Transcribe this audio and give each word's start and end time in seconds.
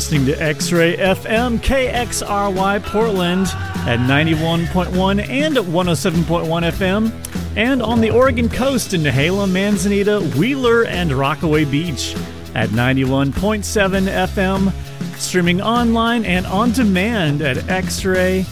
Listening 0.00 0.24
to 0.24 0.42
X 0.42 0.72
Ray 0.72 0.96
FM 0.96 1.58
KXRY 1.58 2.82
Portland 2.84 3.48
at 3.86 3.98
91.1 3.98 5.28
and 5.28 5.56
107.1 5.56 6.72
FM, 6.72 7.12
and 7.54 7.82
on 7.82 8.00
the 8.00 8.08
Oregon 8.08 8.48
coast 8.48 8.94
in 8.94 9.02
Nehalem, 9.02 9.52
Manzanita, 9.52 10.20
Wheeler, 10.38 10.86
and 10.86 11.12
Rockaway 11.12 11.66
Beach 11.66 12.14
at 12.54 12.70
91.7 12.70 14.08
FM, 14.08 14.72
streaming 15.18 15.60
online 15.60 16.24
and 16.24 16.46
on 16.46 16.72
demand 16.72 17.42
at 17.42 17.58
xray.fm. 17.58 18.42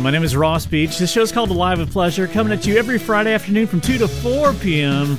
My 0.00 0.10
name 0.12 0.22
is 0.22 0.36
Ross 0.36 0.64
Beach. 0.64 0.96
This 0.96 1.10
show 1.10 1.22
is 1.22 1.32
called 1.32 1.50
Alive 1.50 1.80
with 1.80 1.90
Pleasure, 1.90 2.28
coming 2.28 2.52
at 2.52 2.64
you 2.68 2.78
every 2.78 3.00
Friday 3.00 3.34
afternoon 3.34 3.66
from 3.66 3.80
2 3.80 3.98
to 3.98 4.06
4 4.06 4.52
p.m. 4.54 5.18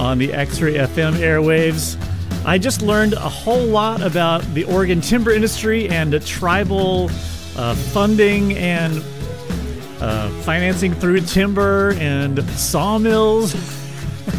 on 0.00 0.16
the 0.16 0.32
X 0.32 0.62
Ray 0.62 0.76
FM 0.76 1.12
airwaves. 1.16 2.02
I 2.46 2.58
just 2.58 2.80
learned 2.80 3.14
a 3.14 3.28
whole 3.28 3.66
lot 3.66 4.02
about 4.02 4.40
the 4.54 4.62
Oregon 4.62 5.00
timber 5.00 5.32
industry 5.32 5.88
and 5.88 6.24
tribal 6.24 7.10
uh, 7.56 7.74
funding 7.74 8.56
and 8.56 9.02
uh, 10.00 10.30
financing 10.42 10.94
through 10.94 11.22
timber 11.22 11.94
and 11.94 12.40
sawmills. 12.50 13.52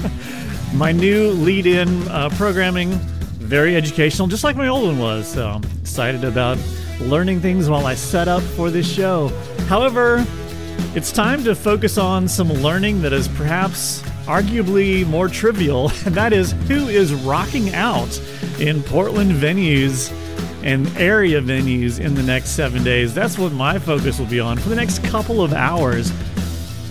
my 0.74 0.94
new 0.94 1.32
lead 1.32 1.66
in 1.66 2.08
uh, 2.08 2.30
programming, 2.38 2.92
very 2.92 3.76
educational, 3.76 4.30
just 4.30 4.46
like 4.46 4.56
my 4.56 4.70
old 4.70 4.86
one 4.86 5.00
was. 5.00 5.28
So 5.28 5.46
I'm 5.46 5.64
excited 5.82 6.24
about 6.24 6.58
learning 7.02 7.42
things 7.42 7.70
while 7.70 7.86
I 7.86 7.96
set 7.96 8.30
up 8.30 8.42
for 8.42 8.72
this 8.72 8.90
show. 8.90 9.28
However, 9.68 10.26
it's 10.96 11.12
time 11.12 11.44
to 11.44 11.54
focus 11.54 11.98
on 11.98 12.30
some 12.30 12.54
learning 12.54 13.02
that 13.02 13.12
is 13.12 13.28
perhaps 13.28 14.02
arguably 14.28 15.08
more 15.08 15.28
trivial, 15.28 15.92
and 16.06 16.14
that 16.16 16.34
is 16.34 16.52
who 16.68 16.88
is 16.88 17.14
rocking 17.14 17.74
out 17.74 18.20
in 18.60 18.84
Portland 18.84 19.32
venues 19.32 20.12
and 20.64 20.88
area 20.98 21.42
venues 21.42 22.00
in 22.00 22.14
the 22.14 22.24
next 22.24 22.50
seven 22.52 22.84
days. 22.84 23.14
That's 23.14 23.38
what 23.38 23.54
my 23.54 23.80
focus 23.80 24.20
will 24.20 24.26
be 24.26 24.40
on 24.40 24.58
for 24.58 24.70
the 24.70 24.76
next 24.76 25.04
couple 25.06 25.42
of 25.42 25.54
hours. 25.54 26.12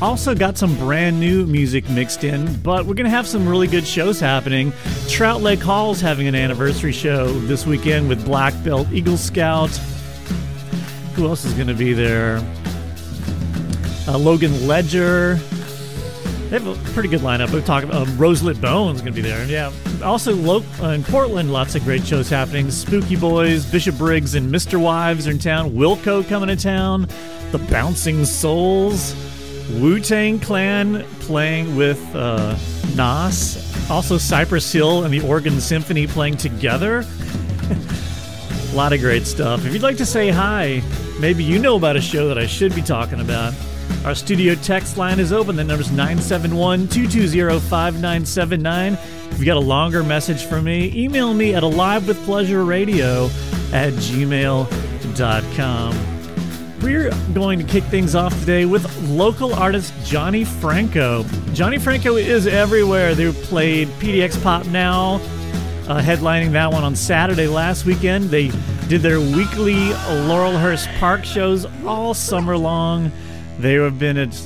Also, 0.01 0.35
got 0.35 0.59
some 0.59 0.77
brand 0.77 1.19
new 1.19 1.47
music 1.47 1.89
mixed 1.89 2.23
in, 2.23 2.55
but 2.61 2.85
we're 2.85 2.95
going 2.95 3.05
to 3.05 3.11
have 3.11 3.27
some 3.27 3.49
really 3.49 3.67
good 3.67 3.87
shows 3.87 4.21
happening. 4.21 4.73
Trout 5.09 5.41
Lake 5.41 5.61
Hall's 5.61 6.03
having 6.03 6.27
an 6.27 6.35
anniversary 6.35 6.93
show 6.93 7.27
this 7.41 7.67
weekend 7.67 8.09
with 8.09 8.25
Black 8.25 8.53
Belt 8.63 8.87
Eagle 8.93 9.17
Scout. 9.17 9.71
Who 11.15 11.27
else 11.27 11.47
is 11.47 11.55
going 11.55 11.69
to 11.69 11.75
be 11.75 11.95
there? 11.95 12.37
Uh, 14.07 14.19
Logan 14.19 14.67
Ledger. 14.67 15.41
They 16.49 16.61
have 16.61 16.67
a 16.69 16.75
pretty 16.93 17.09
good 17.09 17.23
lineup. 17.23 17.53
We're 17.53 17.61
talking 17.61 17.93
um, 17.93 18.07
Roselit 18.17 18.61
Bones 18.61 19.01
going 19.01 19.13
to 19.13 19.21
be 19.21 19.27
there. 19.27 19.45
Yeah. 19.47 19.73
Also, 20.05 20.33
lo- 20.35 20.63
uh, 20.81 20.91
in 20.91 21.03
Portland, 21.03 21.53
lots 21.53 21.75
of 21.75 21.83
great 21.83 22.07
shows 22.07 22.31
happening. 22.31 22.71
Spooky 22.71 23.17
Boys, 23.17 23.67
Bishop 23.67 23.99
Briggs, 23.99 24.37
and 24.37 24.49
Misterwives 24.51 25.27
are 25.27 25.33
in 25.33 25.41
town. 25.41 25.73
Wilco 25.73 26.27
coming 26.29 26.49
to 26.49 26.57
town. 26.57 27.09
The 27.51 27.59
Bouncing 27.71 28.25
Souls. 28.25 29.15
Wu 29.81 29.99
Tang 29.99 30.39
Clan 30.39 31.03
playing 31.21 31.75
with 31.75 32.01
uh, 32.15 32.57
Nas. 32.95 33.91
Also, 33.91 34.17
Cypress 34.17 34.71
Hill 34.71 35.03
and 35.03 35.13
the 35.13 35.27
Oregon 35.27 35.61
Symphony 35.61 36.07
playing 36.07 36.37
together. 36.37 37.05
a 38.71 38.75
lot 38.77 38.93
of 38.93 39.01
great 39.01 39.27
stuff. 39.27 39.67
If 39.67 39.73
you'd 39.73 39.83
like 39.83 39.97
to 39.97 40.07
say 40.07 40.31
hi, 40.31 40.81
maybe 41.19 41.43
you 41.43 41.59
know 41.59 41.75
about 41.75 41.97
a 41.97 42.01
show 42.01 42.29
that 42.29 42.39
I 42.39 42.47
should 42.47 42.73
be 42.75 42.83
talking 42.83 43.21
about. 43.21 43.53
Our 44.07 44.15
studio 44.15 44.55
text 44.55 44.97
line 44.97 45.19
is 45.19 45.33
open. 45.33 45.57
The 45.57 45.65
number's 45.65 45.91
971 45.91 46.87
220 46.87 47.59
5979. 47.59 48.93
If 48.93 49.39
you 49.41 49.45
got 49.45 49.57
a 49.57 49.59
longer 49.59 50.05
message 50.05 50.45
for 50.45 50.63
me, 50.63 50.93
email 50.95 51.35
me 51.35 51.57
at 51.57 51.65
alivewithpleasureradio 51.65 53.73
at 53.73 53.93
gmail.com. 53.95 54.71
We're 56.81 57.11
going 57.35 57.59
to 57.59 57.65
kick 57.65 57.83
things 57.85 58.15
off 58.15 58.39
today 58.39 58.65
with 58.65 58.87
local 59.09 59.53
artist 59.53 59.93
Johnny 60.05 60.45
Franco. 60.45 61.25
Johnny 61.53 61.79
Franco 61.79 62.15
is 62.15 62.47
everywhere. 62.47 63.17
They 63.17 63.33
played 63.33 63.89
PDX 63.99 64.41
Pop 64.41 64.67
Now, 64.67 65.17
uh, 65.89 66.01
headlining 66.01 66.53
that 66.53 66.71
one 66.71 66.85
on 66.85 66.95
Saturday 66.95 67.49
last 67.49 67.85
weekend. 67.85 68.31
They 68.31 68.53
did 68.87 69.03
their 69.03 69.19
weekly 69.19 69.89
Laurelhurst 70.29 70.97
Park 71.01 71.25
shows 71.25 71.67
all 71.85 72.15
summer 72.15 72.57
long. 72.57 73.11
They 73.59 73.75
have 73.75 73.99
been 73.99 74.19
at 74.19 74.39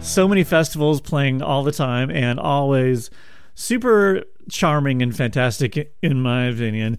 so 0.00 0.26
many 0.26 0.42
festivals 0.42 1.02
playing 1.02 1.42
all 1.42 1.62
the 1.62 1.72
time 1.72 2.10
and 2.10 2.40
always 2.40 3.10
super 3.54 4.24
charming 4.50 5.02
and 5.02 5.14
fantastic, 5.14 5.94
in 6.02 6.22
my 6.22 6.46
opinion. 6.46 6.96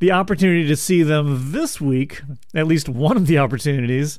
The 0.00 0.10
opportunity 0.10 0.66
to 0.66 0.74
see 0.74 1.04
them 1.04 1.52
this 1.52 1.80
week, 1.80 2.22
at 2.52 2.66
least 2.66 2.88
one 2.88 3.16
of 3.16 3.28
the 3.28 3.38
opportunities, 3.38 4.18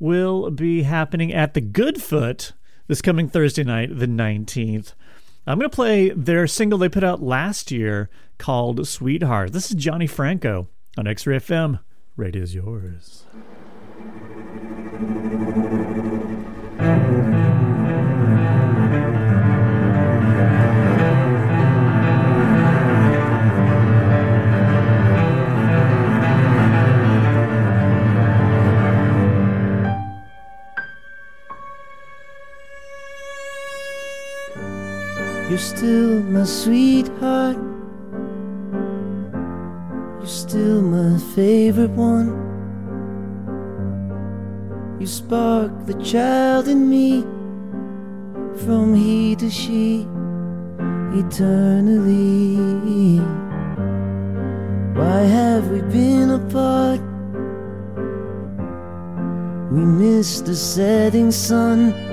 will 0.00 0.50
be 0.50 0.82
happening 0.82 1.32
at 1.32 1.54
the 1.54 1.60
Goodfoot 1.60 2.52
this 2.88 3.00
coming 3.00 3.28
Thursday 3.28 3.62
night, 3.62 3.96
the 3.96 4.08
19th. 4.08 4.94
I'm 5.46 5.58
going 5.58 5.70
to 5.70 5.74
play 5.74 6.10
their 6.10 6.48
single 6.48 6.80
they 6.80 6.88
put 6.88 7.04
out 7.04 7.22
last 7.22 7.70
year 7.70 8.10
called 8.38 8.88
Sweetheart. 8.88 9.52
This 9.52 9.70
is 9.70 9.76
Johnny 9.76 10.08
Franco 10.08 10.66
on 10.98 11.06
X 11.06 11.26
Ray 11.26 11.36
FM. 11.36 11.78
is 12.18 12.54
yours. 12.56 13.24
Still 35.62 36.20
my 36.24 36.44
sweetheart. 36.44 37.56
You're 40.18 40.26
still 40.26 40.82
my 40.82 41.18
favorite 41.34 41.90
one. 41.90 42.28
You 44.98 45.06
spark 45.06 45.70
the 45.86 45.94
child 46.02 46.66
in 46.68 46.88
me 46.90 47.22
from 48.64 48.94
he 48.94 49.36
to 49.36 49.48
she 49.50 50.06
eternally. 51.14 52.56
Why 54.98 55.20
have 55.38 55.70
we 55.70 55.80
been 55.82 56.30
apart? 56.30 57.00
We 59.72 59.84
missed 59.84 60.46
the 60.46 60.56
setting 60.56 61.30
sun. 61.30 62.11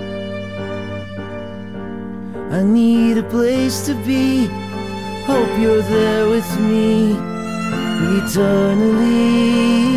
I 2.51 2.63
need 2.63 3.17
a 3.17 3.23
place 3.23 3.85
to 3.85 3.93
be. 3.93 4.47
Hope 5.25 5.59
you're 5.59 5.83
there 5.83 6.27
with 6.27 6.59
me 6.59 7.13
eternally. 8.17 9.88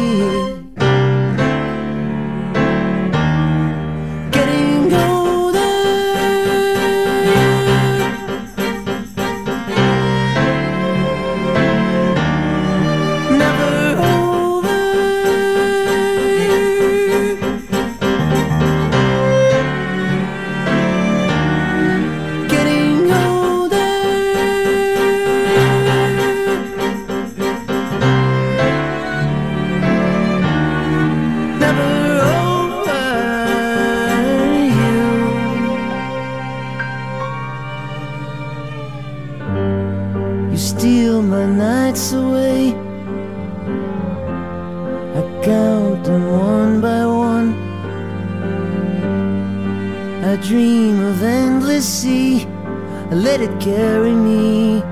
Let 53.33 53.41
it 53.41 53.61
carry 53.61 54.13
me 54.13 54.83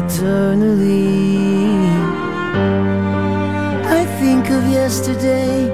eternally. 0.00 1.14
I 3.98 4.02
think 4.18 4.50
of 4.50 4.62
yesterday. 4.68 5.70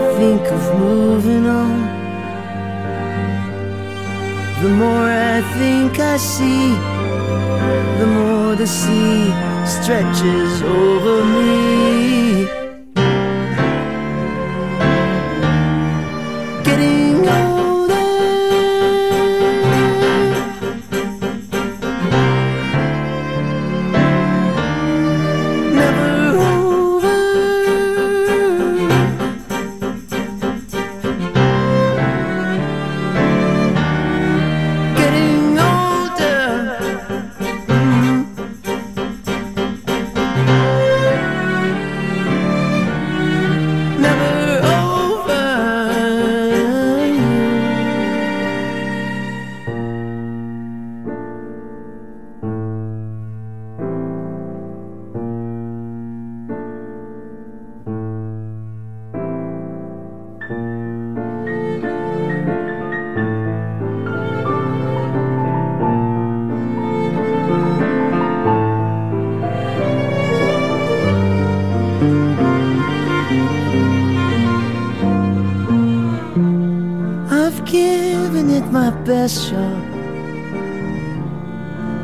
I 0.00 0.14
think 0.20 0.44
of 0.56 0.62
moving 0.78 1.44
on. 1.62 1.76
The 4.62 4.70
more 4.80 5.08
I 5.34 5.42
think 5.58 5.98
I 5.98 6.16
see, 6.16 6.68
the 8.00 8.08
more 8.18 8.56
the 8.56 8.66
sea 8.66 9.24
stretches 9.74 10.62
over 10.62 11.16
me. 11.36 12.21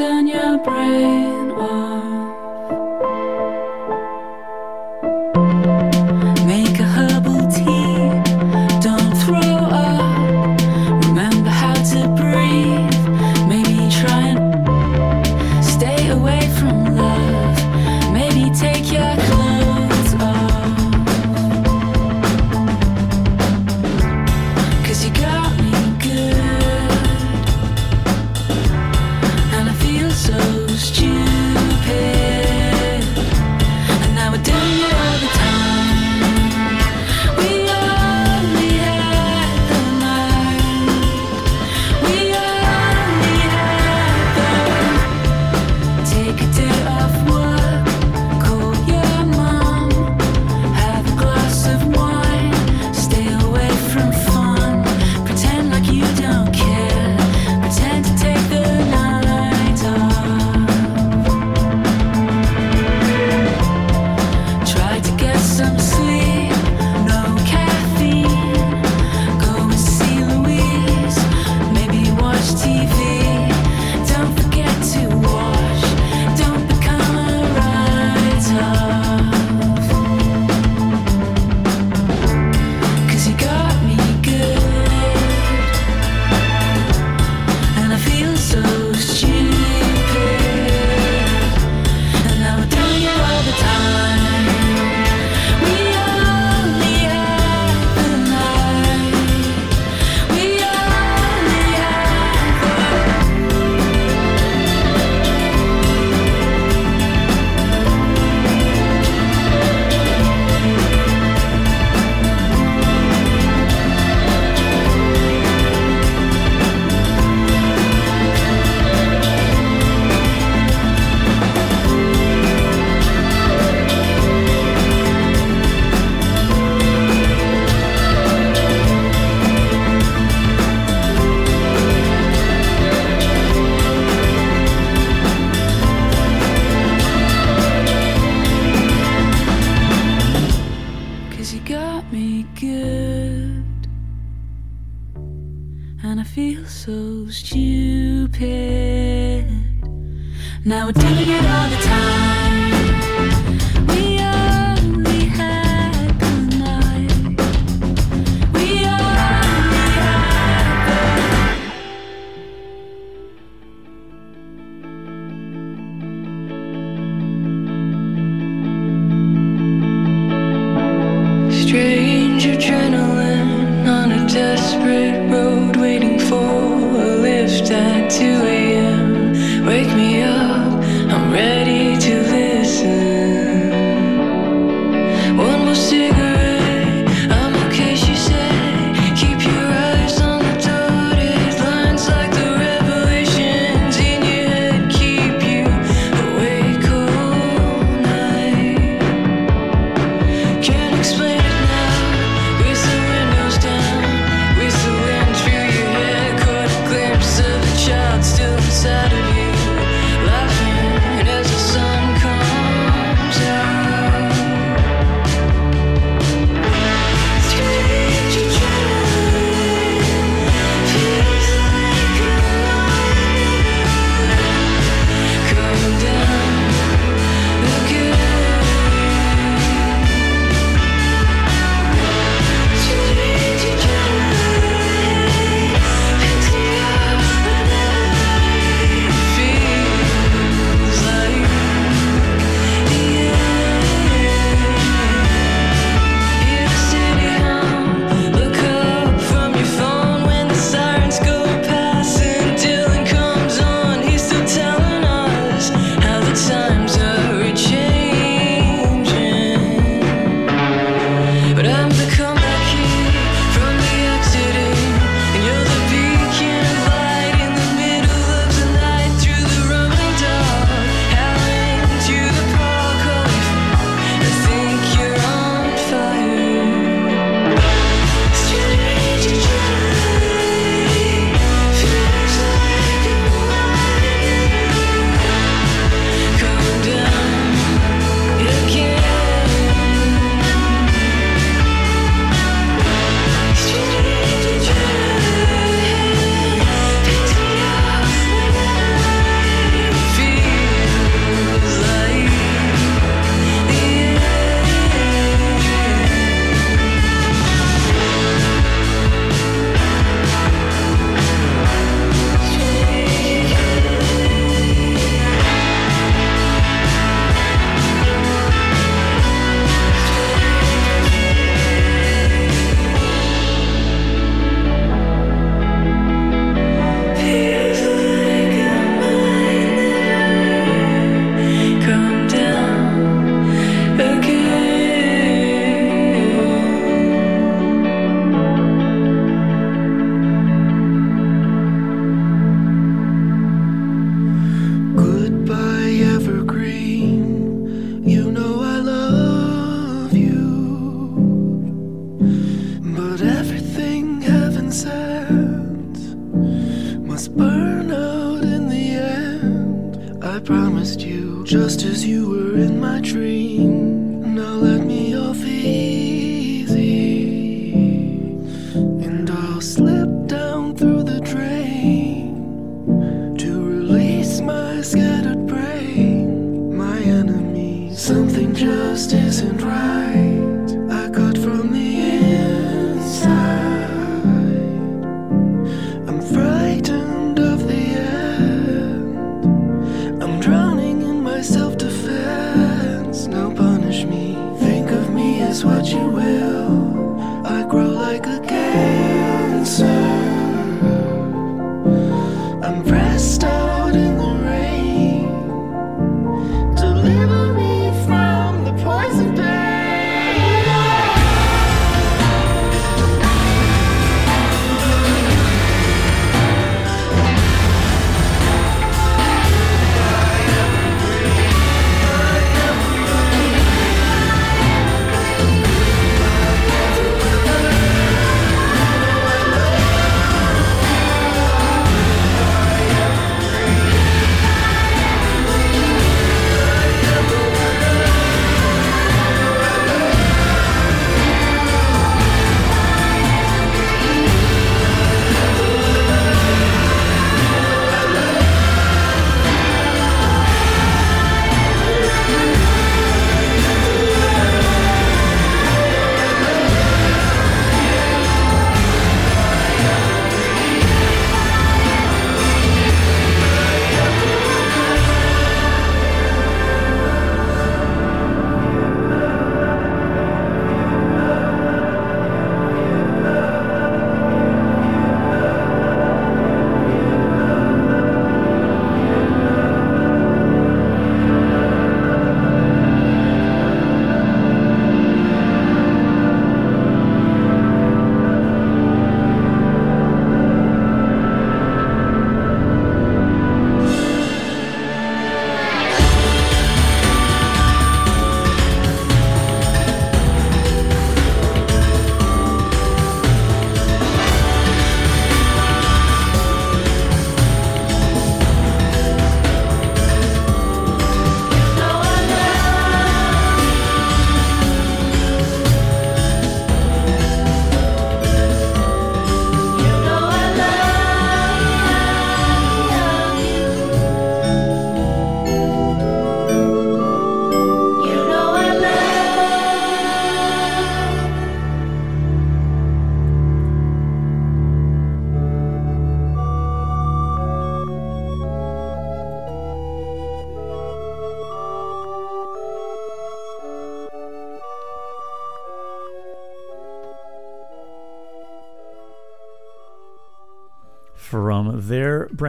up, 0.00 0.66
I'm 0.66 0.90
ready 0.90 1.33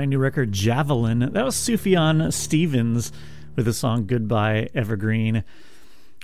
brand 0.06 0.12
new 0.12 0.20
record 0.20 0.52
Javelin. 0.52 1.32
That 1.34 1.44
was 1.44 1.56
Sufjan 1.56 2.32
Stevens 2.32 3.12
with 3.56 3.66
the 3.66 3.74
song 3.74 4.06
Goodbye 4.06 4.70
Evergreen. 4.76 5.44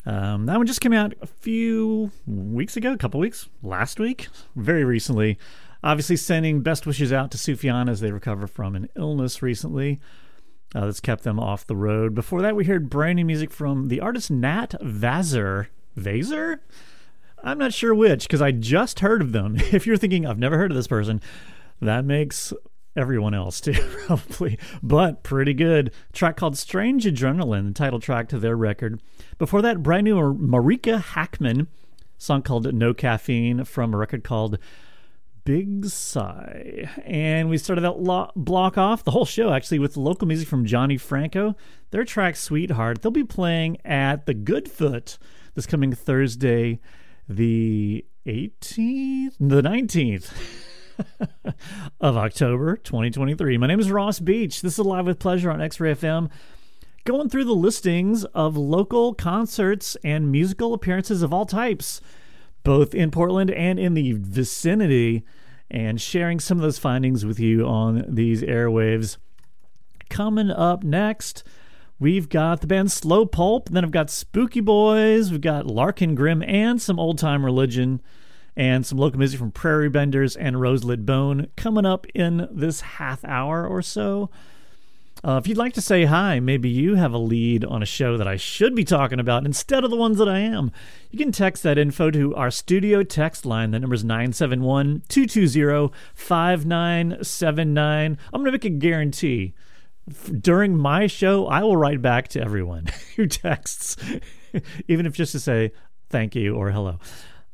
Um, 0.06 0.46
that 0.46 0.58
one 0.58 0.68
just 0.68 0.82
came 0.82 0.94
out 0.94 1.16
a 1.20 1.26
few 1.26 2.12
weeks 2.28 2.78
ago, 2.78 2.94
a 2.94 2.98
couple 2.98 3.20
weeks, 3.20 3.50
last 3.64 4.00
week, 4.00 4.28
very 4.56 4.84
recently. 4.84 5.40
Obviously, 5.84 6.16
sending 6.16 6.62
best 6.62 6.86
wishes 6.86 7.12
out 7.12 7.32
to 7.32 7.40
Sufjan 7.40 7.90
as 7.90 8.02
they 8.02 8.12
recover 8.12 8.46
from 8.46 8.76
an 8.76 8.88
illness 8.96 9.42
recently 9.42 10.00
uh, 10.76 10.86
that's 10.86 11.00
kept 11.00 11.24
them 11.24 11.40
off 11.40 11.66
the 11.66 11.76
road. 11.76 12.14
Before 12.14 12.44
that, 12.44 12.56
we 12.56 12.66
heard 12.66 12.88
brand 12.88 13.16
new 13.16 13.26
music 13.26 13.50
from 13.50 13.88
the 13.88 14.00
artist 14.00 14.30
Nat 14.30 14.76
Vazer. 14.84 15.70
Vazer? 15.98 16.60
I'm 17.44 17.58
not 17.58 17.74
sure 17.74 17.96
which 17.96 18.28
because 18.28 18.44
I 18.44 18.52
just 18.52 19.00
heard 19.00 19.24
of 19.24 19.32
them. 19.32 19.58
If 19.74 19.88
you're 19.88 19.98
thinking, 19.98 20.28
I've 20.28 20.38
never 20.38 20.60
heard 20.60 20.70
of 20.70 20.78
this 20.78 20.88
person, 20.88 21.20
that 21.82 22.06
makes 22.06 22.54
everyone 22.96 23.34
else 23.34 23.62
too, 23.62 23.74
probably. 24.06 24.58
But 24.84 25.24
pretty 25.24 25.54
good. 25.54 25.92
track 26.14 26.38
called 26.38 26.58
Strange 26.58 27.06
Adrenaline, 27.06 27.68
the 27.68 27.74
title 27.74 28.00
track 28.00 28.30
to 28.30 28.40
their 28.40 28.56
record. 28.56 29.02
Before 29.38 29.62
that, 29.62 29.84
brand 29.84 30.06
new 30.06 30.16
Marika 30.34 31.02
Hackman, 31.02 31.68
song 32.18 32.42
called 32.42 32.74
No 32.74 32.94
Caffeine 32.94 33.64
from 33.64 33.94
a 33.94 33.98
record 33.98 34.24
called 34.24 34.58
Big 35.44 35.86
Sigh. 35.86 36.90
And 37.06 37.50
we 37.50 37.58
started 37.58 37.82
that 37.82 38.00
lo- 38.00 38.32
block 38.36 38.78
off, 38.78 39.04
the 39.04 39.12
whole 39.12 39.26
show 39.26 39.52
actually, 39.52 39.80
with 39.80 39.98
local 39.98 40.28
music 40.28 40.48
from 40.48 40.66
Johnny 40.66 40.98
Franco. 40.98 41.56
Their 41.90 42.04
track 42.06 42.36
Sweetheart. 42.36 43.02
They'll 43.02 43.12
be 43.12 43.24
playing 43.24 43.78
at 43.84 44.26
the 44.26 44.34
Goodfoot 44.34 45.18
this 45.56 45.66
coming 45.66 45.94
Thursday, 45.94 46.80
the 47.28 48.06
18th? 48.26 49.34
The 49.40 49.62
19th. 49.62 50.68
of 52.02 52.18
October 52.18 52.78
2023. 52.78 53.58
My 53.58 53.68
name 53.68 53.80
is 53.80 53.92
Ross 53.92 54.20
Beach. 54.20 54.62
This 54.62 54.80
is 54.80 54.86
Live 54.86 55.06
with 55.06 55.20
Pleasure 55.20 55.52
on 55.52 55.62
X 55.62 55.80
Ray 55.80 55.94
FM. 55.94 56.30
Going 57.04 57.30
through 57.30 57.46
the 57.46 57.56
listings 57.56 58.26
of 58.26 58.58
local 58.58 59.14
concerts 59.14 59.98
and 60.04 60.32
musical 60.32 60.74
appearances 60.74 61.22
of 61.22 61.34
all 61.34 61.46
types, 61.46 62.02
both 62.64 62.94
in 62.94 63.12
Portland 63.12 63.50
and 63.52 63.80
in 63.80 63.94
the 63.94 64.14
vicinity, 64.14 65.24
and 65.70 66.00
sharing 66.02 66.40
some 66.40 66.58
of 66.58 66.62
those 66.62 66.78
findings 66.78 67.26
with 67.26 67.40
you 67.40 67.66
on 67.66 68.06
these 68.08 68.44
airwaves. 68.44 69.18
Coming 70.10 70.52
up 70.52 70.84
next, 70.84 71.44
we've 72.00 72.30
got 72.30 72.62
the 72.62 72.68
band 72.68 72.92
Slow 72.92 73.26
Pulp, 73.26 73.70
then 73.70 73.84
I've 73.84 73.92
got 73.92 74.10
Spooky 74.10 74.60
Boys, 74.60 75.32
we've 75.32 75.42
got 75.42 75.66
Larkin 75.66 76.16
Grimm, 76.16 76.44
and 76.44 76.82
some 76.82 77.00
Old 77.00 77.18
Time 77.18 77.44
Relijun 77.44 78.00
and 78.56 78.86
some 78.86 78.98
local 78.98 79.20
music 79.20 79.40
from 79.40 79.52
Prairie 79.52 79.90
Benders 79.90 80.36
and 80.36 80.58
Roselit 80.58 81.06
Bone 81.06 81.48
coming 81.56 81.86
up 81.86 82.06
in 82.14 82.48
this 82.52 82.82
half 82.82 83.24
hour 83.26 83.66
or 83.66 83.82
so. 83.82 84.30
Uh, 85.24 85.38
if 85.38 85.48
you'd 85.48 85.58
like 85.58 85.74
to 85.74 85.82
say 85.82 86.06
hi, 86.06 86.40
maybe 86.40 86.68
you 86.68 86.96
have 86.96 87.14
a 87.14 87.18
lead 87.18 87.64
on 87.64 87.84
a 87.84 87.86
show 87.86 88.18
that 88.18 88.28
I 88.28 88.38
should 88.38 88.74
be 88.74 88.84
talking 88.84 89.20
about 89.20 89.46
instead 89.46 89.84
of 89.84 89.92
the 89.92 89.96
ones 89.96 90.18
that 90.18 90.28
I 90.28 90.40
am, 90.40 90.72
you 91.12 91.20
can 91.20 91.32
text 91.32 91.62
that 91.64 91.78
info 91.78 92.10
to 92.10 92.36
our 92.36 92.50
studio 92.50 93.04
text 93.04 93.46
line. 93.46 93.72
The 93.72 93.80
number 93.80 93.94
is 93.94 94.04
971 94.04 95.04
220 95.10 95.94
5979. 96.16 98.18
I'm 98.34 98.42
going 98.42 98.46
to 98.46 98.52
make 98.52 98.66
a 98.66 98.70
guarantee 98.70 99.54
during 100.40 100.78
my 100.78 101.08
show, 101.08 101.48
I 101.48 101.64
will 101.64 101.78
write 101.78 102.02
back 102.02 102.30
to 102.30 102.42
everyone 102.42 102.88
who 103.16 103.28
texts, 103.28 103.98
even 104.88 105.06
if 105.06 105.14
just 105.14 105.32
to 105.34 105.40
say 105.40 105.72
thank 106.10 106.36
you 106.36 106.56
or 106.56 106.72
hello. 106.72 107.00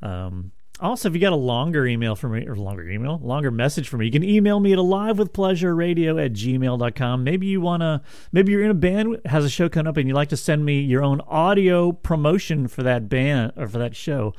Um, 0.01 0.51
also, 0.79 1.09
if 1.09 1.15
you 1.15 1.21
got 1.21 1.33
a 1.33 1.37
longer 1.37 1.87
email 1.87 2.15
for 2.15 2.29
me, 2.29 2.47
or 2.47 2.55
longer 2.55 2.87
email, 2.87 3.19
longer 3.23 3.49
message 3.49 3.89
for 3.89 3.97
me, 3.97 4.05
you 4.05 4.11
can 4.11 4.23
email 4.23 4.59
me 4.59 4.73
at 4.73 4.79
alivewithpleasureradio 4.79 6.23
at 6.23 6.33
gmail.com. 6.33 7.23
Maybe 7.23 7.47
you 7.47 7.61
want 7.61 7.81
to, 7.81 8.01
maybe 8.31 8.51
you're 8.51 8.63
in 8.63 8.71
a 8.71 8.75
band, 8.75 9.19
has 9.25 9.43
a 9.43 9.49
show 9.49 9.69
coming 9.69 9.87
up, 9.87 9.97
and 9.97 10.07
you'd 10.07 10.15
like 10.15 10.29
to 10.29 10.37
send 10.37 10.65
me 10.65 10.79
your 10.81 11.03
own 11.03 11.21
audio 11.21 11.91
promotion 11.91 12.67
for 12.67 12.83
that 12.83 13.09
band 13.09 13.53
or 13.55 13.67
for 13.67 13.77
that 13.79 13.95
show. 13.95 14.33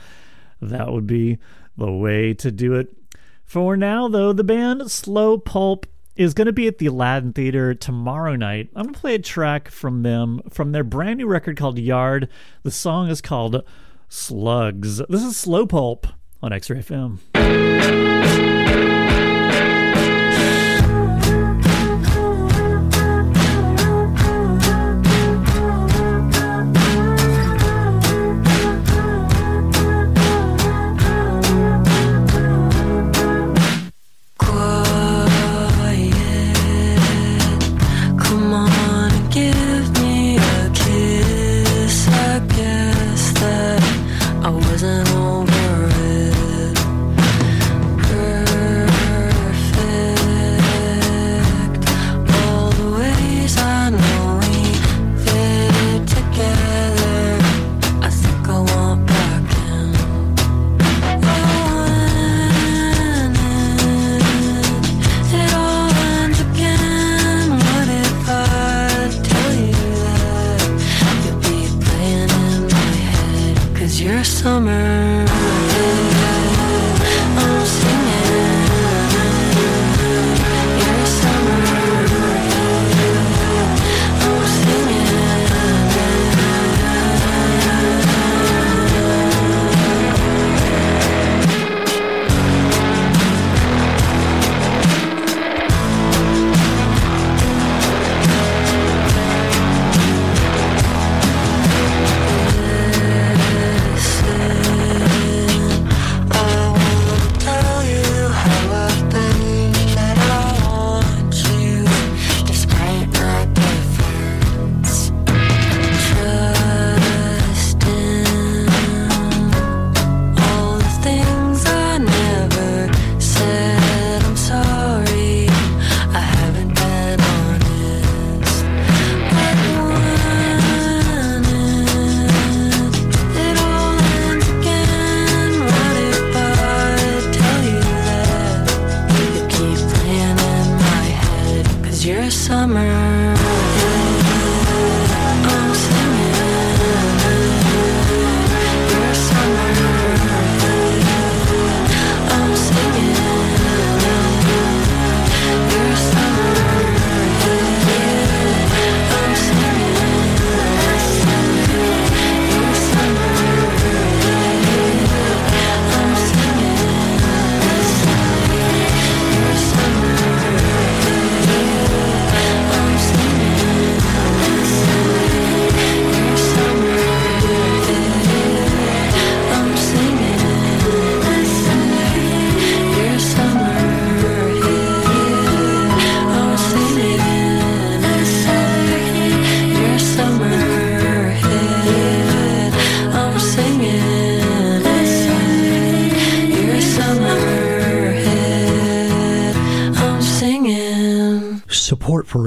That 0.60 0.92
would 0.92 1.06
be 1.06 1.38
the 1.76 1.90
way 1.90 2.34
to 2.34 2.50
do 2.50 2.74
it. 2.74 2.94
For 3.44 3.76
now, 3.76 4.08
though, 4.08 4.32
the 4.32 4.44
band 4.44 4.90
Slow 4.90 5.38
Pulp 5.38 5.86
is 6.14 6.34
going 6.34 6.46
to 6.46 6.52
be 6.52 6.66
at 6.66 6.78
the 6.78 6.86
Aladdin 6.86 7.32
Theater 7.32 7.74
tomorrow 7.74 8.36
night. 8.36 8.68
I'm 8.76 8.84
going 8.84 8.94
to 8.94 9.00
play 9.00 9.14
a 9.14 9.20
track 9.20 9.70
from 9.70 10.02
them 10.02 10.42
from 10.50 10.72
their 10.72 10.84
brand 10.84 11.18
new 11.18 11.26
record 11.26 11.56
called 11.56 11.78
Yard. 11.78 12.28
The 12.64 12.70
song 12.70 13.08
is 13.08 13.20
called 13.20 13.62
Slugs. 14.08 14.98
This 15.08 15.22
is 15.22 15.36
Slow 15.36 15.64
Pulp 15.64 16.08
on 16.42 16.52
X 16.52 16.70
Ray 16.70 16.78
FM. 16.78 18.47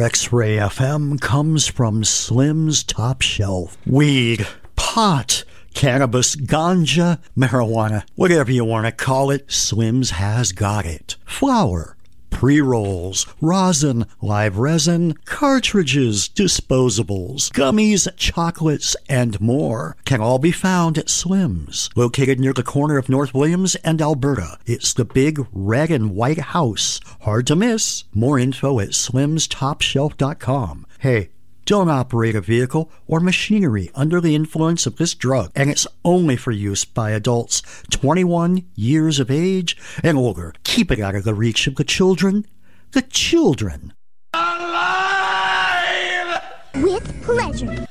X 0.02 0.34
Ray 0.34 0.58
FM 0.58 1.22
comes 1.22 1.68
from 1.68 2.04
Slim's 2.04 2.84
Top 2.84 3.22
Shelf. 3.22 3.78
Weed, 3.86 4.48
pot, 4.76 5.44
cannabis, 5.76 6.36
ganja, 6.36 7.20
marijuana, 7.38 8.04
whatever 8.16 8.52
you 8.52 8.66
want 8.66 8.88
to 8.88 8.92
call 8.92 9.30
it, 9.30 9.52
Slim's 9.52 10.12
has 10.12 10.54
got 10.54 10.88
it. 10.88 11.18
Flour, 11.24 11.96
pre 12.32 12.60
rolls, 12.60 13.28
rosin, 13.40 14.06
live 14.22 14.58
resin, 14.58 15.14
cartridges, 15.26 16.28
disposables, 16.28 17.52
gummies, 17.52 18.08
chocolates, 18.18 18.96
and 19.08 19.40
more 19.40 19.96
can 20.06 20.20
all 20.22 20.40
be 20.40 20.52
found 20.52 20.98
at 20.98 21.10
Slim's, 21.10 21.90
located 21.96 22.40
near 22.40 22.54
the 22.54 22.64
corner 22.64 22.98
of 22.98 23.10
North 23.10 23.36
Williams 23.36 23.76
and 23.76 24.02
Alberta. 24.02 24.58
It's 24.66 24.94
the 24.94 25.06
big 25.06 25.46
red 25.52 25.92
and 25.92 26.16
white 26.16 26.40
house. 26.40 27.00
Hard 27.22 27.46
to 27.48 27.56
miss. 27.56 28.06
More 28.14 28.40
info 28.40 28.80
at 28.80 28.90
slimstopshelf.com. 28.90 30.88
Hey, 31.00 31.30
don't 31.66 31.90
operate 31.90 32.36
a 32.36 32.42
vehicle 32.42 32.92
or 33.08 33.20
machinery 33.20 33.90
under 33.96 34.20
the 34.22 34.36
influence 34.36 34.86
of 34.86 34.98
this 34.98 35.14
drug, 35.14 35.52
and 35.56 35.70
it's 35.70 35.88
only 36.04 36.36
for 36.36 36.52
use 36.52 36.86
by 36.86 37.12
adults 37.12 37.62
21 37.90 38.66
years 38.76 39.20
of 39.20 39.30
age 39.32 39.78
and 40.04 40.18
older. 40.18 40.54
Keep 40.64 40.92
it 40.92 41.00
out 41.00 41.16
of 41.16 41.24
the 41.24 41.34
reach 41.34 41.68
of 41.68 41.76
the 41.76 41.84
children. 41.84 42.46
The 42.92 43.02
children. 43.04 43.94
Alive! 44.34 44.72
With 46.76 47.24
pleasure. 47.24 47.88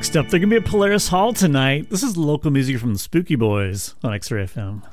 Next 0.00 0.16
up, 0.16 0.28
to 0.30 0.46
be 0.46 0.56
at 0.56 0.64
Polaris 0.64 1.08
Hall 1.08 1.34
tonight. 1.34 1.90
This 1.90 2.02
is 2.02 2.16
local 2.16 2.50
music 2.50 2.78
from 2.78 2.94
the 2.94 2.98
Spooky 2.98 3.36
Boys 3.36 3.96
on 4.02 4.14
X 4.14 4.30
Ray 4.30 4.44
FM. 4.44 4.89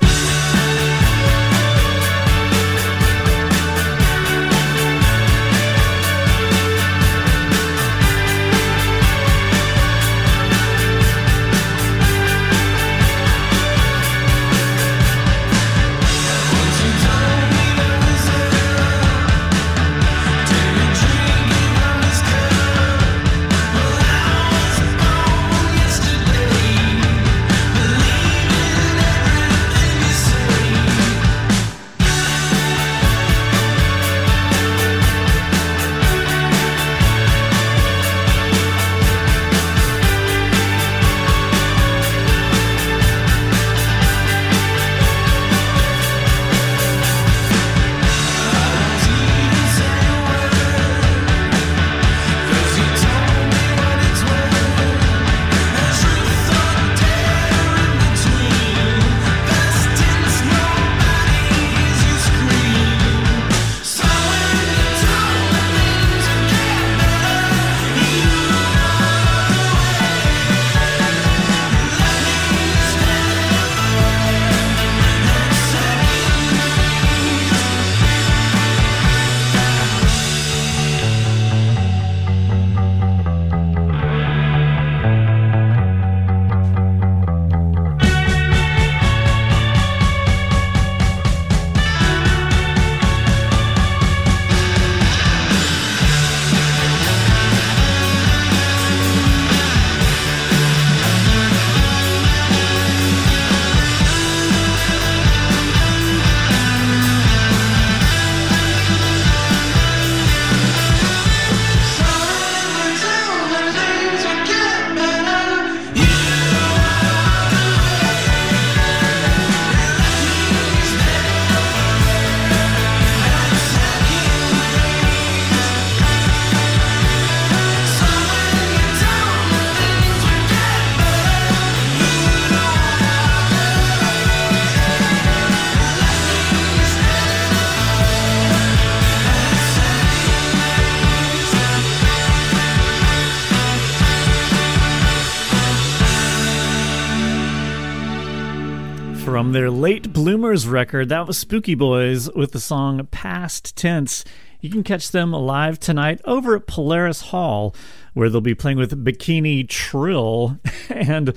Bloomers 150.27 150.67
record, 150.67 151.07
that 151.07 151.25
was 151.25 151.37
Spooky 151.37 151.73
Boys 151.73 152.29
with 152.33 152.51
the 152.51 152.59
song 152.59 153.07
Past 153.11 153.77
Tense. 153.77 154.25
You 154.59 154.69
can 154.69 154.83
catch 154.83 155.11
them 155.11 155.31
live 155.31 155.79
tonight 155.79 156.19
over 156.25 156.53
at 156.53 156.67
Polaris 156.67 157.21
Hall, 157.21 157.73
where 158.13 158.29
they'll 158.29 158.41
be 158.41 158.53
playing 158.53 158.77
with 158.77 159.05
Bikini 159.05 159.69
Trill 159.69 160.59
and 160.89 161.33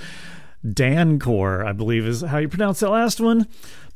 Dancor, 0.66 1.64
I 1.64 1.70
believe 1.70 2.04
is 2.04 2.22
how 2.22 2.38
you 2.38 2.48
pronounce 2.48 2.80
that 2.80 2.90
last 2.90 3.20
one. 3.20 3.46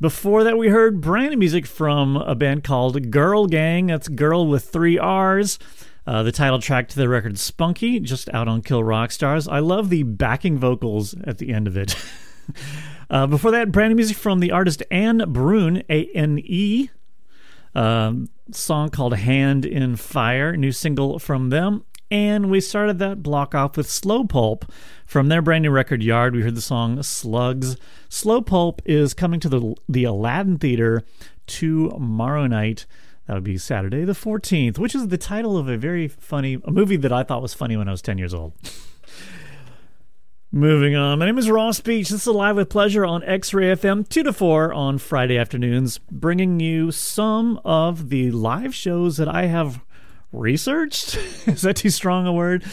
Before 0.01 0.45
that, 0.45 0.57
we 0.57 0.69
heard 0.69 1.01
brand 1.01 1.33
new 1.33 1.39
music 1.39 1.67
from 1.67 2.17
a 2.17 2.37
band 2.37 2.63
called 2.63 3.11
Grrrl 3.11 3.51
Gang. 3.51 3.89
That's 3.89 4.07
Girl 4.07 4.47
with 4.47 4.63
three 4.63 4.97
R's. 4.97 5.59
Uh, 6.07 6.23
the 6.23 6.31
title 6.31 6.61
track 6.61 6.87
to 6.91 6.97
the 6.97 7.09
record 7.09 7.37
Spunky, 7.37 7.99
just 7.99 8.33
out 8.33 8.47
on 8.47 8.63
Kill 8.63 8.85
Rock 8.85 9.11
Stars. 9.11 9.49
I 9.49 9.59
love 9.59 9.91
the 9.91 10.05
backing 10.05 10.57
vocals 10.57 11.17
at 11.25 11.39
the 11.39 11.53
end 11.53 11.67
of 11.67 11.77
it. 11.77 11.97
uh, 13.11 13.27
before 13.27 13.51
that, 13.51 13.73
brand 13.73 13.91
new 13.91 13.97
music 13.97 14.17
from 14.17 14.41
the 14.41 14.53
artist 14.53 14.83
Ane 14.91 15.23
Brun, 15.29 15.83
A 15.89 16.07
N 16.15 16.39
E. 16.43 16.91
Um, 17.75 18.29
song 18.53 18.91
called 18.91 19.15
Hand 19.17 19.65
in 19.67 19.97
Fire, 19.97 20.57
new 20.57 20.71
single 20.71 21.19
from 21.19 21.51
them. 21.51 21.85
And 22.11 22.51
we 22.51 22.61
started 22.61 22.99
that 23.01 23.23
block 23.23 23.55
off 23.55 23.77
with 23.77 23.91
Slow 23.91 24.25
Pulp 24.25 24.71
from 25.05 25.29
their 25.29 25.43
brand 25.43 25.63
new 25.63 25.71
record 25.71 26.03
Yard. 26.03 26.35
We 26.35 26.43
heard 26.43 26.55
the 26.55 26.61
song 26.61 27.03
Slugs. 27.03 27.77
Slow 28.09 28.41
Pulp 28.41 28.83
is 28.85 29.15
coming 29.15 29.41
to 29.41 29.49
the 29.49 29.75
the 29.89 30.05
Aladdin 30.05 30.59
Theater 30.59 31.03
tomorrow 31.47 32.47
night. 32.47 32.87
That 33.27 33.35
would 33.35 33.45
be 33.45 33.57
Saturday 33.57 34.05
the 34.05 34.13
14th, 34.13 34.79
which 34.79 34.95
is 34.95 35.09
the 35.09 35.19
title 35.19 35.57
of 35.57 35.69
a 35.69 35.77
very 35.79 36.09
funny 36.09 36.59
a 36.65 36.71
movie 36.71 36.97
that 36.97 37.13
I 37.13 37.23
thought 37.23 37.43
was 37.43 37.55
funny 37.55 37.77
when 37.77 37.89
I 37.89 37.93
was 37.93 38.03
10 38.03 38.19
years 38.19 38.35
old. 38.35 38.53
Moving 40.55 40.95
on. 40.95 41.19
My 41.19 41.27
name 41.27 41.37
is 41.37 41.51
Ross 41.51 41.81
Beach. 41.81 42.11
This 42.11 42.21
is 42.21 42.27
Live 42.29 42.55
with 42.55 42.69
Pleasure 42.69 43.05
on 43.05 43.25
X 43.25 43.53
Ray 43.53 43.75
FM, 43.75 44.09
2 44.09 44.23
to 44.23 44.33
4 44.33 44.73
on 44.73 44.99
Friday 44.99 45.37
afternoons, 45.37 45.99
bringing 46.13 46.61
you 46.61 46.93
some 46.93 47.61
of 47.65 48.09
the 48.09 48.31
live 48.31 48.73
shows 48.73 49.17
that 49.17 49.27
I 49.27 49.47
have 49.47 49.81
researched. 50.31 51.17
is 51.49 51.63
that 51.63 51.75
too 51.75 51.91
strong 51.91 52.29
a 52.29 52.33
word? 52.33 52.65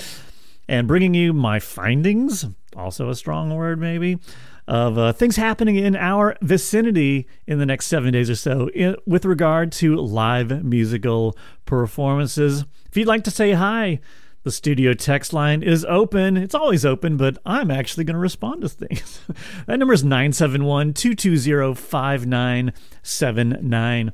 And 0.68 0.88
bringing 0.88 1.16
you 1.16 1.34
my 1.34 1.60
findings, 1.60 2.46
also 2.78 3.10
a 3.10 3.16
strong 3.16 3.56
word 3.56 3.80
maybe, 3.80 4.20
of 4.68 5.00
uh, 5.00 5.12
things 5.12 5.36
happening 5.38 5.76
in 5.76 5.96
our 5.96 6.38
vicinity 6.44 7.28
in 7.48 7.58
the 7.58 7.66
next 7.66 7.88
seven 7.88 8.14
days 8.14 8.30
or 8.30 8.36
so 8.36 8.70
in, 8.76 8.96
with 9.08 9.26
regard 9.26 9.72
to 9.72 9.96
live 9.96 10.64
musical 10.64 11.36
performances. 11.66 12.64
If 12.90 12.96
you'd 12.96 13.08
like 13.08 13.24
to 13.24 13.32
say 13.32 13.54
hi, 13.54 14.02
the 14.44 14.52
studio 14.52 14.94
text 14.94 15.34
line 15.34 15.62
is 15.62 15.86
open. 15.86 16.36
It's 16.36 16.56
always 16.56 16.84
open, 16.86 17.18
but 17.18 17.38
I'm 17.46 17.70
actually 17.70 18.06
going 18.06 18.16
to 18.16 18.20
respond 18.20 18.62
to 18.62 18.70
things. 18.70 19.20
that 19.68 19.78
number 19.78 19.94
is 19.94 20.04
971 20.04 20.94
220 20.94 21.76
5979. 21.76 24.14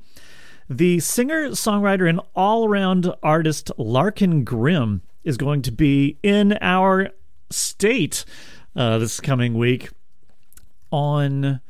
The 0.70 1.00
singer, 1.00 1.52
songwriter, 1.52 2.10
and 2.10 2.20
all 2.36 2.68
around 2.68 3.10
artist 3.24 3.72
Larkin 3.78 4.44
Grimm 4.44 5.02
is 5.24 5.38
going 5.38 5.62
to 5.62 5.72
be 5.72 6.20
in 6.22 6.58
our 6.60 7.12
state 7.50 8.26
uh, 8.76 8.98
this 8.98 9.22
coming 9.22 9.54
week 9.54 9.92
on, 10.92 11.62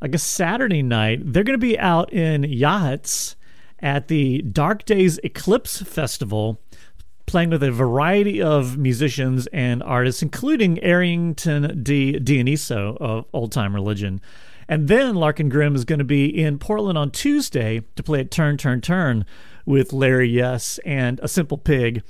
I 0.00 0.08
guess, 0.08 0.22
Saturday 0.22 0.82
night. 0.82 1.20
They're 1.22 1.44
going 1.44 1.52
to 1.52 1.66
be 1.66 1.78
out 1.78 2.10
in 2.14 2.44
Yachats 2.44 3.34
at 3.78 4.08
the 4.08 4.40
Dark 4.40 4.86
Days 4.86 5.20
Eclipse 5.22 5.82
Festival 5.82 6.62
playing 7.34 7.50
with 7.50 7.64
a 7.64 7.72
variety 7.72 8.40
of 8.40 8.78
musicians 8.78 9.48
and 9.48 9.82
artists, 9.82 10.22
including 10.22 10.80
Arrington 10.84 11.82
de 11.82 12.12
Dionyso 12.20 12.96
of 13.00 13.24
Old 13.32 13.50
Time 13.50 13.72
Relijun. 13.72 14.20
And 14.68 14.86
then 14.86 15.16
Larkin 15.16 15.48
Grimm 15.48 15.74
is 15.74 15.84
going 15.84 15.98
to 15.98 16.04
be 16.04 16.26
in 16.26 16.60
Portland 16.60 16.96
on 16.96 17.10
Tuesday 17.10 17.82
to 17.96 18.04
play 18.04 18.20
at 18.20 18.30
Turn, 18.30 18.56
Turn, 18.56 18.80
Turn 18.80 19.26
with 19.66 19.92
Larry 19.92 20.28
Yes 20.28 20.78
and 20.86 21.18
A 21.24 21.26
Simple 21.26 21.58
Pig. 21.58 22.04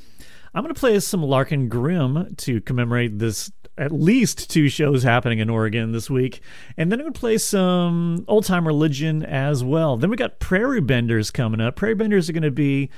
I'm 0.54 0.62
going 0.62 0.74
to 0.74 0.78
play 0.78 1.00
some 1.00 1.22
Larkin 1.22 1.70
Grimm 1.70 2.34
to 2.36 2.60
commemorate 2.60 3.18
this 3.18 3.50
at 3.78 3.92
least 3.92 4.50
two 4.50 4.68
shows 4.68 5.04
happening 5.04 5.38
in 5.38 5.48
Oregon 5.48 5.92
this 5.92 6.10
week. 6.10 6.42
And 6.76 6.92
then 6.92 7.00
I'm 7.00 7.04
going 7.04 7.14
to 7.14 7.18
play 7.18 7.38
some 7.38 8.26
Old 8.28 8.44
Time 8.44 8.66
Relijun 8.66 9.24
as 9.24 9.64
well. 9.64 9.96
Then 9.96 10.10
we 10.10 10.18
got 10.18 10.38
Prairie 10.38 10.82
Benders 10.82 11.30
coming 11.30 11.62
up. 11.62 11.76
Prairie 11.76 11.94
Benders 11.94 12.28
are 12.28 12.34
going 12.34 12.42
to 12.42 12.50
be 12.50 12.90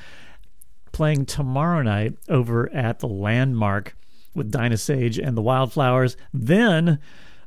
playing 0.96 1.26
tomorrow 1.26 1.82
night 1.82 2.14
over 2.26 2.72
at 2.72 3.00
the 3.00 3.06
Landmark 3.06 3.94
with 4.34 4.50
Dinosage 4.50 5.22
and 5.22 5.36
the 5.36 5.42
Wildflowers. 5.42 6.16
Then 6.32 6.88
I'm 6.88 6.98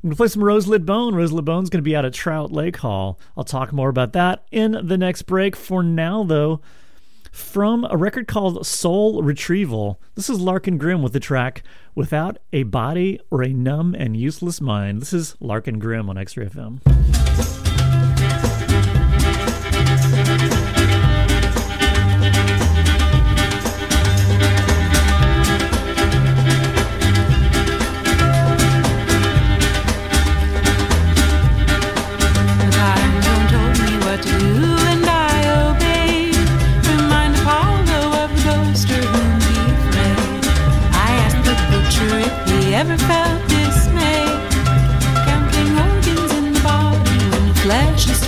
going 0.02 0.10
to 0.12 0.16
play 0.16 0.28
some 0.28 0.42
Roselit 0.42 0.86
Bone. 0.86 1.14
Roselit 1.14 1.44
Bone's 1.44 1.68
going 1.68 1.82
to 1.82 1.88
be 1.88 1.96
out 1.96 2.04
at 2.04 2.12
Trout 2.12 2.52
Lake 2.52 2.76
Hall. 2.76 3.18
I'll 3.36 3.42
talk 3.42 3.72
more 3.72 3.88
about 3.88 4.12
that 4.12 4.44
in 4.52 4.78
the 4.84 4.96
next 4.96 5.22
break. 5.22 5.56
For 5.56 5.82
now, 5.82 6.22
though, 6.22 6.60
from 7.32 7.84
a 7.90 7.96
record 7.96 8.28
called 8.28 8.64
Soul 8.64 9.20
Retrieval, 9.20 10.00
this 10.14 10.30
is 10.30 10.38
Larkin 10.38 10.78
Grimm 10.78 11.02
with 11.02 11.12
the 11.12 11.18
track 11.18 11.64
Without 11.96 12.38
a 12.52 12.62
Body 12.62 13.18
or 13.32 13.42
a 13.42 13.48
Numb 13.48 13.96
and 13.98 14.16
Useless 14.16 14.60
Mind. 14.60 15.02
This 15.02 15.12
is 15.12 15.34
Larkin 15.40 15.80
Grimm 15.80 16.08
on 16.08 16.16
X 16.16 16.36
Ray 16.36 16.46
FM. 16.46 17.19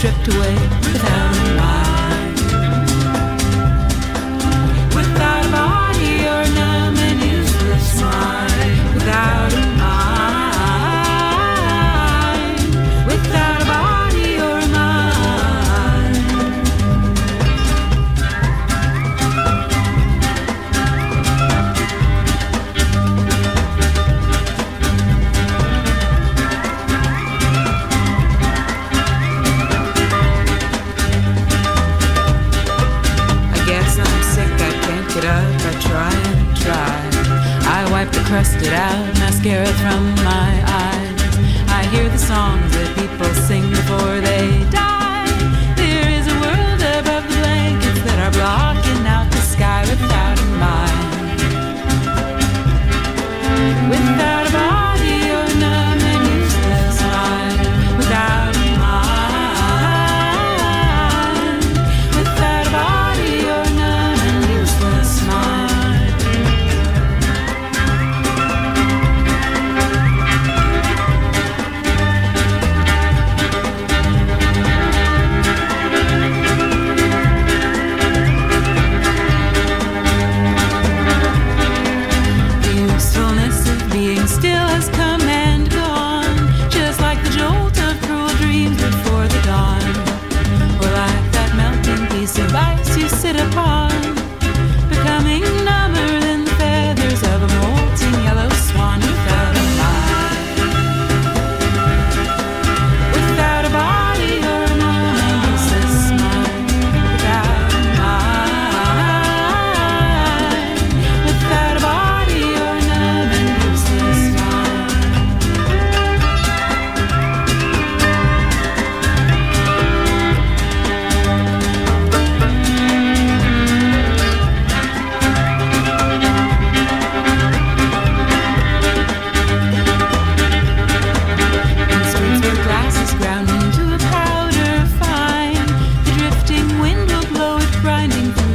stripped 0.03 0.35
away 0.35 0.55
without 0.55 1.42
crusted 38.33 38.73
out 38.73 39.05
mascara 39.19 39.67
from 39.83 40.15
my 40.25 40.53
eyes. 40.67 41.21
I 41.69 41.87
hear 41.93 42.09
the 42.09 42.17
songs 42.17 42.73
that 42.73 42.89
people 42.97 43.29
sing 43.47 43.69
before 43.69 44.23
they 44.23 44.72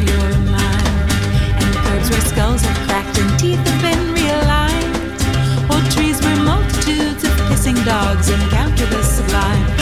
your 0.10 0.30
mind. 0.52 1.10
And 1.62 1.72
curbs 1.84 2.10
where 2.10 2.26
skulls 2.32 2.64
are 2.66 2.80
cracked 2.88 3.18
and 3.20 3.40
teeth 3.40 3.64
have 3.68 3.82
been 3.82 4.04
realigned. 4.16 4.96
Old 5.72 5.86
trees 5.92 6.22
where 6.22 6.40
multitudes 6.44 7.24
of 7.24 7.32
pissing 7.48 7.80
dogs 7.86 8.30
encounter 8.30 8.86
the 8.86 9.04
sublime. 9.04 9.77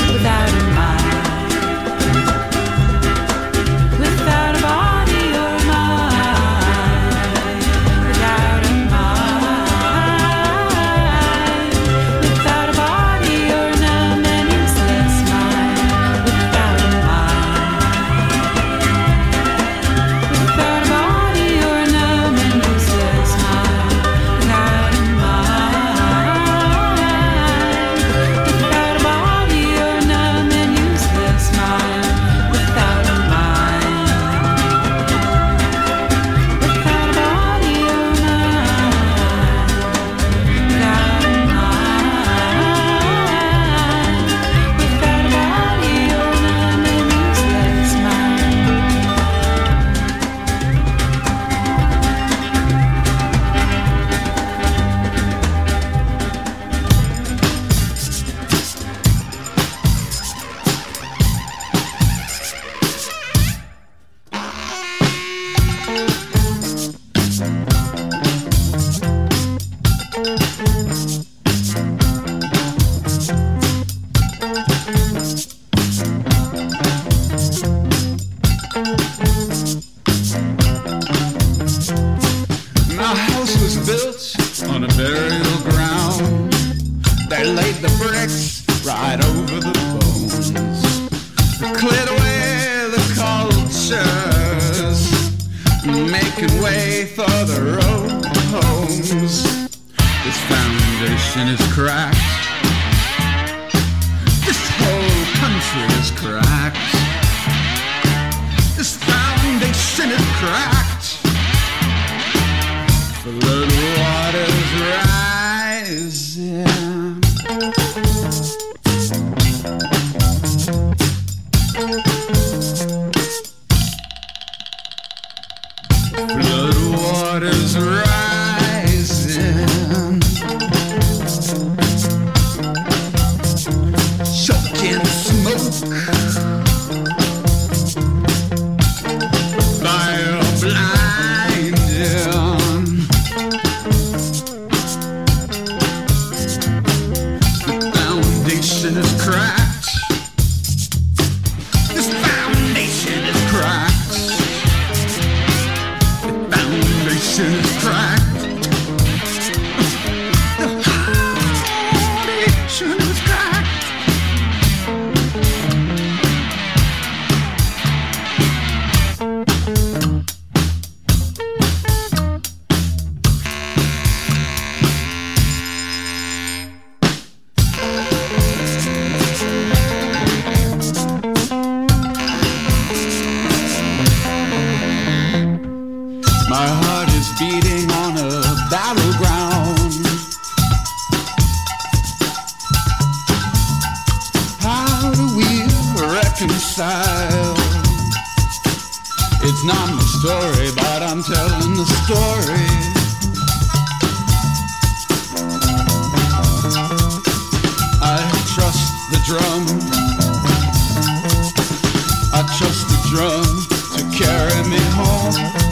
Me 215.33 215.41
home. 215.41 215.64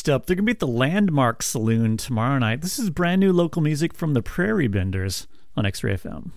Next 0.00 0.08
up, 0.08 0.24
they're 0.24 0.36
going 0.36 0.46
to 0.46 0.54
be 0.54 0.56
at 0.56 0.60
the 0.60 0.66
Landmark 0.66 1.42
Saloon 1.42 1.98
tomorrow 1.98 2.38
night. 2.38 2.62
This 2.62 2.78
is 2.78 2.88
brand 2.88 3.20
new 3.20 3.34
local 3.34 3.60
music 3.60 3.92
from 3.92 4.14
the 4.14 4.22
Prairie 4.22 4.66
Benders 4.66 5.26
on 5.58 5.66
X 5.66 5.84
Ray 5.84 5.94
FM. 5.94 6.30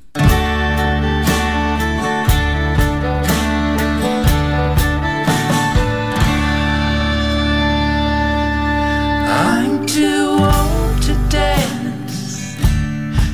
I'm 9.29 9.85
too 9.85 10.27
old 10.41 11.01
to 11.03 11.13
dance. 11.29 12.57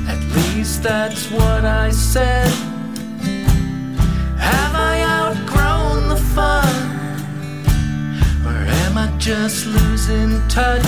At 0.07 0.21
least 0.35 0.83
that's 0.83 1.31
what 1.31 1.65
I 1.65 1.89
said. 1.89 2.68
Just 9.19 9.65
losing 9.65 10.39
touch? 10.47 10.81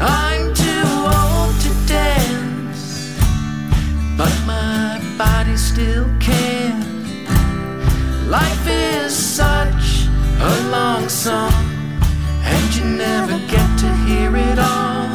I'm 0.00 0.54
too 0.54 0.88
old 1.18 1.54
to 1.64 1.70
dance. 1.86 3.18
But 4.16 4.32
my 4.46 5.00
body 5.18 5.56
still 5.56 6.06
can. 6.20 6.80
Life 8.30 8.66
is 8.68 9.12
such 9.12 10.06
a 10.40 10.70
long 10.70 11.08
song 11.08 11.52
and 12.44 12.76
you 12.76 12.84
never 12.84 13.36
get 13.48 13.78
to 13.80 13.92
hear 14.06 14.36
it 14.36 14.58
all. 14.60 15.07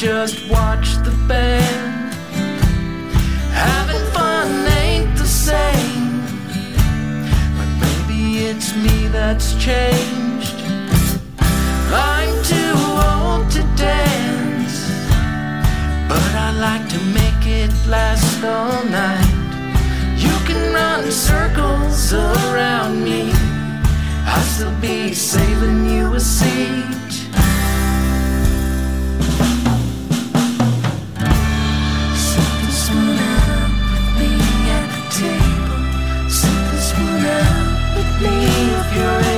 just 0.00 0.48
watch 0.48 0.96
the 1.04 1.14
band. 1.28 2.14
Having 3.52 4.06
fun 4.14 4.66
ain't 4.68 5.14
the 5.18 5.26
same, 5.26 6.22
but 7.58 7.68
maybe 7.84 8.46
it's 8.46 8.74
me 8.74 9.08
that's 9.08 9.52
changed. 9.62 10.56
I'm 11.92 12.32
too 12.42 12.76
old 13.12 13.50
to 13.50 13.62
dance, 13.76 14.88
but 16.08 16.30
I 16.46 16.50
like 16.58 16.88
to 16.88 17.00
make 17.12 17.46
it 17.46 17.70
last 17.86 18.42
all 18.42 18.82
night. 18.84 19.36
You 20.16 20.34
can 20.46 20.72
run 20.72 21.10
circles 21.10 22.14
around 22.14 23.04
me. 23.04 23.32
I'll 24.24 24.40
still 24.44 24.74
be 24.80 25.12
saving 25.12 25.84
you 25.84 26.14
a 26.14 26.20
seat. 26.20 26.99
pure. 38.90 39.29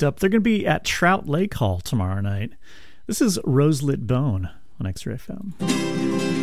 next 0.00 0.08
up, 0.08 0.18
they're 0.18 0.30
going 0.30 0.40
to 0.40 0.40
be 0.40 0.66
at 0.66 0.82
Trout 0.84 1.28
Lake 1.28 1.52
Hall 1.54 1.80
tomorrow 1.80 2.22
night. 2.22 2.52
This 3.06 3.20
is 3.20 3.38
Roselit 3.40 4.06
Bone 4.06 4.48
on 4.78 4.86
X 4.86 5.04
Ray 5.04 5.16
FM. 5.16 6.39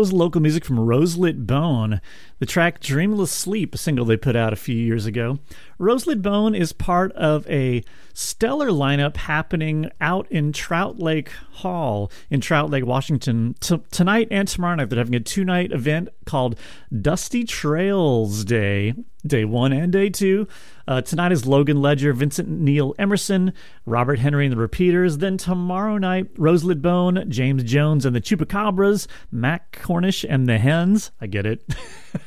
Was 0.00 0.14
local 0.14 0.40
music 0.40 0.64
from 0.64 0.78
Roselit 0.78 1.46
Bone, 1.46 2.00
the 2.38 2.46
track 2.46 2.80
Dreamless 2.80 3.30
Sleep, 3.30 3.74
a 3.74 3.78
single 3.78 4.06
they 4.06 4.16
put 4.16 4.34
out 4.34 4.50
a 4.50 4.56
few 4.56 4.74
years 4.74 5.04
ago. 5.04 5.40
Roselit 5.78 6.22
Bone 6.22 6.54
is 6.54 6.72
part 6.72 7.12
of 7.12 7.46
a 7.50 7.84
stellar 8.14 8.70
lineup 8.70 9.18
happening 9.18 9.90
out 10.00 10.26
in 10.32 10.52
Trout 10.52 10.98
Lake 10.98 11.28
Hall 11.52 12.10
in 12.30 12.40
Trout 12.40 12.70
Lake, 12.70 12.86
Washington, 12.86 13.54
t- 13.60 13.82
tonight 13.90 14.28
and 14.30 14.48
tomorrow 14.48 14.76
night. 14.76 14.88
They're 14.88 14.98
having 14.98 15.14
a 15.14 15.20
two 15.20 15.44
night 15.44 15.70
event 15.70 16.08
called 16.24 16.58
Dusty 16.98 17.44
Trails 17.44 18.42
Day, 18.46 18.94
day 19.26 19.44
one 19.44 19.72
and 19.72 19.92
day 19.92 20.08
two. 20.08 20.46
Uh, 20.86 21.00
tonight 21.00 21.32
is 21.32 21.46
Logan 21.46 21.80
Ledger, 21.80 22.12
Vincent 22.12 22.48
Neil 22.48 22.94
Emerson, 22.98 23.52
Robert 23.86 24.18
Henry 24.18 24.46
and 24.46 24.52
the 24.52 24.56
Repeaters. 24.58 25.18
Then 25.18 25.36
tomorrow 25.36 25.98
night, 25.98 26.34
Roselit 26.34 26.82
Bone, 26.82 27.24
James 27.28 27.62
Jones 27.64 28.04
and 28.04 28.14
the 28.14 28.20
Chupacabras, 28.20 29.06
Mac 29.30 29.72
Cornish 29.72 30.24
and 30.28 30.48
the 30.48 30.58
Hens. 30.58 31.10
I 31.20 31.26
get 31.26 31.46
it. 31.46 31.62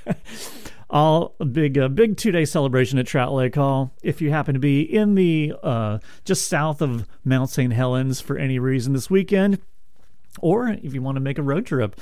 All 0.90 1.36
a 1.40 1.46
big, 1.46 1.78
uh, 1.78 1.88
big 1.88 2.18
two 2.18 2.32
day 2.32 2.46
celebration 2.46 3.00
at 3.00 3.08
Trout 3.08 3.34
Lake 3.34 3.56
Hall. 3.56 3.94
If 4.04 4.22
you 4.22 4.30
happen 4.30 4.54
to 4.54 4.60
be 4.60 4.82
in 4.82 5.16
the 5.16 5.54
uh, 5.64 6.00
just 6.24 6.48
south 6.48 6.82
of 6.82 7.08
Mount 7.26 7.50
St. 7.50 7.74
Helens 7.74 8.22
for 8.22 8.38
any 8.38 8.60
reason 8.60 8.94
this 8.94 9.10
weekend, 9.10 9.60
or 10.40 10.68
if 10.68 10.94
you 10.94 11.02
want 11.02 11.16
to 11.16 11.22
make 11.22 11.38
a 11.38 11.44
road 11.44 11.66
trip. 11.66 12.00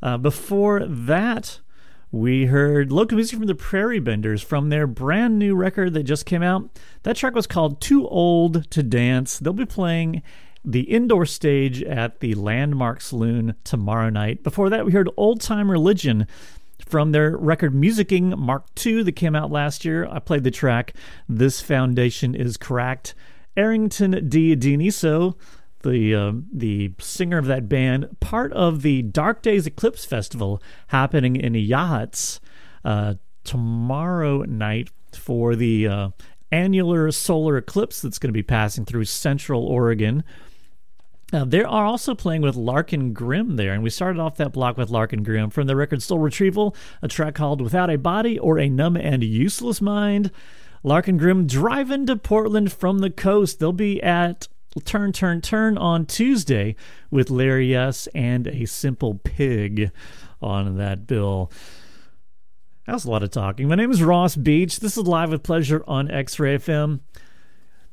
Uh, 0.00 0.16
before 0.16 0.86
that, 0.86 1.58
we 2.10 2.46
heard 2.46 2.90
local 2.90 3.16
music 3.16 3.38
from 3.38 3.46
the 3.46 3.54
Prairie 3.54 3.98
Benders 3.98 4.42
from 4.42 4.68
their 4.68 4.86
brand 4.86 5.38
new 5.38 5.54
record 5.54 5.94
that 5.94 6.04
just 6.04 6.24
came 6.24 6.42
out. 6.42 6.70
That 7.02 7.16
track 7.16 7.34
was 7.34 7.46
called 7.46 7.80
Too 7.80 8.08
Old 8.08 8.70
to 8.70 8.82
Dance. 8.82 9.38
They'll 9.38 9.52
be 9.52 9.66
playing 9.66 10.22
the 10.64 10.82
indoor 10.82 11.26
stage 11.26 11.82
at 11.82 12.20
the 12.20 12.34
Landmark 12.34 13.00
Saloon 13.00 13.54
tomorrow 13.62 14.10
night. 14.10 14.42
Before 14.42 14.70
that, 14.70 14.86
we 14.86 14.92
heard 14.92 15.10
Old 15.16 15.40
Time 15.40 15.68
Relijun 15.68 16.26
from 16.86 17.12
their 17.12 17.36
record 17.36 17.74
Musicking 17.74 18.36
Mark 18.38 18.64
II 18.84 19.02
that 19.02 19.12
came 19.12 19.36
out 19.36 19.50
last 19.50 19.84
year. 19.84 20.06
I 20.10 20.18
played 20.18 20.44
the 20.44 20.50
track 20.50 20.94
This 21.28 21.60
Foundation 21.60 22.34
is 22.34 22.56
Cracked. 22.56 23.14
Arrington 23.56 24.28
de 24.28 24.54
Dionyso, 24.54 25.34
the 25.82 26.14
uh, 26.14 26.32
the 26.52 26.92
singer 26.98 27.38
of 27.38 27.46
that 27.46 27.68
band, 27.68 28.16
part 28.20 28.52
of 28.52 28.82
the 28.82 29.02
Dark 29.02 29.42
Days 29.42 29.66
Eclipse 29.66 30.04
Festival 30.04 30.62
happening 30.88 31.36
in 31.36 31.52
Yachats 31.52 32.40
uh, 32.84 33.14
tomorrow 33.44 34.42
night 34.42 34.90
for 35.12 35.56
the 35.56 35.86
uh, 35.86 36.08
annular 36.50 37.10
solar 37.10 37.56
eclipse 37.56 38.00
that's 38.00 38.18
going 38.18 38.28
to 38.28 38.32
be 38.32 38.42
passing 38.42 38.84
through 38.84 39.04
Central 39.04 39.64
Oregon. 39.64 40.24
Uh, 41.30 41.44
they 41.44 41.62
are 41.62 41.84
also 41.84 42.14
playing 42.14 42.40
with 42.40 42.56
Larkin 42.56 43.12
Grimm 43.12 43.56
there, 43.56 43.74
and 43.74 43.82
we 43.82 43.90
started 43.90 44.18
off 44.18 44.36
that 44.36 44.52
block 44.52 44.78
with 44.78 44.88
Larkin 44.88 45.22
Grimm 45.22 45.50
from 45.50 45.66
the 45.66 45.76
record 45.76 46.02
Soul 46.02 46.20
Retrieval, 46.20 46.74
a 47.02 47.08
track 47.08 47.34
called 47.34 47.60
Without 47.60 47.90
a 47.90 47.98
Body 47.98 48.38
or 48.38 48.58
a 48.58 48.70
Numb 48.70 48.96
and 48.96 49.22
Useless 49.22 49.82
Mind. 49.82 50.30
Larkin 50.82 51.18
Grimm 51.18 51.46
driving 51.46 52.06
to 52.06 52.16
Portland 52.16 52.72
from 52.72 53.00
the 53.00 53.10
coast. 53.10 53.58
They'll 53.58 53.72
be 53.72 54.02
at 54.02 54.48
Turn, 54.84 55.12
Turn, 55.12 55.40
Turn 55.40 55.78
on 55.78 56.06
Tuesday 56.06 56.76
with 57.10 57.30
Larry 57.30 57.74
S. 57.74 58.06
and 58.14 58.46
a 58.46 58.66
Simple 58.66 59.14
Pig 59.14 59.90
on 60.40 60.76
that 60.76 61.06
bill. 61.06 61.50
That 62.86 62.94
was 62.94 63.04
a 63.04 63.10
lot 63.10 63.22
of 63.22 63.30
talking. 63.30 63.68
My 63.68 63.74
name 63.74 63.90
is 63.90 64.02
Ross 64.02 64.36
Beach. 64.36 64.80
This 64.80 64.96
is 64.96 65.04
Live 65.06 65.30
with 65.30 65.42
Pleasure 65.42 65.84
on 65.86 66.10
X 66.10 66.38
Ray 66.38 66.56
FM 66.56 67.00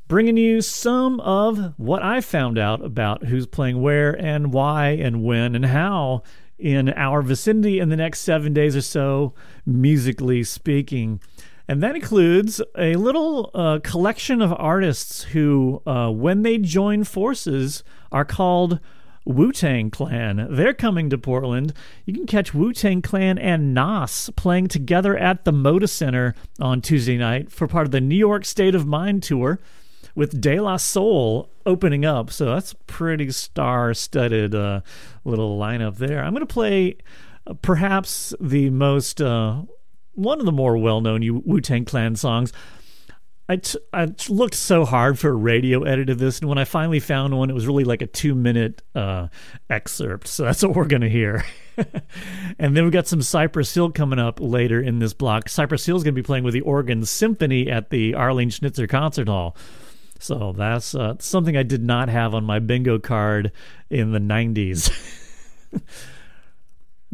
bringing 0.07 0.37
you 0.37 0.61
some 0.61 1.19
of 1.21 1.73
what 1.77 2.03
I 2.03 2.21
found 2.21 2.57
out 2.57 2.83
about 2.83 3.25
who's 3.25 3.47
playing 3.47 3.81
where 3.81 4.11
and 4.13 4.53
why 4.53 4.89
and 4.89 5.23
when 5.23 5.55
and 5.55 5.65
how 5.65 6.23
in 6.57 6.89
our 6.93 7.21
vicinity 7.21 7.79
in 7.79 7.89
the 7.89 7.97
next 7.97 8.21
seven 8.21 8.53
days 8.53 8.75
or 8.75 8.81
so, 8.81 9.33
musically 9.65 10.43
speaking. 10.43 11.19
And 11.67 11.81
that 11.81 11.95
includes 11.95 12.61
a 12.77 12.95
little 12.95 13.49
uh, 13.53 13.79
collection 13.83 14.41
of 14.41 14.53
artists 14.53 15.23
who, 15.23 15.81
uh, 15.85 16.11
when 16.11 16.43
they 16.43 16.57
join 16.57 17.03
forces, 17.03 17.83
are 18.11 18.25
called 18.25 18.79
Wu 19.25 19.51
Tang 19.51 19.89
Clan. 19.89 20.47
They're 20.51 20.75
coming 20.75 21.09
to 21.09 21.17
Portland. 21.17 21.73
You 22.05 22.13
can 22.13 22.27
catch 22.27 22.53
Wu 22.53 22.71
Tang 22.71 23.01
Clan 23.01 23.39
and 23.39 23.73
Nas 23.73 24.29
playing 24.35 24.67
together 24.67 25.17
at 25.17 25.45
the 25.45 25.51
Moda 25.51 25.89
Center 25.89 26.35
on 26.59 26.81
Tuesday 26.81 27.17
night 27.17 27.51
for 27.51 27.67
part 27.67 27.87
of 27.87 27.91
the 27.91 28.01
New 28.01 28.15
York 28.15 28.45
State 28.45 28.75
of 28.75 28.85
Mind 28.85 29.23
tour 29.23 29.59
with 30.13 30.39
De 30.39 30.59
La 30.59 30.77
Soul 30.77 31.49
opening 31.65 32.05
up. 32.05 32.31
So 32.31 32.45
that's 32.45 32.73
a 32.73 32.77
pretty 32.85 33.31
star 33.31 33.95
studded 33.95 34.53
uh, 34.53 34.81
little 35.23 35.57
lineup 35.57 35.97
there. 35.97 36.23
I'm 36.23 36.33
going 36.33 36.45
to 36.45 36.53
play 36.53 36.97
uh, 37.47 37.55
perhaps 37.55 38.35
the 38.39 38.69
most, 38.69 39.19
uh, 39.19 39.63
one 40.15 40.39
of 40.39 40.45
the 40.45 40.51
more 40.51 40.77
well 40.77 41.01
known 41.01 41.43
Wu 41.45 41.61
Tang 41.61 41.85
Clan 41.85 42.15
songs. 42.15 42.51
I, 43.47 44.07
looked 44.27 44.55
so 44.55 44.85
hard 44.85 45.19
for 45.19 45.29
a 45.29 45.35
radio 45.35 45.83
edit 45.83 46.09
of 46.09 46.17
this, 46.17 46.39
and 46.39 46.49
when 46.49 46.57
I 46.57 46.63
finally 46.63 46.99
found 46.99 47.37
one, 47.37 47.51
it 47.51 47.53
was 47.53 47.67
really 47.67 47.83
like 47.83 48.01
a 48.01 48.07
two 48.07 48.33
minute 48.33 48.81
uh, 48.95 49.27
excerpt. 49.69 50.27
So 50.27 50.43
that's 50.43 50.63
what 50.63 50.75
we're 50.75 50.85
going 50.85 51.03
to 51.03 51.09
hear. 51.09 51.45
and 52.57 52.75
then 52.75 52.83
we've 52.83 52.91
got 52.91 53.07
some 53.07 53.21
Cypress 53.21 53.71
Hill 53.71 53.91
coming 53.91 54.17
up 54.17 54.39
later 54.41 54.81
in 54.81 54.97
this 54.97 55.13
block. 55.13 55.47
Cypress 55.47 55.85
Hill 55.85 55.97
is 55.97 56.03
going 56.03 56.15
to 56.15 56.21
be 56.21 56.25
playing 56.25 56.43
with 56.43 56.55
the 56.55 56.61
Oregon 56.61 57.05
Symphony 57.05 57.69
at 57.69 57.91
the 57.91 58.15
Arlene 58.15 58.49
Schnitzer 58.49 58.87
Concert 58.87 59.27
Hall. 59.27 59.55
So 60.19 60.53
that's 60.57 60.95
uh, 60.95 61.15
something 61.19 61.55
I 61.55 61.63
did 61.63 61.83
not 61.83 62.09
have 62.09 62.33
on 62.33 62.45
my 62.45 62.57
bingo 62.57 62.97
card 62.97 63.51
in 63.91 64.11
the 64.11 64.19
90s. 64.19 64.91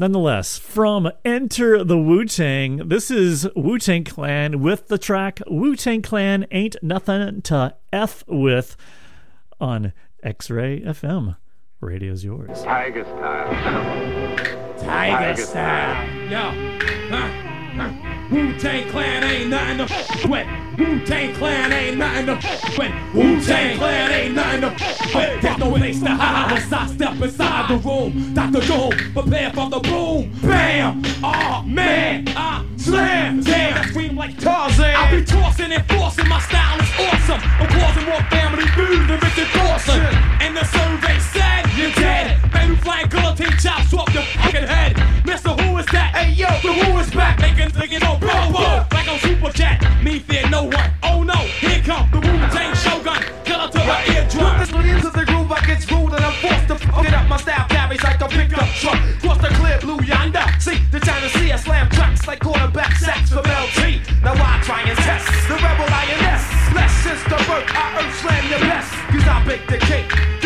Nonetheless, 0.01 0.57
from 0.57 1.11
Enter 1.23 1.83
the 1.83 1.95
Wu 1.95 2.25
Tang, 2.25 2.89
this 2.89 3.11
is 3.11 3.47
Wu 3.55 3.77
Tang 3.77 4.03
Clan 4.03 4.59
with 4.59 4.87
the 4.87 4.97
track 4.97 5.41
Wu 5.45 5.75
Tang 5.75 6.01
Clan 6.01 6.47
Ain't 6.49 6.75
Nothing 6.81 7.43
to 7.43 7.75
F 7.93 8.23
with 8.27 8.75
on 9.59 9.93
X 10.23 10.49
Ray 10.49 10.81
FM. 10.81 11.37
Radio's 11.81 12.23
yours. 12.23 12.63
Tiger 12.63 13.03
style. 13.03 14.79
Tiger 14.79 15.39
style. 15.39 16.09
Yo. 16.31 16.51
Huh. 17.11 18.27
Wu 18.31 18.57
Tang 18.57 18.89
Clan 18.89 19.23
ain't 19.23 19.51
nothing 19.51 19.77
to 19.77 19.93
f 19.93 20.25
with. 20.27 20.47
Wu 20.81 20.99
Tang 21.05 21.31
Clan 21.35 21.71
ain't 21.71 21.97
nothing 21.99 22.25
to 22.25 22.31
f 22.33 22.77
with. 22.77 22.91
Wu 23.13 23.39
Tang 23.39 23.77
Clan 23.77 24.11
ain't 24.11 24.33
nothing 24.33 24.61
to 24.61 24.67
f 24.67 25.13
with. 25.13 25.41
There's 25.41 25.57
no 25.59 25.71
place 25.77 25.99
to 25.99 26.09
hide 26.09 26.57
as 26.57 26.73
I 26.73 26.87
step 26.87 27.21
inside 27.21 27.69
the 27.69 27.77
room. 27.87 28.33
Dr. 28.33 28.61
Doom, 28.65 29.13
prepare 29.13 29.51
for 29.53 29.69
the 29.69 29.79
boom. 29.79 30.31
Bam! 30.41 31.03
Oh 31.23 31.61
man, 31.67 32.27
I 32.29 32.65
slam. 32.77 33.43
Damn, 33.43 33.77
I 33.77 33.85
scream 33.89 34.15
like 34.15 34.39
Tarzan. 34.39 34.95
I 34.95 35.11
be 35.11 35.23
tossing 35.23 35.71
and 35.71 35.85
forcing. 35.85 36.27
My 36.27 36.39
style 36.39 36.79
is 36.81 36.89
awesome. 36.97 37.41
I'm 37.61 37.67
causing 37.67 38.05
more 38.05 38.23
family 38.31 38.65
food 38.73 39.07
than 39.07 39.19
Richard 39.19 39.53
Dawson. 39.53 40.01
And 40.41 40.57
the 40.57 40.65
survey 40.65 41.19
said 41.19 41.60
you're 41.77 41.91
dead. 41.91 42.39
Baby 42.51 42.75
fly 42.75 43.05
girl, 43.05 43.33
take 43.35 43.57
chops 43.59 43.89
swap 43.89 44.13
your 44.13 44.23
fucking 44.23 44.67
head. 44.67 44.97
Mister, 45.25 45.49
who 45.49 45.77
is 45.77 45.85
that? 45.87 46.15
Hey 46.15 46.31
yo, 46.33 46.47
the 46.61 46.73
who 46.73 46.99
is 46.99 47.09
back? 47.11 47.39
Making 47.39 47.69
niggas 47.71 48.03
on 48.07 48.19
bro, 48.19 48.51
bro, 48.51 48.85
like 48.91 49.07
on 49.07 49.19
super 49.19 49.51
chat. 49.51 49.81
Me 50.03 50.19
fear 50.19 50.47
no 50.49 50.63
one. 50.63 50.91
Oh 51.03 51.23
no, 51.23 51.35
here 51.61 51.81
come 51.83 52.09
the 52.11 52.19
Wu 52.19 52.33
Tang 52.51 52.73
Shogun. 52.75 53.21
Killer 53.45 53.69
to 53.69 53.79
my 53.79 54.03
eardrum. 54.11 54.59
This 54.59 54.71
into 54.71 55.09
the 55.09 55.25
groove, 55.25 55.51
I 55.51 55.59
get 55.65 55.81
screwed 55.81 56.13
and 56.13 56.23
I'm 56.23 56.33
forced 56.41 56.67
to 56.67 56.75
fuck 56.75 57.05
it 57.05 57.13
up. 57.13 57.27
My 57.27 57.37
style 57.37 57.67
carries 57.69 58.03
like 58.03 58.21
a 58.21 58.27
pickup 58.27 58.67
truck. 58.81 58.99
Cross 59.21 59.39
the 59.41 59.49
clear 59.59 59.79
blue 59.79 60.01
yonder. 60.03 60.45
See 60.59 60.79
the 60.91 60.99
China 60.99 61.29
see 61.29 61.51
I 61.51 61.57
slam 61.57 61.89
tracks 61.89 62.27
like 62.27 62.39
quarterback 62.39 62.95
sacks 62.97 63.29
from 63.29 63.45
LT. 63.45 64.01
Now 64.23 64.35
I 64.35 64.61
try 64.63 64.81
and 64.81 64.97
test 64.97 65.27
the 65.47 65.55
rebel 65.55 65.87
lioness. 65.87 66.43
Less 66.75 66.93
since 67.03 67.23
the 67.23 67.37
birth, 67.47 67.67
I 67.75 68.01
earth 68.01 68.15
slam 68.19 68.43
your 68.49 68.59
best. 68.59 68.91
Cause 69.11 69.27
I 69.27 69.45
bake 69.45 69.67
the 69.67 69.77
cake. 69.77 70.40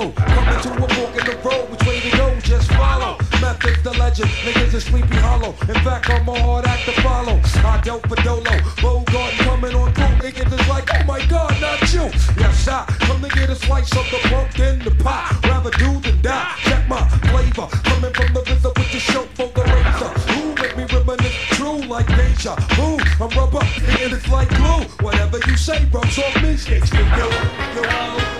Hollow. 0.00 0.12
Coming 0.12 0.60
to 0.62 0.84
a 0.84 0.88
fork 0.94 1.16
in 1.16 1.24
the 1.26 1.36
road, 1.44 1.70
which 1.70 1.86
way 1.86 2.00
to 2.00 2.16
go, 2.16 2.40
just 2.40 2.70
follow. 2.72 3.18
Methods 3.40 3.82
the 3.82 3.92
legend, 3.98 4.30
niggas 4.44 4.74
is 4.74 4.84
sleepy 4.84 5.16
hollow. 5.16 5.54
In 5.68 5.74
fact, 5.84 6.10
I'm 6.10 6.28
a 6.28 6.40
hard 6.40 6.66
act 6.66 6.84
to 6.86 6.92
follow. 7.02 7.40
I 7.64 7.80
dealt 7.82 8.06
for 8.08 8.16
Dolo, 8.16 8.54
Bogart 8.80 9.32
coming 9.44 9.74
on 9.74 9.92
through. 9.94 10.16
Niggas 10.24 10.60
is 10.60 10.68
like, 10.68 10.88
oh 10.94 11.04
my 11.04 11.24
god, 11.26 11.60
not 11.60 11.80
you. 11.92 12.10
Yes, 12.38 12.68
I 12.68 12.84
come 13.00 13.20
to 13.22 13.28
get 13.28 13.50
a 13.50 13.54
slice 13.54 13.92
of 13.96 14.06
the 14.10 14.18
pumpkin, 14.28 14.78
the 14.80 14.92
pie. 15.02 15.36
Rather 15.44 15.70
do 15.70 16.00
than 16.00 16.20
die. 16.22 16.54
Check 16.64 16.88
my 16.88 17.06
flavor, 17.30 17.68
coming 17.84 18.12
from 18.12 18.32
the 18.32 18.42
river 18.48 18.72
with 18.76 18.92
the 18.92 19.00
show 19.00 19.24
for 19.36 19.48
the 19.48 19.64
razor. 19.64 20.10
Who 20.32 20.54
make 20.54 20.76
me 20.76 20.84
reminisce 20.84 21.36
true 21.56 21.80
like 21.88 22.08
nature? 22.08 22.56
vu? 22.76 22.98
I'm 23.20 23.30
rubber, 23.36 23.64
and 24.00 24.12
it's 24.12 24.28
like 24.28 24.48
glue. 24.48 24.84
Whatever 25.04 25.38
you 25.46 25.56
say 25.56 25.84
rubs 25.92 26.18
off 26.18 26.42
me, 26.42 26.56
sticks 26.56 26.90
to 26.90 26.96
you. 26.96 27.28
Yo, 27.74 27.80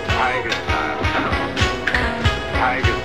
Tiger 0.07 0.51
style. 0.51 0.80
Tiger 2.61 3.00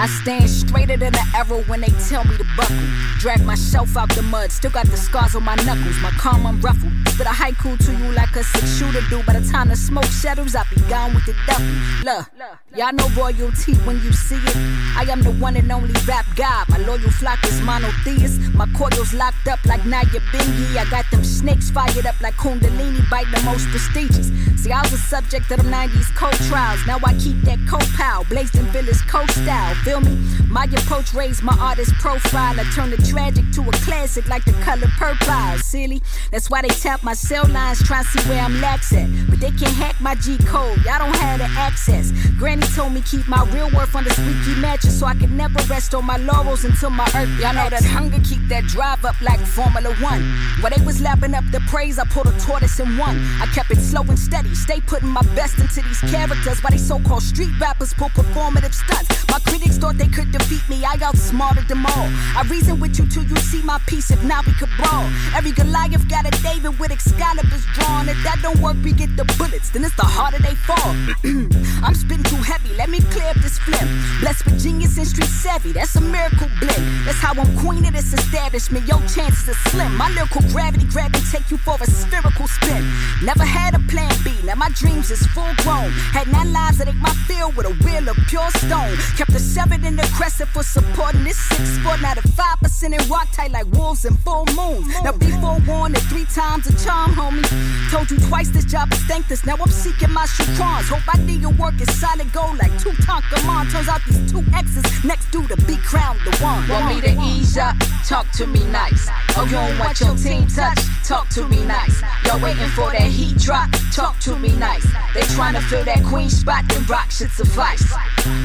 I 0.00 0.06
stand 0.06 0.48
straighter 0.48 0.96
than 0.96 1.12
the 1.12 1.22
arrow 1.34 1.60
when 1.64 1.82
they 1.82 1.92
tell 2.08 2.24
me 2.24 2.34
to 2.38 2.44
buckle. 2.56 2.74
Drag 3.18 3.44
myself 3.44 3.98
out 3.98 4.08
the 4.14 4.22
mud, 4.22 4.50
still 4.50 4.70
got 4.70 4.86
the 4.86 4.96
scars 4.96 5.34
on 5.34 5.44
my 5.44 5.56
knuckles. 5.56 6.00
My 6.00 6.10
calm 6.12 6.46
unruffled. 6.46 6.90
Spit 7.10 7.26
a 7.26 7.30
haiku 7.30 7.76
to 7.84 7.92
you 7.92 8.10
like 8.12 8.34
a 8.34 8.42
six 8.42 8.78
shooter 8.78 9.02
do. 9.10 9.22
By 9.24 9.38
the 9.38 9.46
time 9.46 9.68
the 9.68 9.76
smoke 9.76 10.06
settles, 10.06 10.54
I'll 10.54 10.64
be 10.74 10.80
gone 10.88 11.14
with 11.14 11.26
the 11.26 11.34
duffel. 11.46 11.66
Look, 12.02 12.30
y'all 12.74 12.94
know 12.94 13.08
royalty 13.14 13.74
when 13.84 14.00
you 14.00 14.10
see 14.14 14.36
it. 14.36 14.56
I 14.96 15.04
am 15.10 15.20
the 15.20 15.32
one 15.32 15.54
and 15.56 15.70
only 15.70 15.92
rap 16.08 16.24
god. 16.34 16.70
My 16.70 16.78
loyal 16.78 17.10
flock 17.10 17.44
is 17.44 17.60
monotheist. 17.60 18.40
My 18.54 18.66
cordials 18.72 19.12
locked 19.12 19.48
up 19.48 19.62
like 19.66 19.84
Naya 19.84 20.20
Bingy. 20.32 20.78
I 20.78 20.88
got 20.88 21.04
them 21.10 21.24
snakes 21.24 21.70
fired 21.70 22.06
up 22.06 22.18
like 22.22 22.36
Kundalini, 22.36 23.04
bite 23.10 23.30
the 23.34 23.42
most 23.42 23.68
prestigious. 23.68 24.30
See, 24.56 24.72
I 24.72 24.80
was 24.80 24.94
a 24.94 24.98
subject 24.98 25.50
of 25.50 25.58
them 25.58 25.70
90s 25.70 26.14
cold 26.16 26.34
trials. 26.48 26.80
Now 26.86 26.98
I 27.04 27.12
keep 27.14 27.40
that 27.42 27.58
pow, 27.96 28.24
blazed 28.30 28.54
in 28.56 28.64
Village 28.66 29.06
coast 29.06 29.34
style. 29.42 29.74
Feel 29.90 30.00
me? 30.02 30.16
My 30.46 30.66
approach 30.66 31.12
raised 31.14 31.42
my 31.42 31.56
artist 31.58 31.92
profile. 31.94 32.60
I 32.60 32.62
turn 32.76 32.90
the 32.90 32.96
tragic 32.98 33.50
to 33.54 33.62
a 33.62 33.72
classic 33.82 34.28
like 34.28 34.44
the 34.44 34.52
color 34.62 34.86
purple. 34.96 35.58
Silly. 35.58 36.00
That's 36.30 36.48
why 36.48 36.62
they 36.62 36.68
tap 36.68 37.02
my 37.02 37.12
cell 37.12 37.44
lines, 37.48 37.82
trying 37.82 38.04
to 38.04 38.10
see 38.10 38.28
where 38.28 38.40
I'm 38.40 38.60
lax 38.60 38.92
at. 38.92 39.08
But 39.28 39.40
they 39.40 39.50
can't 39.50 39.74
hack 39.74 40.00
my 40.00 40.14
G 40.14 40.38
code. 40.38 40.76
Y'all 40.84 41.00
don't 41.00 41.16
have 41.16 41.40
the 41.40 41.46
access. 41.58 42.12
Granny 42.38 42.62
told 42.76 42.92
me 42.92 43.00
keep 43.00 43.26
my 43.26 43.44
real 43.50 43.68
worth 43.70 43.96
on 43.96 44.04
the 44.04 44.10
squeaky 44.10 44.60
mattress 44.60 44.96
so 44.96 45.06
I 45.06 45.14
could 45.14 45.32
never 45.32 45.58
rest 45.64 45.92
on 45.92 46.04
my 46.04 46.18
laurels 46.18 46.64
until 46.64 46.90
my 46.90 47.10
earth. 47.16 47.30
Y'all 47.40 47.52
know 47.52 47.68
that 47.68 47.82
hunger 47.82 48.20
keep 48.22 48.46
that 48.46 48.66
drive 48.66 49.04
up 49.04 49.20
like 49.20 49.40
Formula 49.40 49.92
One. 49.96 50.22
While 50.60 50.70
they 50.70 50.84
was 50.84 51.00
lapping 51.00 51.34
up 51.34 51.44
the 51.50 51.58
praise, 51.66 51.98
I 51.98 52.04
pulled 52.04 52.28
a 52.28 52.38
tortoise 52.38 52.78
in 52.78 52.96
one. 52.96 53.18
I 53.40 53.46
kept 53.46 53.72
it 53.72 53.80
slow 53.80 54.02
and 54.02 54.18
steady, 54.18 54.54
stay 54.54 54.80
putting 54.82 55.08
my 55.08 55.22
best 55.34 55.58
into 55.58 55.82
these 55.82 56.00
characters. 56.12 56.62
While 56.62 56.70
they 56.70 56.78
so-called 56.78 57.24
street 57.24 57.50
rappers 57.60 57.92
pull 57.92 58.10
performative 58.10 58.72
stunts. 58.72 59.26
My 59.28 59.40
critics 59.40 59.79
thought 59.80 59.96
they 59.96 60.08
could 60.08 60.30
defeat 60.30 60.62
me, 60.68 60.84
I 60.84 60.96
outsmarted 61.02 61.66
them 61.66 61.86
all. 61.86 62.08
I 62.36 62.44
reason 62.50 62.78
with 62.78 62.98
you 62.98 63.06
till 63.08 63.24
you 63.24 63.36
see 63.36 63.62
my 63.62 63.78
piece, 63.86 64.10
if 64.10 64.22
not 64.22 64.46
we 64.46 64.52
could 64.52 64.68
brawl. 64.76 65.08
Every 65.34 65.52
Goliath 65.52 66.06
got 66.08 66.26
a 66.28 66.32
David 66.42 66.78
with 66.78 66.90
Excaliburs 66.90 67.64
drawn. 67.74 68.08
If 68.08 68.22
that 68.22 68.38
don't 68.42 68.60
work, 68.60 68.76
we 68.84 68.92
get 68.92 69.16
the 69.16 69.24
bullets, 69.38 69.70
then 69.70 69.82
it's 69.84 69.96
the 69.96 70.04
harder 70.04 70.38
they 70.38 70.54
fall. 70.68 70.92
I'm 71.84 71.94
spitting 71.94 72.24
too 72.24 72.42
heavy, 72.44 72.74
let 72.76 72.90
me 72.90 73.00
clear 73.10 73.30
up 73.30 73.36
this 73.36 73.58
phlegm. 73.58 73.88
Blessed 74.20 74.44
with 74.44 74.62
genius 74.62 74.98
and 74.98 75.06
street 75.06 75.32
savvy, 75.32 75.72
that's 75.72 75.96
a 75.96 76.00
miracle 76.00 76.48
blend. 76.60 76.84
That's 77.06 77.18
how 77.18 77.32
I'm 77.32 77.50
queen 77.58 77.86
of 77.86 77.94
this 77.94 78.12
establishment. 78.12 78.86
Your 78.86 79.00
chances 79.08 79.48
are 79.48 79.60
slim. 79.70 79.96
My 79.96 80.10
lyrical 80.10 80.42
gravity 80.52 80.86
grab 80.92 81.14
and 81.14 81.24
take 81.32 81.50
you 81.50 81.56
for 81.56 81.76
a 81.80 81.86
spherical 81.86 82.46
spin. 82.48 82.84
Never 83.24 83.44
had 83.44 83.74
a 83.74 83.80
plan 83.88 84.12
B, 84.24 84.36
now 84.44 84.56
my 84.56 84.68
dreams 84.76 85.10
is 85.10 85.26
full 85.28 85.54
grown. 85.64 85.90
Had 86.12 86.28
nine 86.28 86.52
lives 86.52 86.78
that 86.78 86.88
ain't 86.88 87.00
my 87.00 87.14
field 87.24 87.56
with 87.56 87.66
a 87.66 87.74
wheel 87.84 88.06
of 88.08 88.16
pure 88.28 88.50
stone. 88.60 88.92
Kept 89.16 89.32
the 89.32 89.40
seven 89.40 89.69
in 89.72 89.96
the 89.96 90.08
crescent 90.14 90.50
for 90.50 90.62
supporting 90.62 91.24
this 91.24 91.38
six 91.48 91.78
foot. 91.78 92.00
Now 92.00 92.14
the 92.14 92.22
five 92.22 92.58
percent 92.60 92.94
in 92.94 93.08
rock 93.08 93.28
tight 93.32 93.50
like 93.50 93.66
wolves 93.72 94.04
and 94.04 94.18
full 94.20 94.44
moons. 94.54 94.86
Now 95.02 95.12
be 95.12 95.30
forewarned 95.40 95.94
that 95.94 96.02
three 96.10 96.26
times 96.26 96.66
a 96.66 96.84
charm, 96.84 97.12
homie. 97.12 97.44
Told 97.90 98.10
you 98.10 98.18
twice 98.28 98.50
this 98.50 98.64
job 98.64 98.92
is 98.92 99.02
thankless. 99.04 99.44
Now 99.46 99.56
I'm 99.60 99.70
seeking 99.70 100.12
my 100.12 100.26
crons. 100.26 100.88
Hope 100.88 101.02
I 101.08 101.18
need 101.24 101.40
your 101.40 101.52
work 101.52 101.80
is 101.80 101.90
solid 101.98 102.32
gold 102.32 102.58
like 102.58 102.72
two 102.80 102.90
Tonkamon. 103.06 103.70
Turns 103.72 103.88
out 103.88 104.00
these 104.06 104.30
two 104.30 104.44
X's 104.54 105.04
next 105.04 105.30
due 105.30 105.46
to 105.48 105.56
be 105.66 105.76
crowned 105.78 106.20
the 106.24 106.36
one. 106.42 106.68
Want 106.68 106.94
me 106.94 107.00
to 107.02 107.20
ease 107.22 107.56
up? 107.56 107.76
Talk 108.06 108.30
to 108.32 108.46
me 108.46 108.64
nice. 108.66 109.08
Oh, 109.36 109.44
you 109.44 109.52
don't 109.52 109.78
want 109.78 110.00
your 110.00 110.16
team 110.16 110.46
touch? 110.46 110.78
Talk 111.06 111.28
to 111.30 111.46
me 111.48 111.64
nice. 111.64 112.02
Y'all 112.24 112.40
waiting 112.40 112.68
for 112.68 112.90
that 112.92 113.02
heat 113.02 113.36
drop? 113.38 113.70
Talk 113.92 114.18
to 114.20 114.36
me 114.36 114.54
nice. 114.56 114.86
They 115.14 115.22
trying 115.34 115.54
to 115.54 115.60
fill 115.60 115.84
that 115.84 116.04
queen 116.04 116.30
spot, 116.30 116.64
then 116.68 116.84
rock 116.84 117.10
should 117.10 117.30
suffice. 117.30 117.84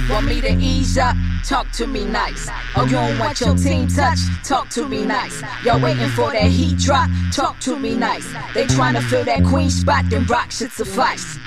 Want 0.10 0.26
me 0.28 0.42
to 0.42 0.54
ease 0.54 0.98
up? 0.98 1.15
Talk 1.46 1.72
to 1.74 1.88
me 1.88 2.06
nice. 2.06 2.50
Oh, 2.76 2.86
you 2.86 2.92
don't 2.92 3.20
want 3.20 3.40
your 3.40 3.56
team 3.56 3.88
touch? 3.88 4.20
Talk 4.44 4.70
to 4.70 4.88
me 4.88 5.06
nice. 5.06 5.44
Y'all 5.64 5.80
waiting 5.80 6.10
for 6.10 6.32
that 6.32 6.50
heat 6.50 6.78
drop? 6.78 7.10
Talk 7.32 7.60
to 7.62 7.78
me 7.78 7.96
nice. 7.96 8.28
They 8.54 8.66
trying 8.68 8.96
to 8.96 9.02
fill 9.02 9.24
that 9.26 9.44
queen 9.44 9.70
spot, 9.70 10.06
then 10.10 10.26
rock 10.26 10.52
should 10.52 10.72
suffice. 10.72 11.38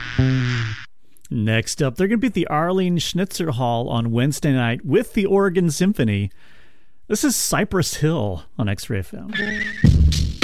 Next 1.31 1.83
up, 1.83 1.97
they're 1.97 2.09
going 2.09 2.19
to 2.19 2.23
be 2.23 2.29
at 2.29 2.35
the 2.35 2.47
Arlene 2.47 2.99
Schnitzer 2.99 3.51
Hall 3.51 3.89
on 3.89 4.13
Wednesday 4.13 4.53
night 4.53 4.85
with 4.85 5.15
the 5.15 5.27
Oregon 5.27 5.71
Symphony. 5.71 6.31
This 7.09 7.25
is 7.25 7.37
Cypress 7.37 7.97
Hill 7.97 8.45
on 8.57 8.69
X 8.69 8.89
Ray 8.89 9.01
FM. 9.01 10.38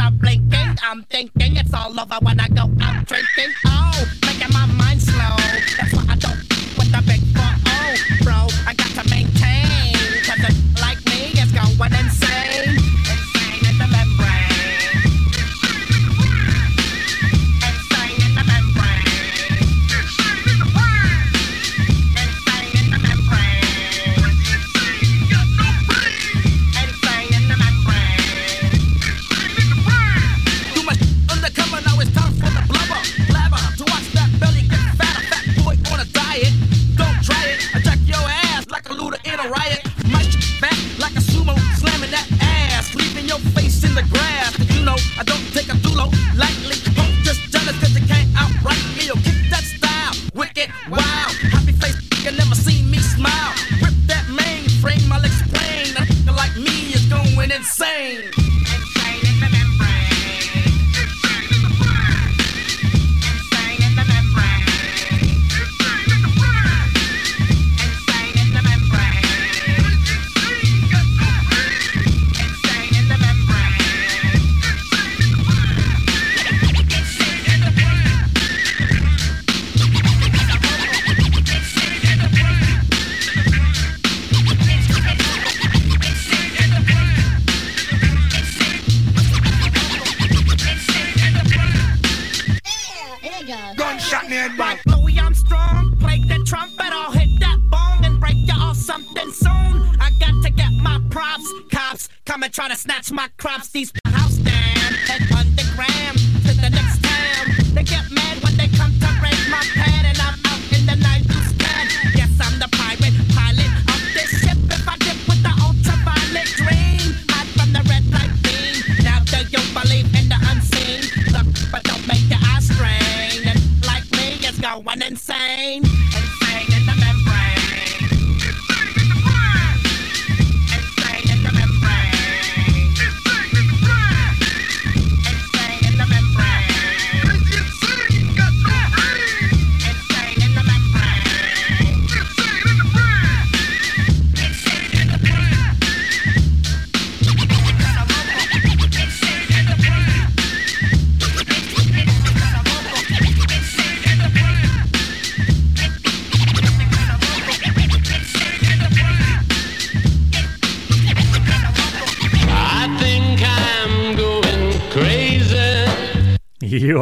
Are 0.00 0.10
blinking. 0.10 0.78
I'm 0.82 1.02
thinking 1.04 1.56
it's 1.56 1.74
all 1.74 1.98
over 1.98 2.16
when 2.22 2.40
I 2.40 2.48
go 2.48 2.70
out 2.80 3.06
drinking. 3.06 3.52
Oh, 3.66 4.19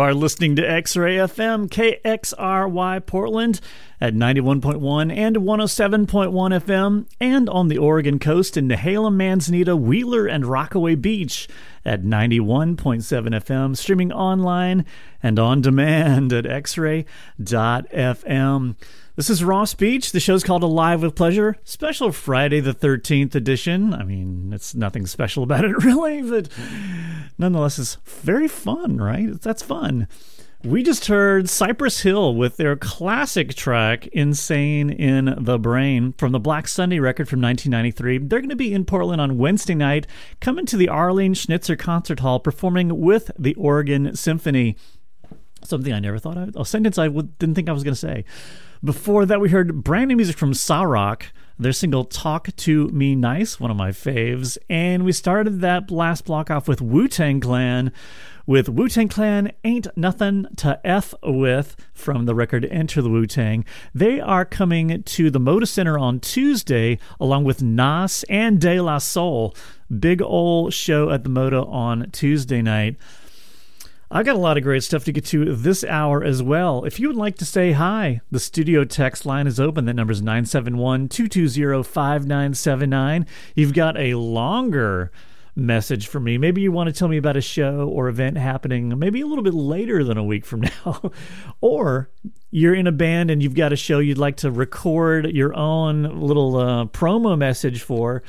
are 0.09 0.15
listening 0.15 0.57
to 0.57 0.67
X 0.67 0.97
Ray 0.97 1.17
FM, 1.17 1.69
KXRY 1.69 3.05
Portland 3.05 3.61
at 4.01 4.15
91.1 4.15 5.15
and 5.15 5.37
107.1 5.37 6.07
FM, 6.09 7.07
and 7.21 7.51
on 7.51 7.69
the 7.69 7.77
Oregon 7.77 8.19
coast 8.19 8.57
in 8.57 8.67
Nehalem, 8.69 9.17
Manzanita, 9.17 9.77
Wheeler, 9.77 10.27
and 10.27 10.47
Rockaway 10.47 10.95
Beach 10.95 11.47
at 11.85 12.05
91.7 12.05 12.79
FM, 12.79 13.77
streaming 13.77 14.11
online 14.11 14.87
and 15.23 15.39
on 15.39 15.61
demand 15.61 16.33
at 16.33 16.47
xray.fm. 16.47 17.05
This 19.19 19.31
is 19.31 19.43
Ross 19.43 19.75
Beach. 19.75 20.13
The 20.13 20.21
show's 20.21 20.45
called 20.45 20.63
Alive 20.63 21.03
with 21.03 21.17
Pleasure, 21.17 21.57
special 21.65 22.13
Friday 22.13 22.61
the 22.61 22.73
13th 22.73 23.35
edition. 23.35 23.93
I 23.93 24.05
mean, 24.05 24.53
it's 24.55 24.77
nothing 24.77 25.09
special 25.09 25.43
about 25.43 25.65
it, 25.65 25.77
really, 25.85 26.23
but 26.23 26.49
nonetheless, 27.37 27.81
it's 27.81 27.97
very 28.05 28.47
fun, 28.47 28.99
right? 28.99 29.43
That's 29.43 29.61
fun. 29.61 30.07
We 30.63 30.85
just 30.85 31.07
heard 31.07 31.49
Cypress 31.49 32.03
Hill 32.03 32.37
with 32.37 32.59
their 32.59 32.77
classic 32.77 33.57
track, 33.57 34.07
Insane 34.07 34.89
in 34.89 35.35
the 35.37 35.59
Brain, 35.59 36.13
from 36.13 36.31
the 36.31 36.39
Black 36.39 36.69
Sunday 36.69 37.01
record 37.01 37.29
from 37.29 37.41
1993. 37.41 38.19
They're 38.19 38.39
going 38.39 38.51
to 38.51 38.55
be 38.55 38.73
in 38.73 38.85
Portland 38.85 39.21
on 39.21 39.37
Wednesday 39.37 39.75
night, 39.75 40.07
coming 40.41 40.65
to 40.67 40.77
the 40.77 40.89
Arlene 40.89 41.35
Schnitzer 41.35 41.75
Concert 41.75 42.21
Hall, 42.21 42.39
performing 42.39 43.01
with 43.01 43.33
the 43.37 43.57
Oregon 43.57 44.15
Symphony. 44.15 44.77
Something 45.65 45.93
I 45.93 45.99
never 45.99 46.21
thought 46.21 46.37
of. 46.39 46.55
A 46.55 46.65
sentence 46.65 46.99
I 46.99 47.09
didn't 47.09 47.57
think 47.57 47.69
I 47.69 47.73
was 47.73 47.83
going 47.83 47.95
to 47.95 47.99
say. 47.99 48.25
Before 48.83 49.27
that, 49.27 49.41
we 49.41 49.49
heard 49.49 49.83
brand 49.83 50.09
new 50.09 50.17
music 50.17 50.37
from 50.37 50.55
Sa-Roc, 50.55 51.27
their 51.59 51.73
single 51.73 52.05
Talk 52.05 52.55
to 52.55 52.87
Me 52.89 53.17
Nice, 53.17 53.59
one 53.59 53.73
of 53.73 53.77
my 53.77 53.91
faves. 53.91 54.57
And 54.71 55.05
we 55.05 55.11
started 55.11 55.61
that 55.63 55.91
last 55.91 56.27
block 56.27 56.49
off 56.49 56.69
with 56.69 56.81
Wu 56.81 57.09
Tang 57.09 57.41
Clan 57.41 57.93
with 58.47 58.69
Wu 58.69 58.89
Tang 58.89 59.09
Clan 59.09 59.53
Ain't 59.65 59.89
Nothing 59.97 60.47
to 60.57 60.81
F 60.85 61.13
with 61.25 61.75
from 61.93 62.25
the 62.25 62.37
record 62.37 62.65
Enter 62.71 63.03
the 63.03 63.11
Wu 63.11 63.27
Tang. 63.27 63.65
They 63.93 64.21
are 64.21 64.45
coming 64.45 65.03
to 65.03 65.29
the 65.29 65.41
Moda 65.41 65.67
Center 65.67 65.99
on 65.99 66.21
Tuesday 66.21 67.01
along 67.19 67.45
with 67.45 67.63
Nas 67.63 68.25
and 68.31 68.61
De 68.61 68.81
La 68.81 68.99
Soul. 68.99 69.57
Big 69.99 70.23
ol' 70.23 70.71
show 70.71 71.11
at 71.11 71.25
the 71.25 71.31
Moda 71.31 71.69
on 71.69 72.11
Tuesday 72.13 72.63
night. 72.63 72.97
I 74.11 74.23
got 74.23 74.37
a 74.37 74.39
lot 74.39 74.57
of 74.57 74.63
great 74.63 74.83
stuff 74.83 75.05
to 75.05 75.13
get 75.13 75.27
to 75.27 75.55
this 75.55 75.85
hour 75.85 76.25
as 76.25 76.43
well. 76.43 76.85
If 76.85 76.99
you 76.99 77.09
would 77.09 77.17
like 77.17 77.37
to 77.39 77.45
say 77.45 77.73
hi, 77.73 78.23
the 78.31 78.41
studio 78.41 78.85
text 78.85 79.27
line 79.27 79.47
is 79.47 79.61
open. 79.61 79.85
That 79.85 79.97
number 79.97 80.13
is 80.13 80.23
971 80.23 81.09
220 81.09 81.83
5979. 81.83 83.27
You've 83.55 83.75
got 83.75 83.99
a 83.99 84.15
longer 84.15 85.13
message 85.55 86.07
for 86.07 86.21
me. 86.21 86.39
Maybe 86.39 86.63
you 86.63 86.73
want 86.73 86.87
to 86.87 86.93
tell 86.93 87.09
me 87.09 87.19
about 87.19 87.37
a 87.37 87.43
show 87.43 87.87
or 87.87 88.09
event 88.09 88.39
happening 88.39 88.99
maybe 88.99 89.21
a 89.21 89.27
little 89.27 89.45
bit 89.45 89.53
later 89.55 90.03
than 90.03 90.17
a 90.17 90.25
week 90.25 90.47
from 90.47 90.63
now. 90.87 91.13
or 91.61 92.09
you're 92.51 92.75
in 92.75 92.87
a 92.87 92.93
band 92.93 93.31
and 93.31 93.43
you've 93.43 93.55
got 93.55 93.75
a 93.75 93.77
show 93.77 93.99
you'd 93.99 94.17
like 94.17 94.37
to 94.39 94.51
record 94.51 95.31
your 95.33 95.55
own 95.55 96.19
little 96.19 96.57
uh, 96.57 96.85
promo 96.87 97.37
message 97.37 97.83
for 97.83 98.23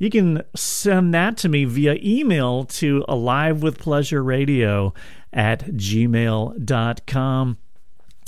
you 0.00 0.10
can 0.10 0.42
send 0.56 1.14
that 1.14 1.36
to 1.36 1.48
me 1.48 1.64
via 1.66 1.96
email 2.02 2.64
to 2.64 3.04
alivewithpleasureradio 3.06 4.96
at 5.30 5.60
gmail.com. 5.66 7.58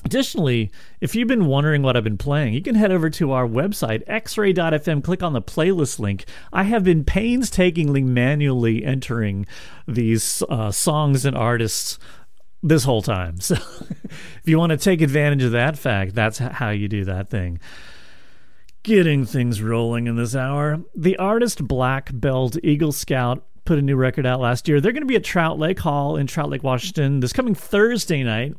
Additionally, 0.05 0.71
if 1.01 1.15
you've 1.15 1.29
been 1.29 1.47
wondering 1.47 1.81
what 1.83 1.97
I've 1.97 2.05
been 2.05 2.19
playing, 2.19 2.53
you 2.53 2.61
can 2.61 2.75
head 2.75 2.93
over 2.93 3.09
to 3.09 3.33
our 3.33 3.47
website, 3.47 4.05
xray.fm, 4.07 5.03
click 5.03 5.23
on 5.23 5.33
the 5.33 5.41
playlist 5.41 5.99
link. 5.99 6.27
I 6.53 6.65
have 6.65 6.85
been 6.85 7.05
painstakingly 7.05 8.03
manually 8.03 8.85
entering 8.85 9.47
these 9.89 10.43
uh, 10.51 10.73
songs 10.73 11.25
and 11.25 11.35
artists 11.35 11.99
this 12.63 12.85
whole 12.85 13.03
time. 13.03 13.39
So 13.41 13.55
if 13.55 14.43
you 14.45 14.59
want 14.59 14.71
to 14.71 14.77
take 14.77 15.01
advantage 15.01 15.43
of 15.43 15.53
that 15.53 15.79
fact, 15.79 16.15
that's 16.15 16.37
how 16.37 16.69
you 16.69 16.89
do 16.89 17.07
that 17.07 17.31
thing. 17.31 17.61
Getting 18.85 19.25
things 19.25 19.63
rolling 19.63 20.09
in 20.09 20.17
this 20.17 20.35
hour. 20.35 20.81
The 20.93 21.17
artist 21.17 21.69
Black 21.69 22.11
Belt 22.13 22.57
Eagle 22.65 22.91
Scout 22.91 23.47
put 23.65 23.79
a 23.79 23.83
new 23.83 23.95
record 23.95 24.27
out 24.27 24.41
last 24.41 24.67
year. 24.67 24.81
They're 24.81 24.91
going 24.91 25.03
to 25.03 25.07
be 25.07 25.15
at 25.15 25.23
Trout 25.23 25.57
Lake 25.57 25.79
Hall 25.79 26.17
in 26.17 26.27
Trout 26.27 26.51
Lake, 26.51 26.65
Washington 26.65 27.21
this 27.21 27.33
coming 27.33 27.55
Thursday 27.55 28.25
night. 28.25 28.57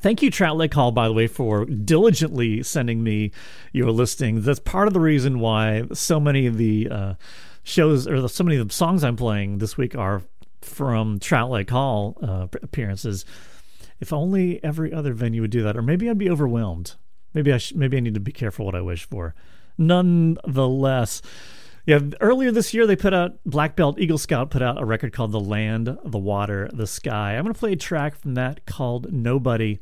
Thank 0.00 0.22
you, 0.22 0.30
Trout 0.30 0.56
Lake 0.56 0.72
Hall, 0.72 0.92
by 0.92 1.08
the 1.08 1.12
way, 1.12 1.26
for 1.26 1.66
diligently 1.66 2.62
sending 2.62 3.02
me 3.02 3.32
your 3.70 3.90
listings. 3.90 4.46
That's 4.46 4.60
part 4.60 4.88
of 4.88 4.94
the 4.94 5.00
reason 5.00 5.40
why 5.40 5.82
so 5.92 6.18
many 6.18 6.46
of 6.46 6.56
the 6.56 6.88
uh, 6.90 7.14
shows 7.64 8.06
or 8.06 8.26
so 8.28 8.44
many 8.44 8.56
of 8.56 8.66
the 8.66 8.72
songs 8.72 9.04
I'm 9.04 9.16
playing 9.16 9.58
this 9.58 9.76
week 9.76 9.94
are 9.94 10.22
from 10.62 11.18
Trout 11.18 11.50
Lake 11.50 11.68
Hall 11.68 12.16
uh, 12.22 12.46
appearances. 12.62 13.26
If 14.00 14.10
only 14.10 14.64
every 14.64 14.90
other 14.90 15.12
venue 15.12 15.42
would 15.42 15.50
do 15.50 15.64
that, 15.64 15.76
or 15.76 15.82
maybe 15.82 16.08
I'd 16.08 16.16
be 16.16 16.30
overwhelmed. 16.30 16.94
Maybe 17.38 17.52
I 17.52 17.58
sh- 17.58 17.72
maybe 17.72 17.96
I 17.96 18.00
need 18.00 18.14
to 18.14 18.20
be 18.20 18.32
careful 18.32 18.66
what 18.66 18.74
I 18.74 18.80
wish 18.80 19.04
for. 19.04 19.32
Nonetheless, 19.78 21.22
yeah, 21.86 22.00
earlier 22.20 22.50
this 22.50 22.74
year 22.74 22.84
they 22.84 22.96
put 22.96 23.14
out 23.14 23.38
Black 23.46 23.76
Belt 23.76 24.00
Eagle 24.00 24.18
Scout 24.18 24.50
put 24.50 24.60
out 24.60 24.82
a 24.82 24.84
record 24.84 25.12
called 25.12 25.30
The 25.30 25.38
Land, 25.38 25.96
the 26.04 26.18
Water, 26.18 26.68
the 26.72 26.88
Sky. 26.88 27.36
I'm 27.36 27.44
going 27.44 27.54
to 27.54 27.60
play 27.60 27.74
a 27.74 27.76
track 27.76 28.16
from 28.16 28.34
that 28.34 28.66
called 28.66 29.12
Nobody. 29.12 29.78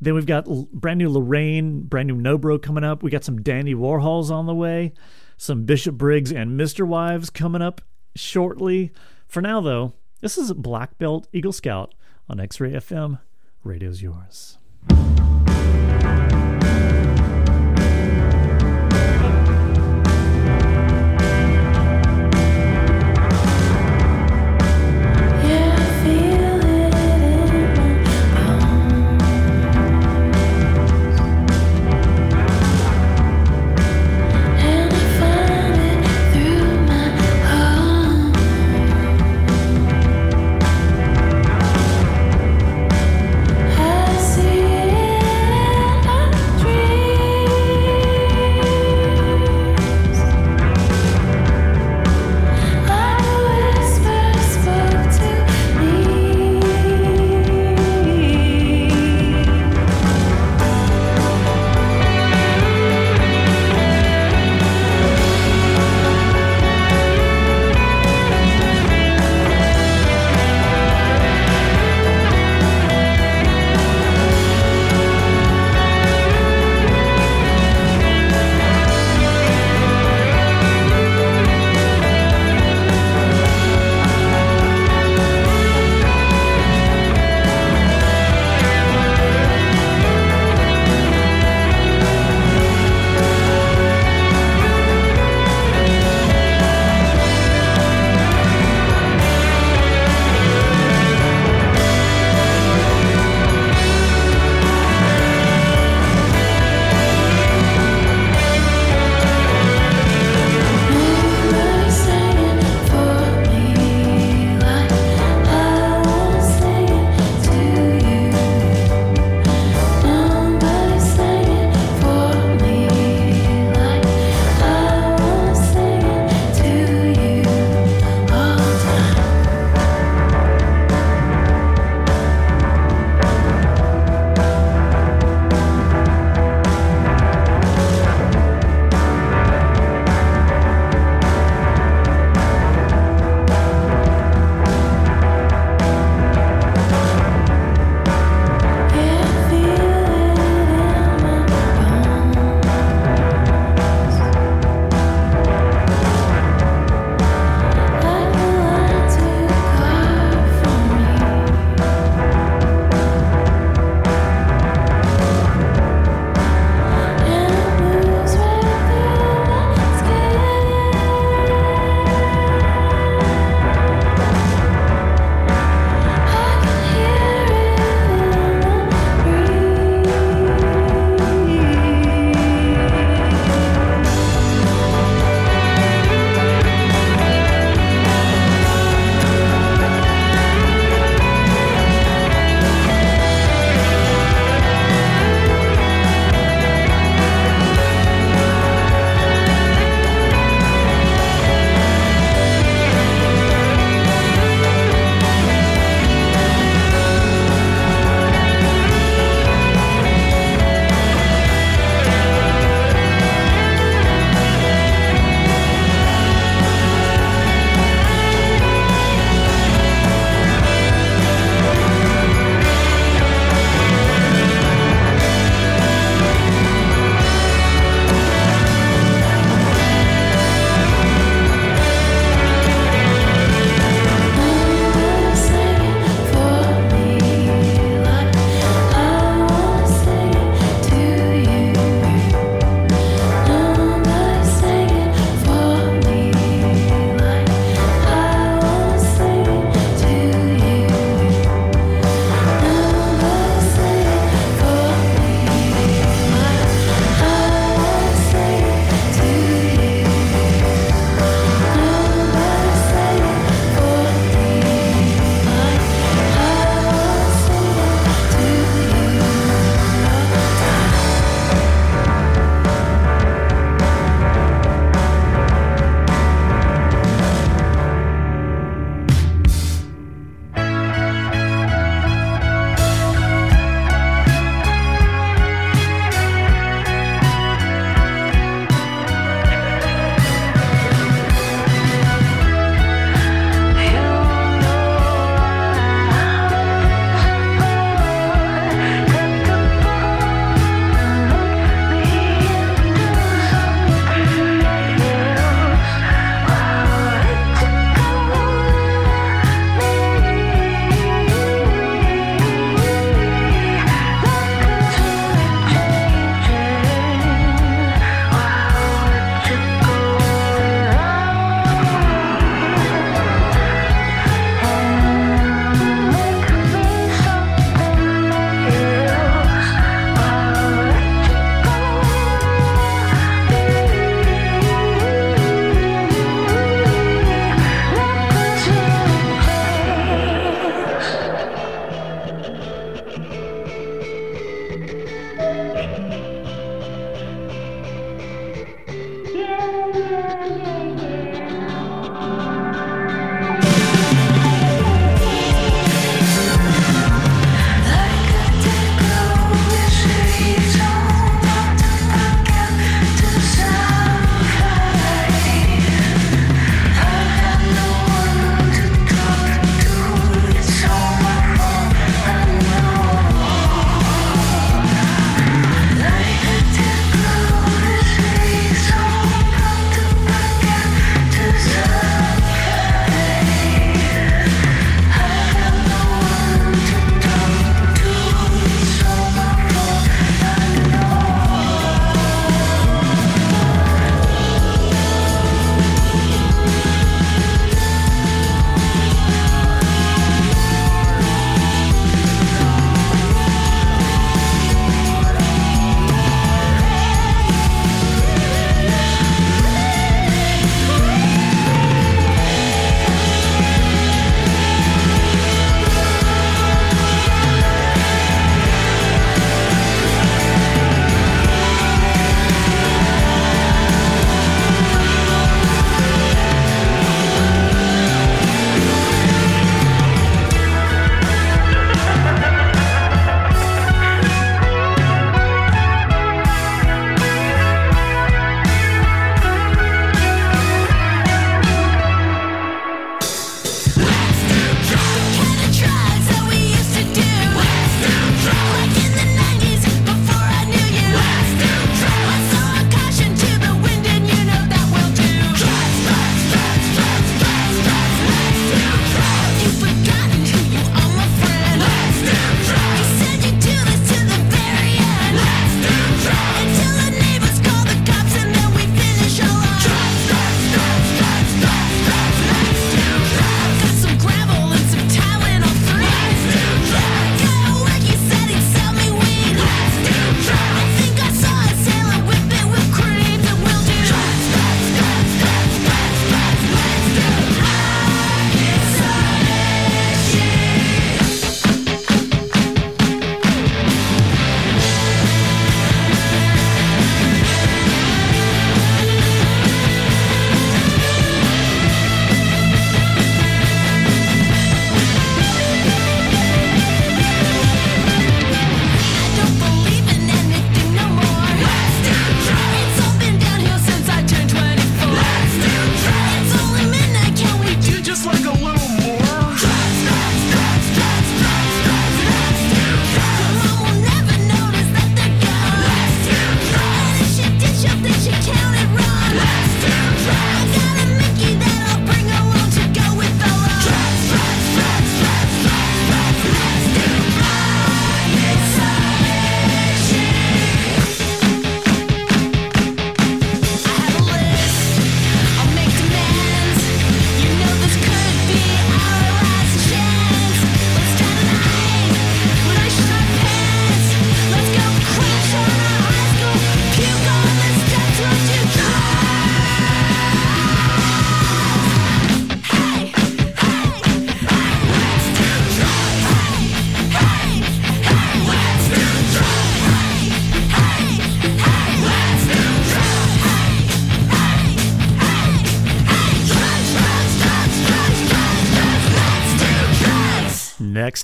Then 0.00 0.14
we've 0.14 0.24
got 0.24 0.46
brand 0.72 0.96
new 0.96 1.10
L'Rain, 1.10 1.82
brand 1.82 2.08
new 2.08 2.16
Nobro 2.16 2.56
coming 2.62 2.84
up. 2.84 3.02
We 3.02 3.10
got 3.10 3.22
some 3.22 3.42
Dandy 3.42 3.74
Warhols 3.74 4.30
on 4.30 4.46
the 4.46 4.54
way, 4.54 4.94
some 5.36 5.64
Bishop 5.64 5.96
Briggs 5.98 6.32
and 6.32 6.56
Misterwives 6.56 7.28
coming 7.28 7.60
up 7.60 7.82
shortly. 8.16 8.92
For 9.28 9.42
now, 9.42 9.60
though, 9.60 9.92
this 10.22 10.38
is 10.38 10.54
Black 10.54 10.96
Belt 10.96 11.28
Eagle 11.34 11.52
Scout 11.52 11.94
on 12.30 12.40
X 12.40 12.60
Ray 12.60 12.70
FM. 12.70 13.20
Radio's 13.62 14.00
yours. 14.00 14.56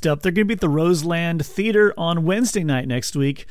Next 0.01 0.06
up, 0.06 0.22
they're 0.22 0.32
going 0.32 0.47
to 0.47 0.48
be 0.48 0.55
at 0.55 0.60
the 0.60 0.68
Roseland 0.70 1.44
Theater 1.44 1.93
on 1.98 2.24
Wednesday 2.24 2.64
night 2.64 2.89
next 2.89 3.14
week. 3.14 3.44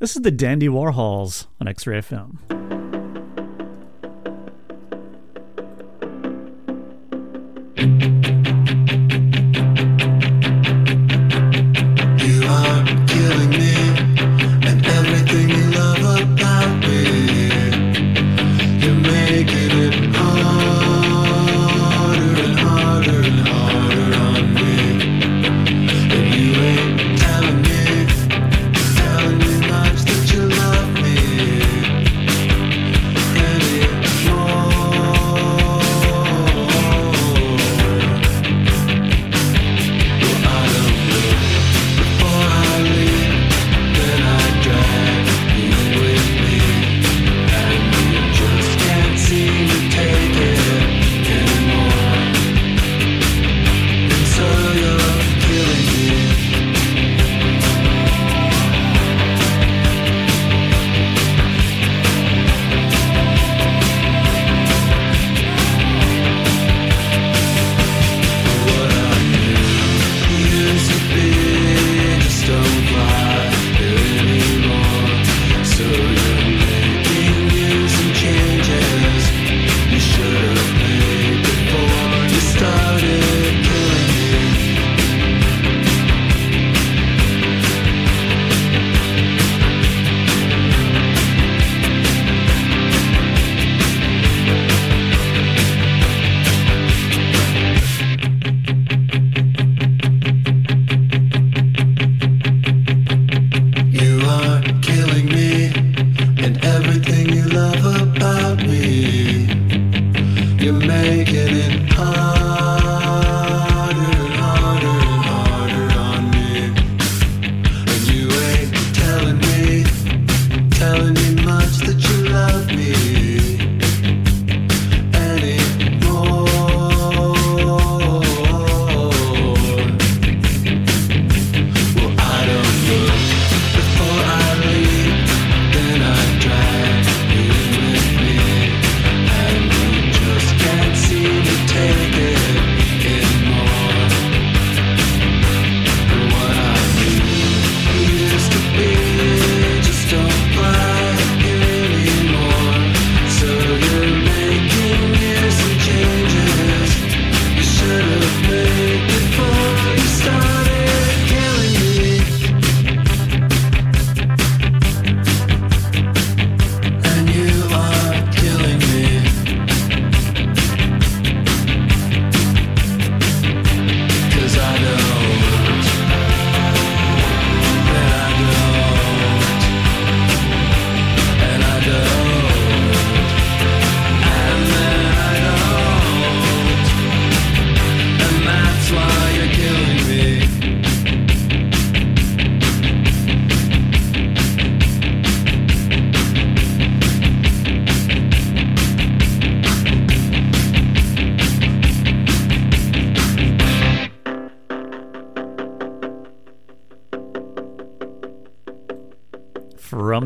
This 0.00 0.16
is 0.16 0.20
the 0.20 0.30
Dandy 0.30 0.68
Warhols 0.68 1.46
on 1.58 1.66
X 1.66 1.86
Ray 1.86 1.98
FM. 1.98 2.53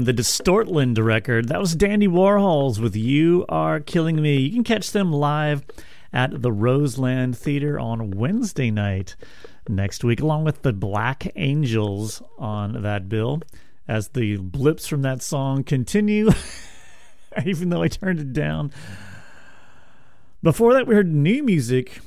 The 0.08 0.14
Distortland 0.14 0.98
record, 1.04 1.48
that 1.48 1.60
was 1.60 1.74
Dandy 1.74 2.08
Warhols 2.08 2.78
with 2.78 2.96
You 2.96 3.44
Are 3.50 3.78
Killing 3.78 4.22
Me. 4.22 4.38
You 4.38 4.50
can 4.50 4.64
catch 4.64 4.92
them 4.92 5.12
live 5.12 5.66
at 6.14 6.40
the 6.40 6.50
Roseland 6.50 7.36
Theater 7.36 7.78
on 7.78 8.12
Wednesday 8.12 8.70
night 8.70 9.16
next 9.68 10.02
week, 10.02 10.22
along 10.22 10.44
with 10.44 10.62
the 10.62 10.72
Black 10.72 11.30
Angels 11.36 12.22
on 12.38 12.80
that 12.84 13.10
bill. 13.10 13.42
As 13.86 14.08
the 14.08 14.38
blips 14.38 14.86
from 14.86 15.02
that 15.02 15.20
song 15.20 15.62
continue, 15.62 16.30
even 17.44 17.68
though 17.68 17.82
I 17.82 17.88
turned 17.88 18.18
it 18.18 18.32
down. 18.32 18.72
Before 20.42 20.72
that, 20.72 20.86
we 20.86 20.94
heard 20.94 21.12
new 21.12 21.42
music 21.42 22.00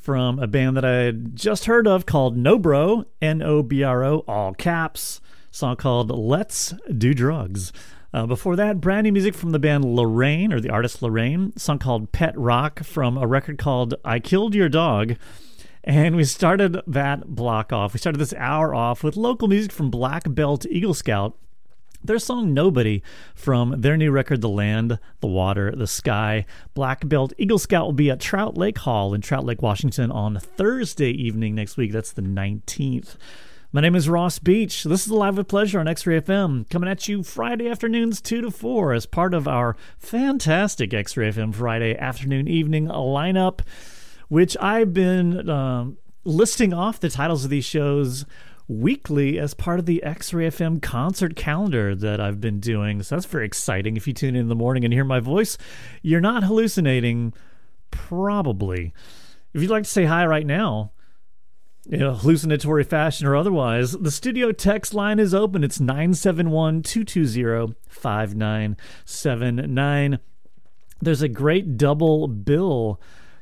from 0.00 0.38
a 0.38 0.46
band 0.46 0.76
that 0.76 0.84
I 0.84 0.94
had 0.98 1.34
just 1.34 1.64
heard 1.64 1.88
of 1.88 2.06
called 2.06 2.36
Nobro, 2.38 3.06
N 3.20 3.42
O 3.42 3.64
B 3.64 3.82
R 3.82 4.04
O, 4.04 4.18
all 4.28 4.54
caps. 4.54 5.20
Song 5.50 5.76
called 5.76 6.10
Let's 6.10 6.74
Do 6.96 7.14
Drugs. 7.14 7.72
Uh, 8.12 8.26
before 8.26 8.56
that, 8.56 8.80
brand 8.80 9.04
new 9.04 9.12
music 9.12 9.34
from 9.34 9.50
the 9.50 9.58
band 9.58 9.84
L'Rain, 9.84 10.52
or 10.52 10.60
the 10.60 10.70
artist 10.70 11.02
L'Rain, 11.02 11.52
song 11.56 11.78
called 11.78 12.10
Pet 12.12 12.36
Rock 12.38 12.82
from 12.82 13.18
a 13.18 13.26
record 13.26 13.58
called 13.58 13.94
I 14.04 14.18
Killed 14.18 14.54
Your 14.54 14.68
Dog. 14.68 15.16
And 15.84 16.16
we 16.16 16.24
started 16.24 16.80
that 16.86 17.34
block 17.34 17.72
off. 17.72 17.92
We 17.92 17.98
started 17.98 18.18
this 18.18 18.34
hour 18.34 18.74
off 18.74 19.04
with 19.04 19.16
local 19.16 19.48
music 19.48 19.72
from 19.72 19.90
Black 19.90 20.24
Belt 20.26 20.66
Eagle 20.66 20.94
Scout 20.94 21.36
their 22.02 22.18
song 22.18 22.54
Nobody 22.54 23.02
from 23.34 23.80
their 23.80 23.96
new 23.96 24.10
record, 24.10 24.40
The 24.40 24.48
Land, 24.48 24.98
The 25.20 25.26
Water, 25.26 25.74
The 25.74 25.86
Sky. 25.86 26.46
Black 26.74 27.08
Belt 27.08 27.32
Eagle 27.38 27.58
Scout 27.58 27.86
will 27.86 27.92
be 27.92 28.10
at 28.10 28.20
Trout 28.20 28.56
Lake 28.56 28.78
Hall 28.78 29.14
in 29.14 29.20
Trout 29.20 29.44
Lake, 29.44 29.62
Washington 29.62 30.10
on 30.10 30.38
Thursday 30.38 31.10
evening 31.10 31.54
next 31.54 31.76
week. 31.76 31.92
That's 31.92 32.12
the 32.12 32.22
19th. 32.22 33.16
My 33.70 33.82
name 33.82 33.94
is 33.94 34.08
Ross 34.08 34.38
Beach. 34.38 34.84
This 34.84 35.04
is 35.04 35.12
Live 35.12 35.36
with 35.36 35.46
Pleasure 35.46 35.78
on 35.78 35.86
X 35.86 36.06
Ray 36.06 36.18
FM, 36.22 36.70
coming 36.70 36.88
at 36.88 37.06
you 37.06 37.22
Friday 37.22 37.68
afternoons 37.68 38.22
2 38.22 38.40
to 38.40 38.50
4 38.50 38.94
as 38.94 39.04
part 39.04 39.34
of 39.34 39.46
our 39.46 39.76
fantastic 39.98 40.94
X 40.94 41.18
Ray 41.18 41.30
FM 41.30 41.54
Friday 41.54 41.94
afternoon 41.94 42.48
evening 42.48 42.86
lineup, 42.86 43.60
which 44.28 44.56
I've 44.58 44.94
been 44.94 45.50
um, 45.50 45.98
listing 46.24 46.72
off 46.72 46.98
the 46.98 47.10
titles 47.10 47.44
of 47.44 47.50
these 47.50 47.66
shows 47.66 48.24
weekly 48.68 49.38
as 49.38 49.52
part 49.52 49.78
of 49.78 49.84
the 49.84 50.02
X 50.02 50.32
Ray 50.32 50.48
FM 50.48 50.80
concert 50.80 51.36
calendar 51.36 51.94
that 51.94 52.22
I've 52.22 52.40
been 52.40 52.60
doing. 52.60 53.02
So 53.02 53.16
that's 53.16 53.26
very 53.26 53.44
exciting. 53.44 53.98
If 53.98 54.06
you 54.06 54.14
tune 54.14 54.34
in 54.34 54.40
in 54.40 54.48
the 54.48 54.54
morning 54.54 54.82
and 54.86 54.94
hear 54.94 55.04
my 55.04 55.20
voice, 55.20 55.58
you're 56.00 56.22
not 56.22 56.42
hallucinating, 56.42 57.34
probably. 57.90 58.94
If 59.52 59.60
you'd 59.60 59.70
like 59.70 59.84
to 59.84 59.90
say 59.90 60.06
hi 60.06 60.24
right 60.24 60.46
now, 60.46 60.92
in 61.88 62.02
a 62.02 62.14
hallucinatory 62.14 62.84
fashion 62.84 63.26
or 63.26 63.34
otherwise, 63.34 63.92
the 63.92 64.10
studio 64.10 64.52
text 64.52 64.92
line 64.92 65.18
is 65.18 65.32
open. 65.32 65.64
It's 65.64 65.80
971 65.80 66.82
220 66.82 67.74
5979. 67.88 70.18
There's 71.00 71.22
a 71.22 71.28
great 71.28 71.78
double 71.78 72.28
bill 72.28 73.00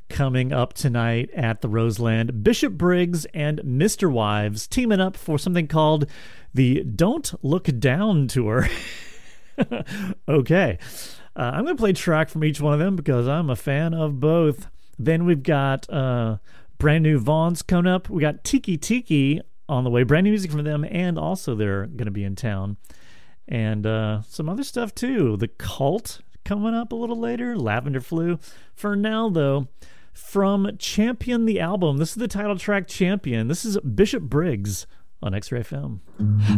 coming 0.09 0.53
up 0.53 0.75
tonight 0.75 1.31
at 1.35 1.61
the 1.61 1.69
Roseland. 1.69 2.45
Bishop 2.45 2.75
Briggs 2.75 3.25
and 3.35 3.61
Misterwives 3.65 4.69
teaming 4.69 5.01
up 5.01 5.17
for 5.17 5.39
something 5.39 5.67
called 5.67 6.09
the 6.55 6.85
Don't 6.85 7.35
Look 7.43 7.65
Down 7.79 8.29
Tour. 8.29 8.69
okay. 10.29 10.79
Uh, 11.35 11.51
I'm 11.55 11.65
going 11.65 11.77
to 11.77 11.81
play 11.81 11.93
track 11.93 12.29
from 12.29 12.45
each 12.45 12.61
one 12.61 12.73
of 12.73 12.79
them 12.79 12.95
because 12.95 13.27
I'm 13.27 13.51
a 13.51 13.57
fan 13.57 13.93
of 13.93 14.21
both. 14.21 14.69
Then 14.99 15.25
we've 15.25 15.43
got 15.43 15.91
uh, 15.91 16.37
Brand 16.79 17.03
new 17.03 17.21
Vaughns 17.21 17.67
coming 17.67 17.91
up. 17.91 18.09
We 18.11 18.21
got 18.21 18.45
TEKE::TEKE 18.45 19.41
on 19.69 19.85
the 19.85 19.91
way. 19.91 20.03
Brand 20.03 20.25
new 20.25 20.31
music 20.31 20.51
from 20.51 20.65
them, 20.65 20.85
and 20.91 21.19
also 21.19 21.55
they're 21.55 21.87
going 21.87 22.07
to 22.07 22.11
be 22.11 22.25
in 22.25 22.37
town. 22.37 22.77
And 23.49 23.87
uh, 23.87 24.23
some 24.23 24.49
other 24.49 24.65
stuff 24.65 24.95
too. 24.95 25.37
The 25.37 25.49
Cult 25.49 26.21
coming 26.45 26.75
up 26.75 26.93
a 26.93 26.97
little 26.97 27.19
later. 27.19 27.57
Lavender 27.57 28.01
Flu. 28.01 28.39
For 28.75 28.97
now, 28.97 29.29
though, 29.29 29.69
from 30.13 30.77
Champion 30.79 31.45
the 31.45 31.61
album. 31.61 31.99
This 31.99 32.11
is 32.11 32.17
the 32.17 32.29
title 32.29 32.59
track, 32.59 32.89
Champion. 32.89 33.49
This 33.49 33.65
is 33.65 33.79
Bishop 33.79 34.25
Briggs 34.25 34.87
on 35.23 35.35
X 35.35 35.51
Ray 35.53 35.61
FM. 35.61 36.01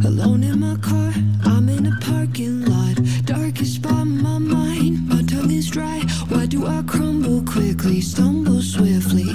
Alone 0.05 0.45
in 0.45 0.61
my 0.61 0.77
car, 0.77 1.13
I'm 1.45 1.69
in 1.69 1.87
a 1.87 1.97
parking 2.01 2.65
lot. 2.65 2.97
Darkest 3.25 3.77
spot 3.77 4.03
in 4.03 4.23
my 4.23 4.39
mind, 4.39 5.09
my 5.09 5.23
tongue 5.23 5.51
is 5.51 5.71
dry. 5.71 6.01
Why 6.29 6.47
do 6.47 6.67
I 6.67 6.83
crumble 6.87 7.43
quickly, 7.43 8.01
stumble 8.01 8.63
swiftly? 8.63 9.35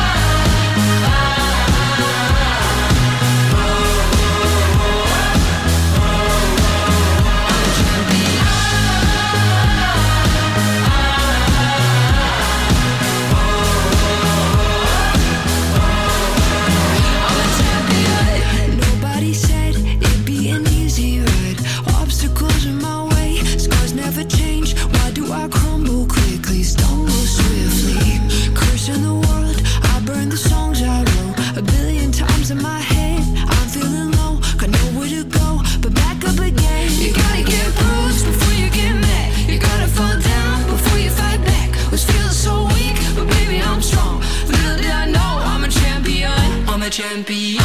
champion. 46.91 47.60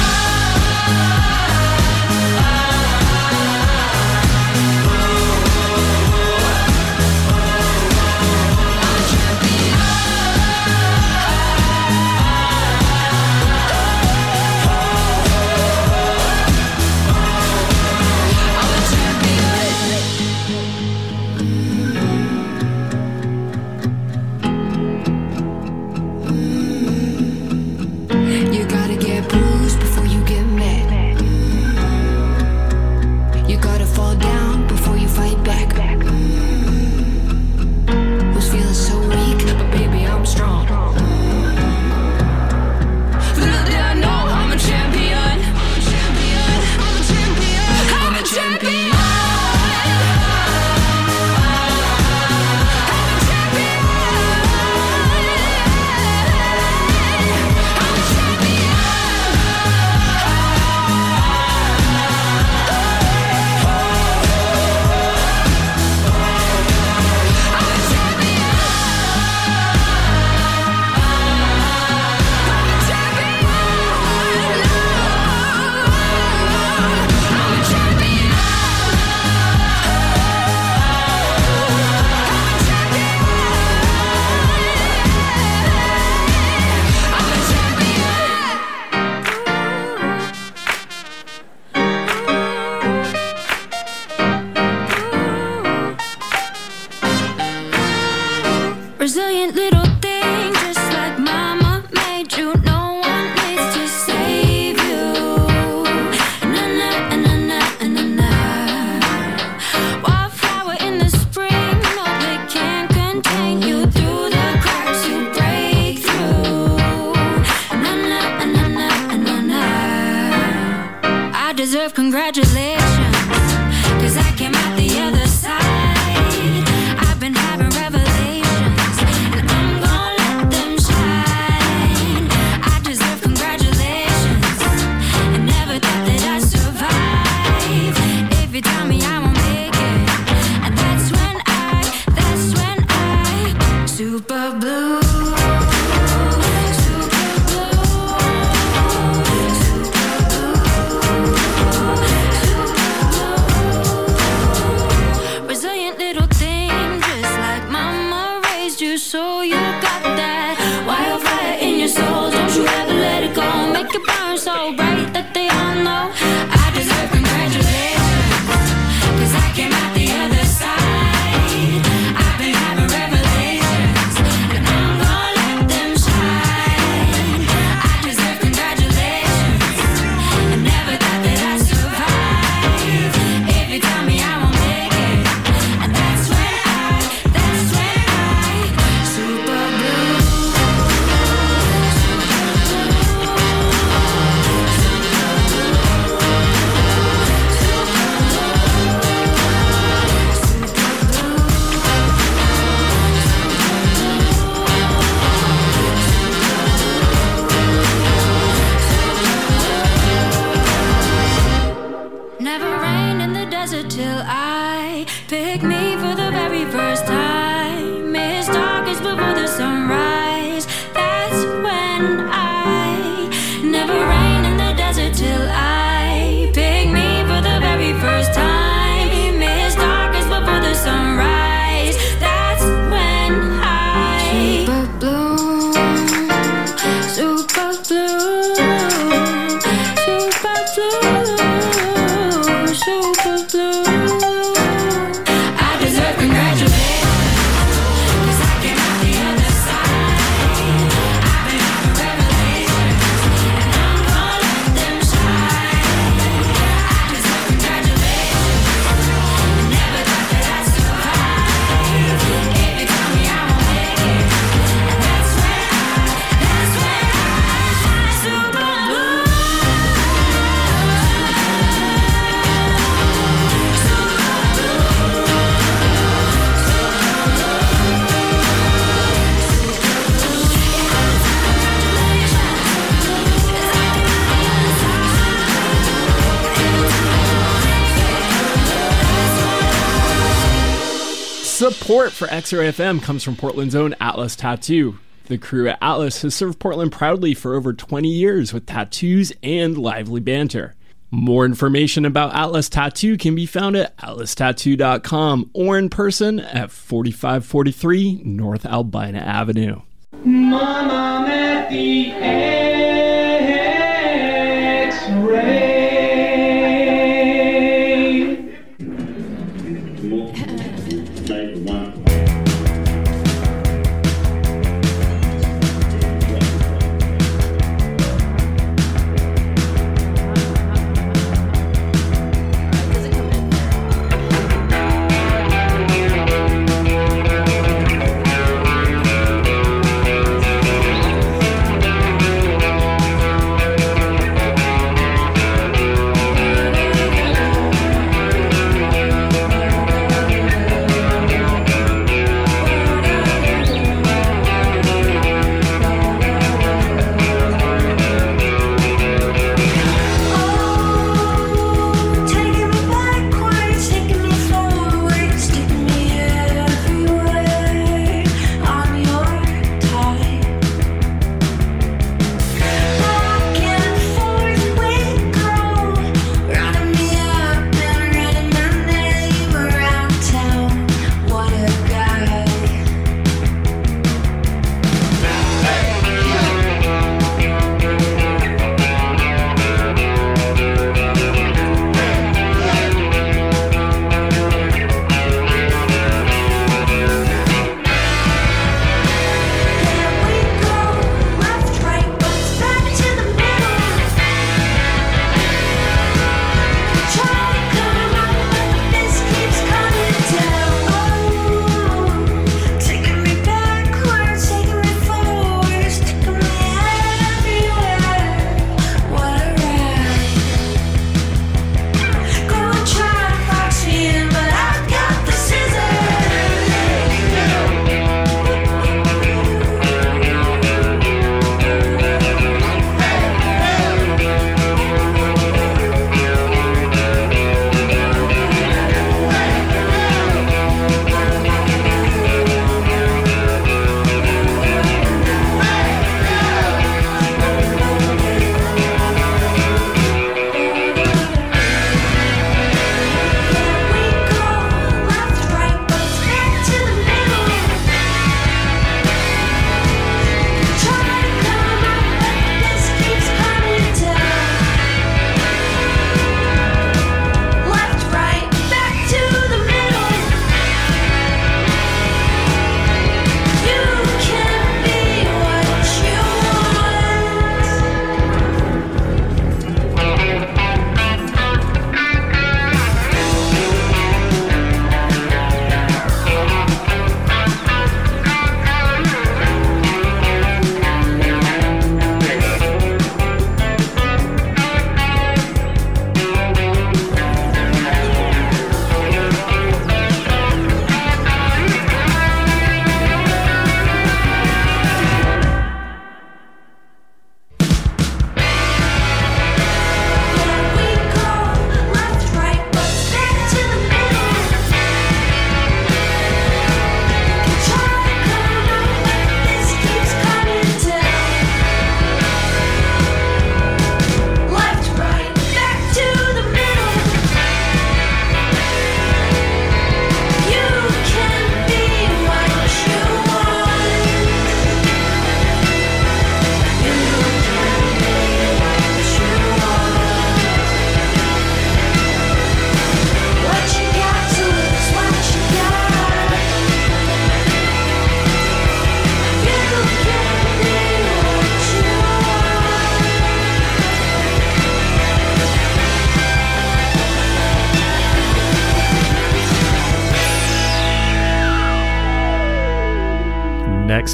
for 292.27 292.32
XRFM 292.32 293.03
comes 293.03 293.23
from 293.23 293.36
Portland's 293.36 293.74
own 293.74 293.94
Atlas 294.01 294.35
Tattoo. 294.36 294.98
The 295.27 295.39
crew 295.39 295.69
at 295.69 295.78
Atlas 295.81 296.23
has 296.23 296.35
served 296.35 296.59
Portland 296.59 296.93
proudly 296.93 297.35
for 297.35 297.55
over 297.55 297.73
20 297.73 298.09
years 298.09 298.53
with 298.53 298.66
tattoos 298.66 299.32
and 299.43 299.77
lively 299.78 300.20
banter. 300.20 300.74
More 301.11 301.44
information 301.44 302.05
about 302.05 302.35
Atlas 302.35 302.69
Tattoo 302.69 303.16
can 303.16 303.35
be 303.35 303.47
found 303.47 303.77
at 303.77 303.97
atlastattoo.com 303.98 305.51
or 305.53 305.78
in 305.78 305.89
person 305.89 306.40
at 306.40 306.70
4543 306.70 308.23
North 308.24 308.66
Albina 308.66 309.19
Avenue. 309.19 309.82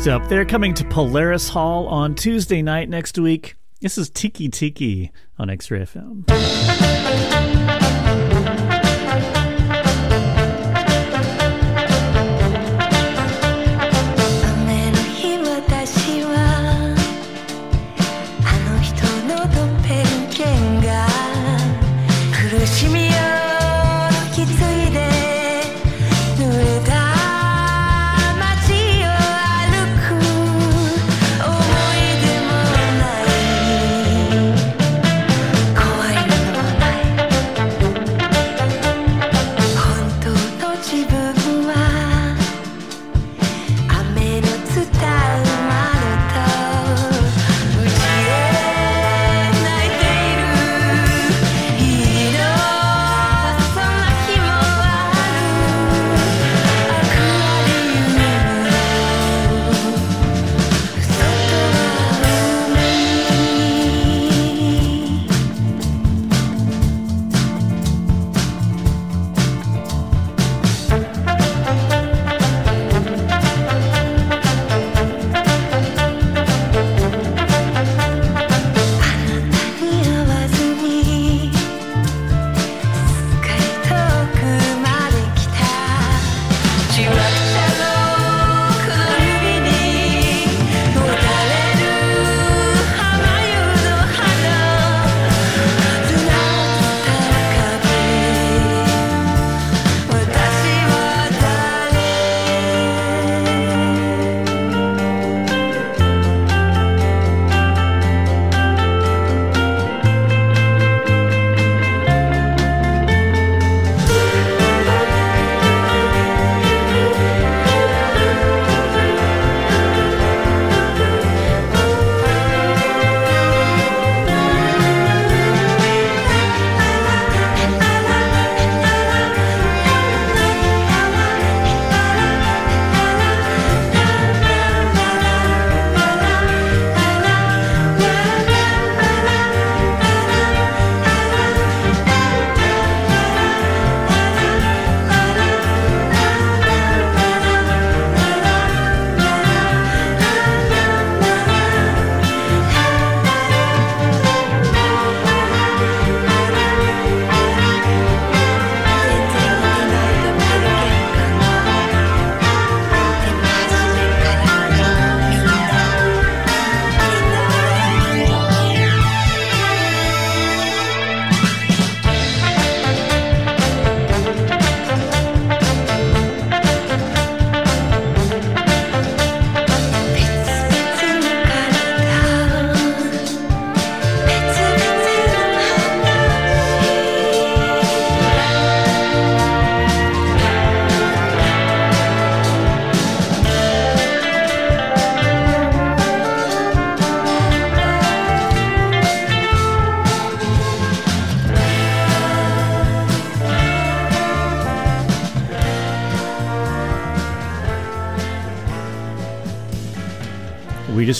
Next 0.02 0.10
up, 0.10 0.28
they're 0.28 0.44
coming 0.44 0.74
to 0.74 0.84
Polaris 0.86 1.48
Hall 1.48 1.86
on 1.86 2.16
Tuesday 2.16 2.60
night 2.60 2.88
next 2.88 3.16
week. 3.20 3.54
This 3.80 3.96
is 3.96 4.10
TEKE::TEKE 4.10 5.12
on 5.38 5.48
X 5.48 5.70
Ray 5.70 5.82
FM. 5.82 6.24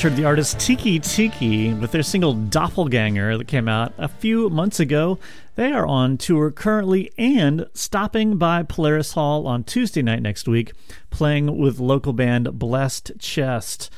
Heard 0.02 0.16
the 0.16 0.24
artist 0.24 0.58
TEKE::TEKE 0.58 1.80
with 1.80 1.92
their 1.92 2.02
single 2.02 2.34
Doppelganger 2.34 3.38
that 3.38 3.46
came 3.46 3.68
out 3.68 3.92
a 3.98 4.08
few 4.08 4.50
months 4.50 4.80
ago. 4.80 5.20
They 5.54 5.70
are 5.70 5.86
on 5.86 6.18
tour 6.18 6.50
currently 6.50 7.12
and 7.16 7.66
stopping 7.72 8.36
by 8.36 8.64
Polaris 8.64 9.12
Hall 9.12 9.46
on 9.46 9.62
Tuesday 9.62 10.02
night 10.02 10.20
next 10.20 10.48
week, 10.48 10.72
playing 11.10 11.56
with 11.56 11.78
local 11.78 12.12
band 12.12 12.58
Blessed 12.58 13.12
Chest. 13.20 13.90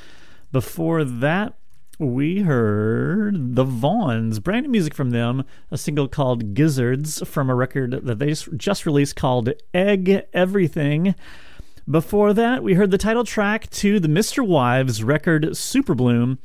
Before 0.53 1.05
that, 1.05 1.55
we 1.99 2.41
heard 2.41 3.57
the 3.57 3.65
Vaughns, 3.65 4.43
brand 4.43 4.67
new 4.67 4.73
music 4.73 4.93
from 4.93 5.09
them, 5.09 5.45
a 5.71 5.79
single 5.79 6.07
called 6.07 6.53
Gizzards 6.53 7.27
from 7.27 7.49
a 7.49 7.55
record 7.55 8.01
that 8.05 8.19
they 8.19 8.35
just 8.59 8.85
released 8.85 9.17
called 9.17 9.49
Egg 9.73 10.27
Everything. 10.35 11.15
Before 11.91 12.33
that, 12.33 12.63
we 12.63 12.75
heard 12.75 12.91
the 12.91 12.97
title 12.97 13.25
track 13.25 13.69
to 13.73 14.01
the 14.01 14.09
Misterwives 14.09 15.05
record 15.05 15.55
Super 15.55 15.95
Bloom. 15.95 16.39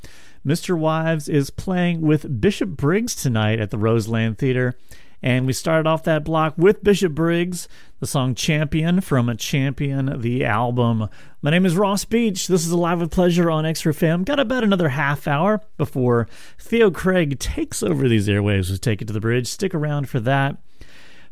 Misterwives 0.43 1.29
is 1.29 1.49
playing 1.49 2.01
with 2.01 2.41
Bishop 2.41 2.71
Briggs 2.71 3.15
tonight 3.15 3.57
at 3.57 3.69
the 3.69 3.77
Roseland 3.77 4.37
Theater. 4.37 4.77
And 5.23 5.45
we 5.45 5.53
started 5.53 5.87
off 5.87 6.03
that 6.03 6.25
block 6.25 6.55
with 6.57 6.83
Bishop 6.83 7.13
Briggs, 7.13 7.69
the 8.01 8.07
song 8.07 8.35
Champion 8.35 8.99
from 8.99 9.35
Champion, 9.37 10.19
the 10.19 10.43
album. 10.43 11.07
My 11.41 11.51
name 11.51 11.65
is 11.65 11.77
Ross 11.77 12.03
Beach. 12.03 12.47
This 12.47 12.65
is 12.65 12.71
Alive 12.71 12.99
with 12.99 13.11
Pleasure 13.11 13.49
on 13.49 13.65
X 13.65 13.85
Ray 13.85 13.93
FM. 13.93 14.25
Got 14.25 14.41
about 14.41 14.65
another 14.65 14.89
half 14.89 15.25
hour 15.25 15.61
before 15.77 16.27
Theo 16.57 16.91
Craig 16.91 17.39
takes 17.39 17.81
over 17.81 18.09
these 18.09 18.27
airwaves 18.27 18.69
with 18.69 18.81
Take 18.81 19.01
It 19.01 19.05
to 19.05 19.13
the 19.13 19.21
Bridge. 19.21 19.47
Stick 19.47 19.73
around 19.73 20.09
for 20.09 20.19
that. 20.19 20.57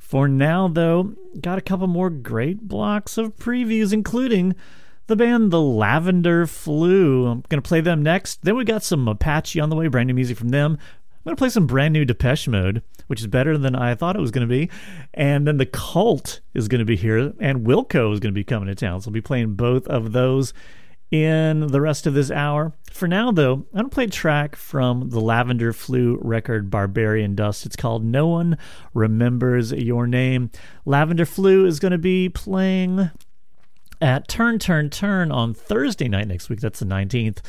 For 0.08 0.30
now, 0.30 0.70
though, 0.70 1.16
got 1.42 1.58
a 1.58 1.62
couple 1.62 1.86
more 1.86 2.10
great 2.10 2.62
blocks 2.62 3.18
of 3.18 3.36
previews, 3.36 3.92
including 3.92 4.56
the 5.08 5.18
band 5.18 5.52
The 5.52 5.60
Lavender 5.60 6.48
Flu. 6.48 7.28
I'm 7.28 7.44
going 7.50 7.62
to 7.62 7.68
play 7.68 7.82
them 7.82 8.04
next. 8.04 8.42
Then 8.42 8.56
we 8.56 8.64
got 8.64 8.84
some 8.84 9.06
Apache 9.10 9.60
on 9.60 9.70
the 9.70 9.76
way, 9.76 9.90
brand 9.90 10.08
new 10.08 10.14
music 10.14 10.38
from 10.38 10.48
them. 10.48 10.78
I'm 10.80 11.24
going 11.26 11.36
to 11.36 11.42
play 11.42 11.50
some 11.50 11.68
brand 11.68 11.92
new 11.92 12.06
Depeche 12.06 12.48
Mode, 12.48 12.84
which 13.08 13.20
is 13.20 13.28
better 13.28 13.58
than 13.58 13.76
I 13.76 13.96
thought 13.96 14.16
it 14.16 14.22
was 14.22 14.32
going 14.32 14.48
to 14.48 14.50
be. 14.50 14.70
And 15.14 15.46
then 15.46 15.58
The 15.58 15.66
Cult 15.66 16.40
is 16.54 16.70
going 16.70 16.80
to 16.80 16.86
be 16.86 16.96
here, 16.96 17.34
and 17.42 17.68
Wilco 17.68 18.14
is 18.14 18.22
going 18.22 18.34
to 18.34 18.40
be 18.40 18.46
coming 18.46 18.68
to 18.70 18.76
town. 18.76 19.02
So 19.02 19.10
I'll 19.10 19.14
be 19.14 19.20
playing 19.20 19.56
both 19.56 19.86
of 19.88 20.14
those 20.14 20.54
in 21.12 21.68
the 21.68 21.82
rest 21.82 22.06
of 22.06 22.14
this 22.14 22.32
hour. 22.32 22.74
For 22.92 23.08
now, 23.08 23.32
though, 23.32 23.54
I'm 23.54 23.66
going 23.74 23.86
to 23.86 23.90
play 23.90 24.04
a 24.06 24.10
track 24.10 24.56
from 24.56 25.10
the 25.10 25.22
Lavender 25.22 25.72
Flu 25.72 26.18
record 26.22 26.70
Barbarian 26.70 27.36
Dust. 27.36 27.66
It's 27.66 27.76
called 27.76 28.04
No 28.04 28.28
One 28.28 28.58
Remembers 28.94 29.72
Your 29.72 30.08
Name. 30.08 30.52
Lavender 30.86 31.26
Flu 31.26 31.66
is 31.66 31.80
going 31.80 31.92
to 31.92 31.98
be 31.98 32.28
playing 32.30 33.12
at 34.02 34.28
Turn 34.28 34.60
Turn 34.60 34.90
Turn 34.90 35.32
on 35.32 35.54
Thursday 35.54 36.08
night 36.08 36.28
next 36.28 36.50
week. 36.50 36.60
That's 36.60 36.80
the 36.80 36.86
19th. 36.86 37.40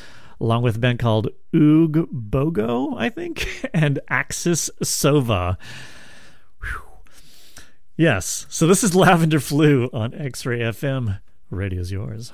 Along 0.41 0.63
with 0.63 0.77
a 0.77 0.79
band 0.79 1.01
called 1.01 1.29
Oog 1.53 2.07
Bogo, 2.13 2.95
I 2.97 3.09
think, 3.09 3.69
and 3.75 3.99
Axis 4.09 4.71
Sova. 4.85 5.57
Whew. 6.63 6.83
Yes, 7.97 8.47
so 8.49 8.69
this 8.69 8.85
is 8.85 8.95
Lavender 8.95 9.41
Flu 9.41 9.91
on 9.93 10.15
X 10.15 10.47
Ray 10.47 10.61
FM. 10.61 11.19
Radio's 11.51 11.91
yours. 11.91 12.33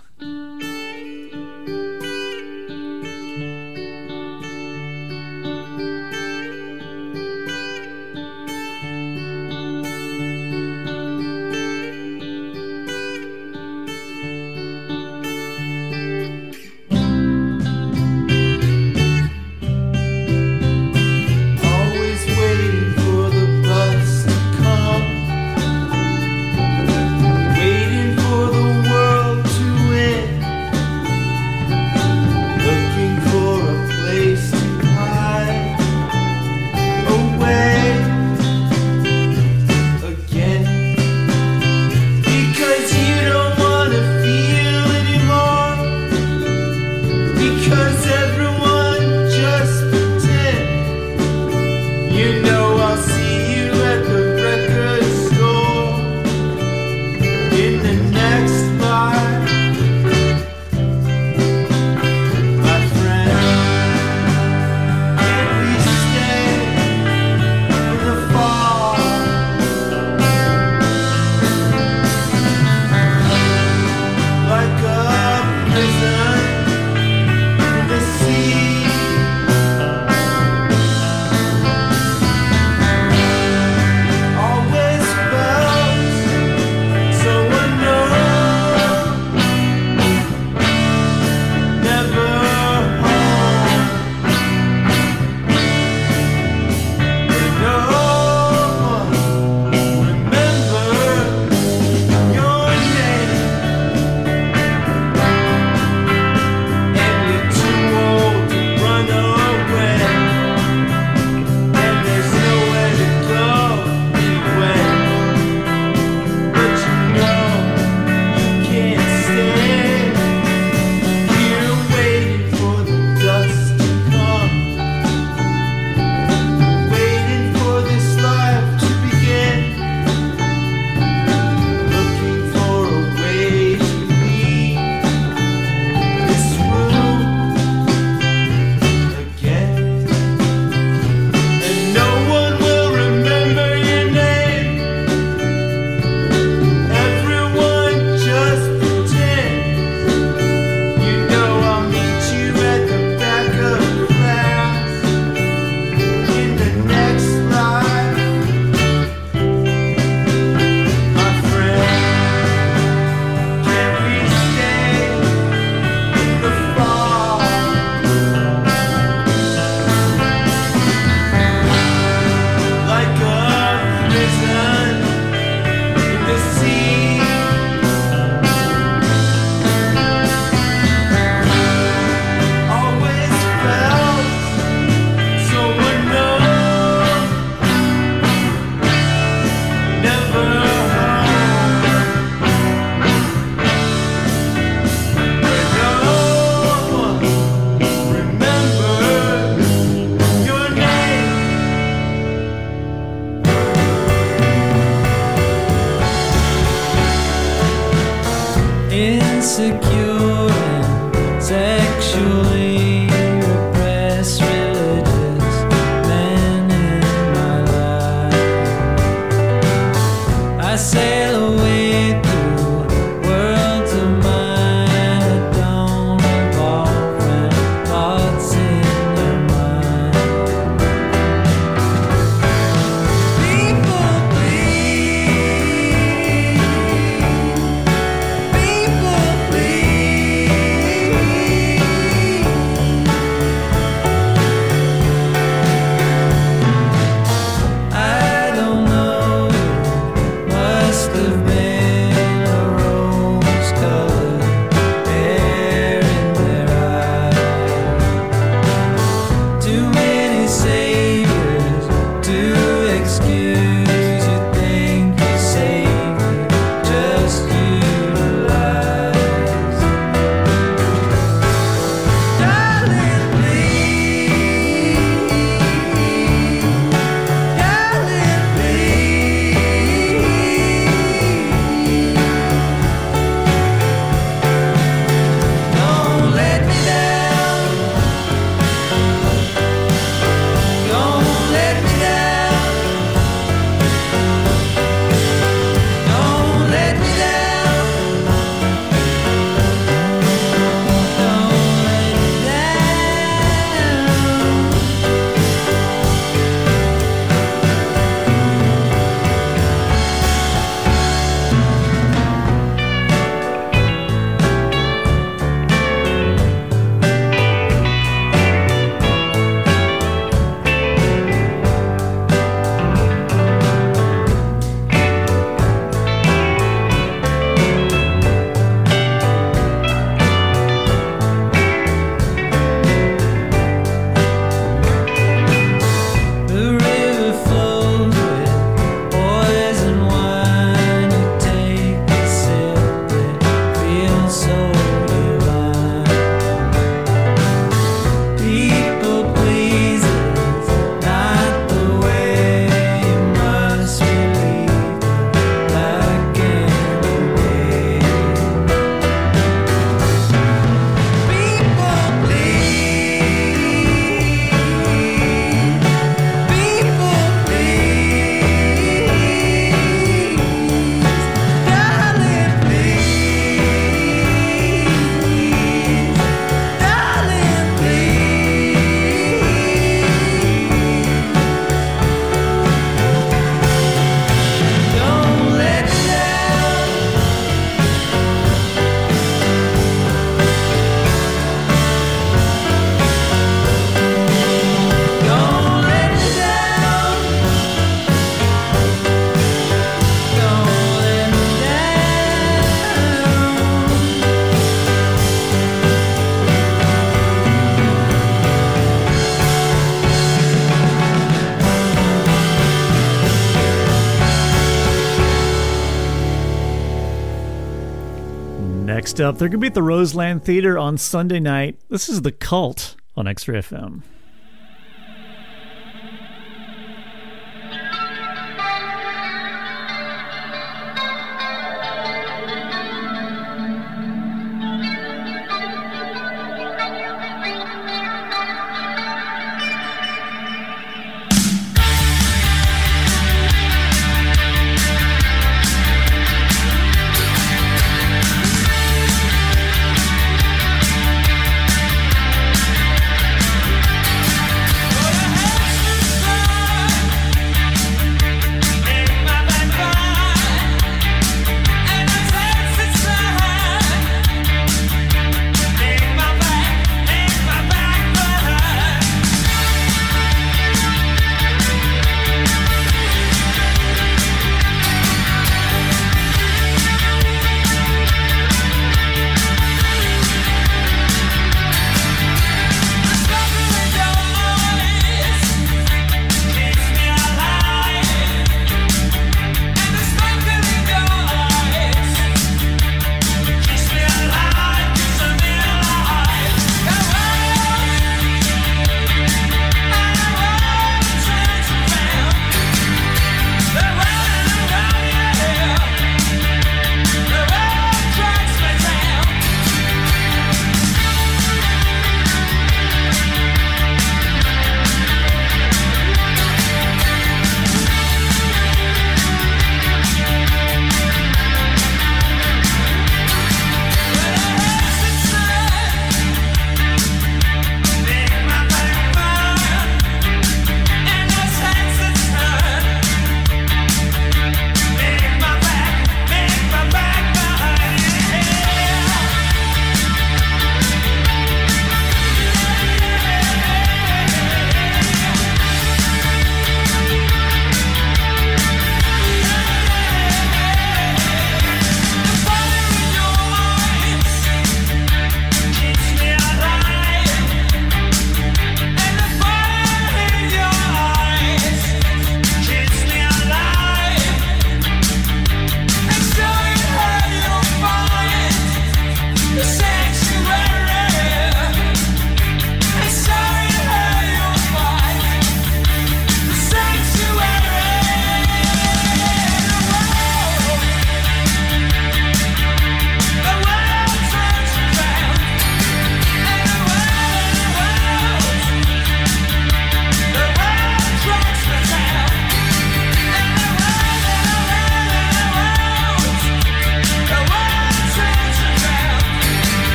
up. 419.25 419.39
They're 419.39 419.49
going 419.49 419.59
to 419.61 419.65
be 419.65 419.69
at 419.69 419.75
the 419.75 419.83
Roseland 419.83 420.45
Theater 420.45 420.79
on 420.79 420.99
Sunday 420.99 421.41
night. 421.41 421.81
This 421.89 422.09
is 422.09 422.23
The 422.23 422.31
Cult 422.31 422.97
on 423.17 423.27
X 423.27 423.45
FM. 423.45 424.03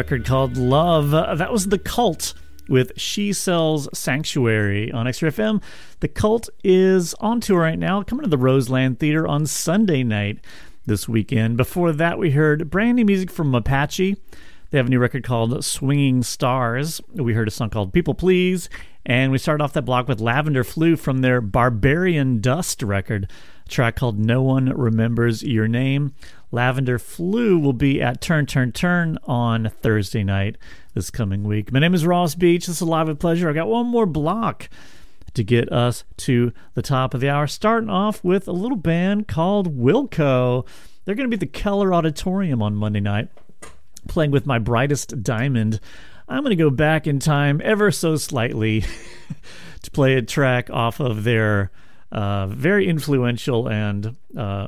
Record 0.00 0.24
called 0.24 0.56
Love. 0.56 1.12
Uh, 1.12 1.34
that 1.34 1.52
was 1.52 1.66
The 1.66 1.78
Cult 1.78 2.32
with 2.70 2.90
She 2.98 3.34
Sells 3.34 3.86
Sanctuary 3.92 4.90
on 4.90 5.06
X 5.06 5.20
Ray 5.20 5.28
FM. 5.28 5.62
The 6.00 6.08
Cult 6.08 6.48
is 6.64 7.12
on 7.20 7.42
tour 7.42 7.60
right 7.60 7.78
now, 7.78 8.02
coming 8.02 8.22
to 8.22 8.30
the 8.30 8.38
Roseland 8.38 8.98
Theater 8.98 9.28
on 9.28 9.44
Sunday 9.44 10.02
night 10.02 10.38
this 10.86 11.06
weekend. 11.06 11.58
Before 11.58 11.92
that, 11.92 12.16
we 12.16 12.30
heard 12.30 12.70
brand 12.70 12.96
new 12.96 13.04
music 13.04 13.30
from 13.30 13.54
Apache. 13.54 14.16
They 14.70 14.78
have 14.78 14.86
a 14.86 14.90
new 14.90 14.98
record 14.98 15.22
called 15.22 15.62
Swinging 15.62 16.22
Stars. 16.22 17.02
We 17.12 17.34
heard 17.34 17.48
a 17.48 17.50
song 17.50 17.68
called 17.68 17.92
People 17.92 18.14
Please. 18.14 18.70
And 19.04 19.30
we 19.30 19.36
started 19.36 19.62
off 19.62 19.74
that 19.74 19.82
block 19.82 20.08
with 20.08 20.18
Lavender 20.18 20.64
Flu 20.64 20.96
from 20.96 21.18
their 21.18 21.42
Barbarian 21.42 22.40
Dust 22.40 22.82
record, 22.82 23.30
a 23.66 23.68
track 23.68 23.96
called 23.96 24.18
No 24.18 24.40
One 24.40 24.70
Remembers 24.70 25.42
Your 25.42 25.68
Name. 25.68 26.14
Lavender 26.52 26.98
Flu 26.98 27.58
will 27.58 27.72
be 27.72 28.02
at 28.02 28.20
Turn 28.20 28.44
Turn 28.44 28.72
Turn 28.72 29.18
on 29.24 29.70
Thursday 29.82 30.24
night 30.24 30.56
this 30.94 31.10
coming 31.10 31.44
week. 31.44 31.72
My 31.72 31.78
name 31.78 31.94
is 31.94 32.04
Ross 32.04 32.34
Beach. 32.34 32.66
This 32.66 32.76
is 32.76 32.82
Live 32.82 33.06
with 33.06 33.20
Pleasure. 33.20 33.48
I 33.48 33.52
got 33.52 33.68
one 33.68 33.86
more 33.86 34.06
block 34.06 34.68
to 35.34 35.44
get 35.44 35.70
us 35.72 36.02
to 36.16 36.52
the 36.74 36.82
top 36.82 37.14
of 37.14 37.20
the 37.20 37.28
hour, 37.28 37.46
starting 37.46 37.88
off 37.88 38.24
with 38.24 38.48
a 38.48 38.52
little 38.52 38.76
band 38.76 39.28
called 39.28 39.78
Wilco. 39.78 40.66
They're 41.04 41.14
going 41.14 41.30
to 41.30 41.36
be 41.36 41.40
at 41.40 41.52
the 41.52 41.58
Keller 41.58 41.94
Auditorium 41.94 42.62
on 42.62 42.74
Monday 42.74 43.00
night, 43.00 43.28
playing 44.08 44.32
with 44.32 44.44
my 44.44 44.58
brightest 44.58 45.22
diamond. 45.22 45.78
I'm 46.28 46.42
going 46.42 46.56
to 46.56 46.62
go 46.62 46.70
back 46.70 47.06
in 47.06 47.20
time 47.20 47.60
ever 47.62 47.92
so 47.92 48.16
slightly 48.16 48.84
to 49.82 49.90
play 49.92 50.14
a 50.14 50.22
track 50.22 50.68
off 50.68 50.98
of 50.98 51.22
their 51.22 51.70
uh, 52.10 52.48
very 52.48 52.88
influential 52.88 53.68
and 53.68 54.16
uh, 54.36 54.66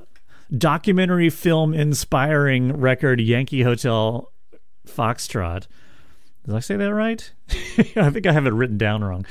documentary 0.56 1.30
film 1.30 1.74
inspiring 1.74 2.72
record, 2.72 3.20
Yankee 3.20 3.62
Hotel 3.62 4.32
Foxtrot. 4.86 5.66
Did 6.44 6.54
I 6.54 6.60
say 6.60 6.76
that 6.76 6.92
right? 6.92 7.32
I 7.96 8.10
think 8.10 8.26
I 8.26 8.32
have 8.32 8.46
it 8.46 8.52
written 8.52 8.76
down 8.76 9.04
wrong. 9.04 9.24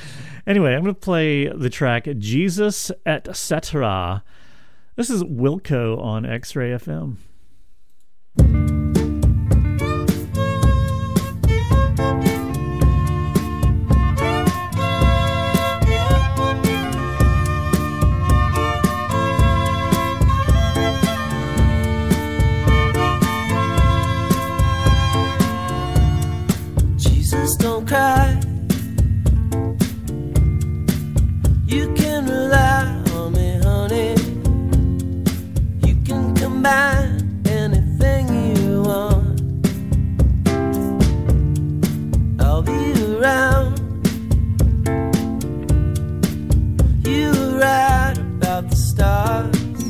Anyway, 0.48 0.74
I'm 0.74 0.84
going 0.84 0.96
to 0.96 1.00
play 1.00 1.48
the 1.48 1.70
track 1.70 2.08
Jesus 2.18 2.92
Etc. 3.06 4.24
This 4.96 5.10
is 5.10 5.24
Wilco 5.24 6.02
on 6.02 6.26
X 6.26 6.56
Ray 6.56 6.72
FM. 6.72 7.18
Combine 36.62 37.42
anything 37.48 38.28
you 38.56 38.84
want. 38.84 39.42
I'll 42.40 42.62
be 42.62 42.94
around. 43.16 43.80
You 47.04 47.32
right 47.60 48.16
about 48.16 48.70
the 48.70 48.76
stars. 48.76 49.84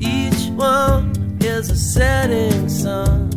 Each 0.00 0.50
one 0.56 1.12
is 1.40 1.70
a 1.70 1.76
setting 1.76 2.68
sun. 2.68 3.30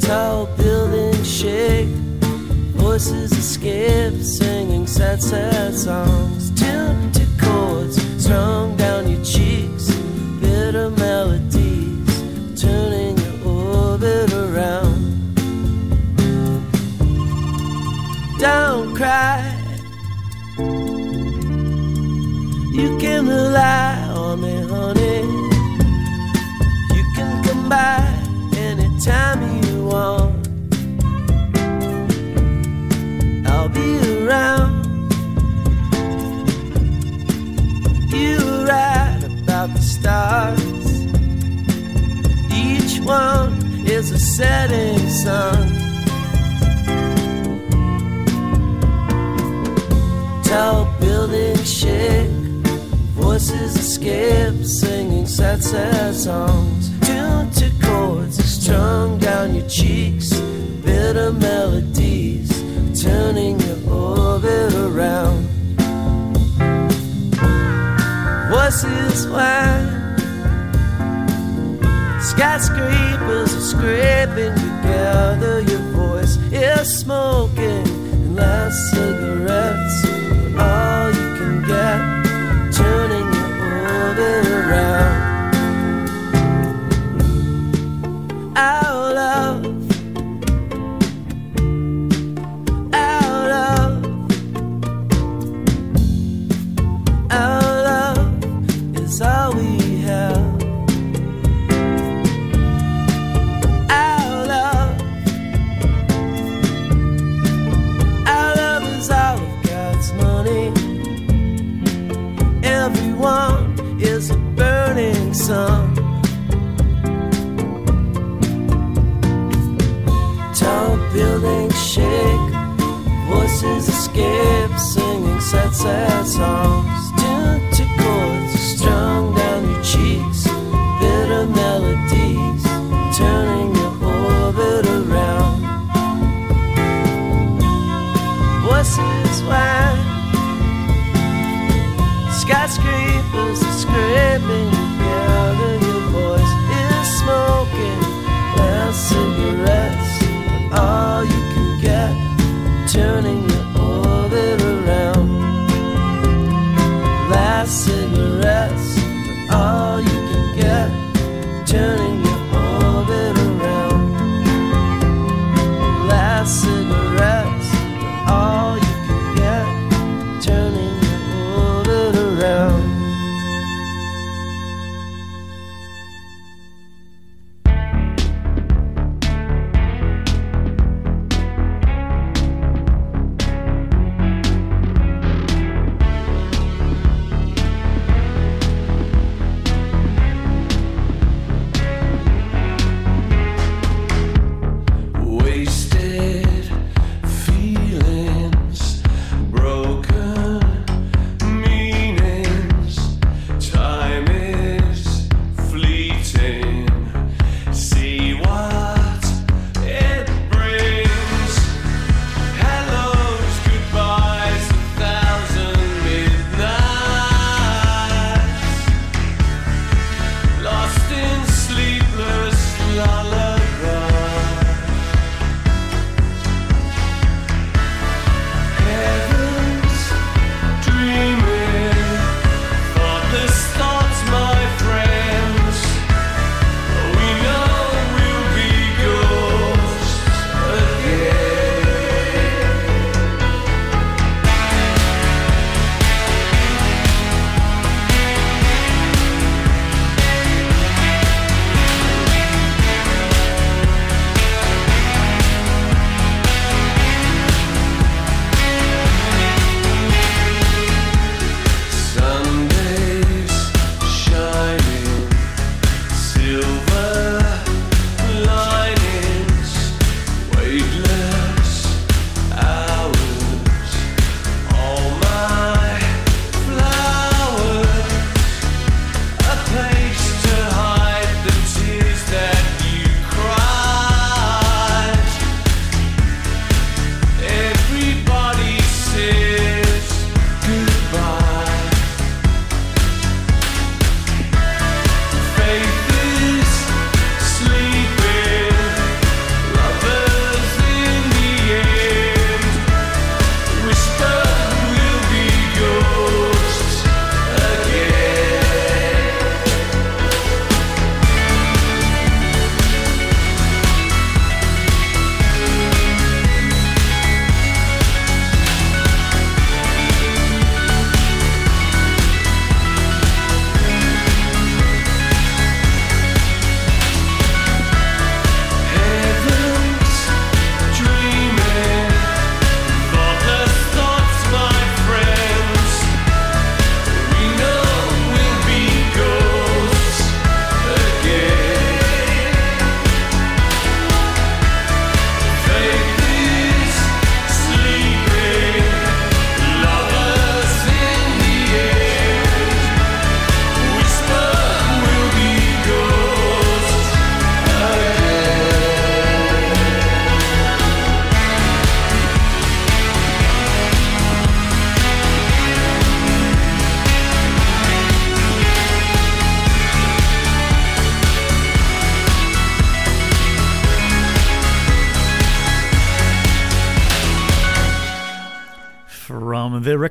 tall 0.00 0.46
buildings 0.56 1.28
shake, 1.28 1.88
voices 2.76 3.32
escape, 3.32 4.22
singing 4.22 4.86
sad, 4.86 5.22
sad 5.22 5.74
songs. 5.74 6.50
Tuned 6.50 7.14
to 7.14 7.26
chords 7.40 7.96
strung 8.22 8.76
down 8.76 9.10
your 9.10 9.24
cheeks, 9.24 9.94
bitter 10.40 10.90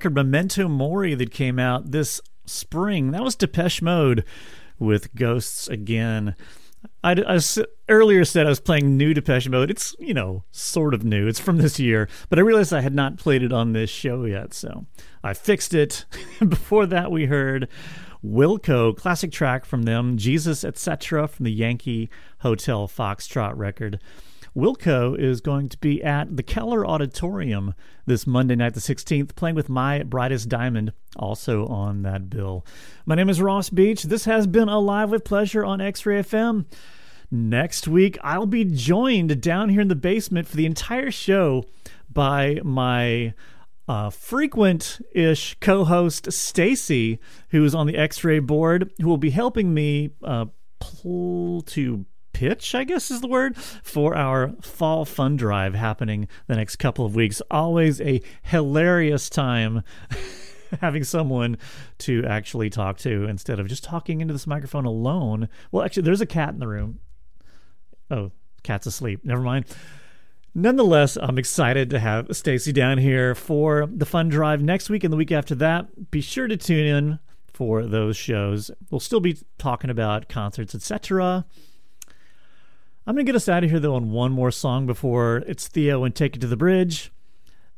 record 0.06 0.14
Memento 0.14 0.68
Mori 0.68 1.15
that 1.15 1.32
came 1.32 1.57
out 1.57 1.90
this 1.90 2.22
spring. 2.45 3.10
That 3.10 3.23
was 3.23 3.36
Depeche 3.36 3.82
Mode 3.82 4.23
with 4.77 5.15
Ghosts 5.15 5.68
Again. 5.68 6.36
I, 7.03 7.14
I 7.14 7.40
earlier 7.90 8.23
said 8.23 8.45
I 8.45 8.49
was 8.49 8.60
playing 8.60 8.98
new 8.98 9.15
Depeche 9.15 9.49
Mode. 9.49 9.72
It's, 9.72 9.95
you 9.98 10.14
know, 10.14 10.44
sort 10.52 10.94
of 10.94 11.03
new. 11.03 11.27
It's 11.27 11.40
from 11.40 11.57
this 11.57 11.80
year, 11.80 12.07
but 12.30 12.38
I 12.38 12.44
realized 12.44 12.72
I 12.72 12.82
had 12.82 12.94
not 12.94 13.18
played 13.18 13.41
it 13.41 13.52
on 13.52 13.73
this 13.73 13.90
show 13.90 14.26
yet, 14.26 14.53
so 14.53 14.86
I 15.23 15.34
fixed 15.34 15.73
it. 15.73 16.06
Before 16.48 16.86
that, 16.86 17.11
we 17.11 17.26
heard 17.26 17.68
Wilco, 18.23 18.95
classic 18.95 19.32
track 19.32 19.65
from 19.65 19.84
them, 19.84 20.18
Jesus, 20.18 20.64
etc., 20.64 21.27
from 21.27 21.45
the 21.45 21.52
Yankee 21.52 22.11
Hotel 22.41 22.88
Foxtrot 22.88 23.57
record. 23.57 23.99
Wilco 24.56 25.19
is 25.19 25.41
going 25.41 25.68
to 25.68 25.77
be 25.80 26.02
at 26.02 26.38
the 26.38 26.44
Keller 26.44 26.88
Auditorium 26.88 27.73
this 28.06 28.26
Monday 28.26 28.56
night, 28.56 28.73
the 28.73 28.80
16th, 28.80 29.36
playing 29.36 29.56
with 29.56 29.68
My 29.68 30.02
Brightest 30.03 30.48
Diamond, 30.48 30.94
also 31.18 31.65
on 31.68 32.03
that 32.03 32.30
bill. 32.30 32.65
My 33.06 33.15
name 33.15 33.27
is 33.27 33.41
Ross 33.41 33.69
Beach. 33.69 34.03
This 34.03 34.23
has 34.23 34.48
been 34.48 34.69
Alive 34.69 35.10
with 35.10 35.26
Pleasure 35.26 35.65
on 35.65 35.82
X 35.82 36.06
Ray 36.06 36.22
FM. 36.22 36.68
Next 37.30 37.86
week, 37.86 38.18
I'll 38.23 38.45
be 38.45 38.64
joined 38.64 39.41
down 39.41 39.68
here 39.68 39.82
in 39.82 39.90
the 39.90 39.95
basement 39.95 40.48
for 40.48 40.56
the 40.56 40.65
entire 40.65 41.11
show 41.11 41.65
by 42.10 42.61
my 42.64 43.34
uh, 43.90 44.10
frequent 44.10 45.02
ish 45.14 45.57
co 45.60 45.84
host, 45.84 46.32
Stacy, 46.32 47.19
who 47.49 47.65
is 47.65 47.76
on 47.76 47.88
the 47.88 47.98
X 47.98 48.23
ray 48.23 48.40
board, 48.40 48.94
who 49.02 49.10
will 49.10 49.18
be 49.18 49.32
helping 49.32 49.73
me 49.73 50.11
uh, 50.23 50.45
pull 50.80 51.61
to 51.64 52.06
pitch, 52.36 52.76
I 52.76 52.84
guess 52.84 53.10
is 53.10 53.22
the 53.22 53.30
word, 53.30 53.56
for 53.56 54.14
our 54.14 54.52
fall 54.62 55.06
fun 55.06 55.38
drive 55.38 55.74
happening 55.74 56.28
the 56.48 56.57
next 56.57 56.76
couple 56.76 57.06
of 57.06 57.16
weeks. 57.16 57.41
Always 57.49 58.02
a 58.02 58.22
hilarious 58.44 59.30
time 59.30 59.84
having 60.82 61.06
someone 61.06 61.57
to 61.99 62.26
actually 62.26 62.70
talk 62.70 62.98
to 62.98 63.24
instead 63.24 63.57
of 63.57 63.68
just 63.68 63.86
talking 63.86 64.20
into 64.20 64.34
this 64.34 64.45
microphone 64.45 64.84
alone. 64.84 65.48
Well, 65.72 65.86
actually, 65.86 66.03
there's 66.03 66.20
a 66.20 66.26
cat 66.26 66.49
in 66.49 66.60
the 66.60 66.68
room. 66.68 66.99
Oh, 68.12 68.34
cat's 68.64 68.86
asleep. 68.86 69.22
Never 69.24 69.41
mind. 69.41 69.66
Nonetheless, 70.53 71.18
I'm 71.18 71.38
excited 71.38 71.90
to 71.91 71.99
have 71.99 72.36
Stacy 72.36 72.74
down 72.74 72.98
here 72.98 73.34
for 73.34 73.88
the 73.90 74.06
fun 74.06 74.28
drive 74.28 74.62
next 74.62 74.90
week 74.90 75.06
and 75.06 75.14
the 75.14 75.18
week 75.18 75.32
after 75.32 75.56
that. 75.56 76.12
Be 76.12 76.20
sure 76.20 76.48
to 76.48 76.57
tune 76.57 76.86
in 76.86 77.20
for 77.48 77.86
those 77.86 78.18
shows. 78.18 78.72
We'll 78.91 78.99
still 78.99 79.22
be 79.22 79.38
talking 79.57 79.90
about 79.90 80.28
concerts, 80.28 80.76
etc. 80.76 81.45
I'm 83.07 83.14
going 83.14 83.23
to 83.26 83.32
get 83.32 83.36
us 83.36 83.48
out 83.48 83.64
of 83.64 83.69
here, 83.69 83.80
though, 83.80 83.94
on 83.94 84.10
one 84.10 84.32
more 84.32 84.49
song 84.49 84.88
before 84.88 85.44
it's 85.45 85.68
Theo 85.68 86.03
and 86.03 86.15
Take 86.15 86.36
It 86.36 86.40
to 86.40 86.48
the 86.48 86.57
Bridge. 86.57 87.11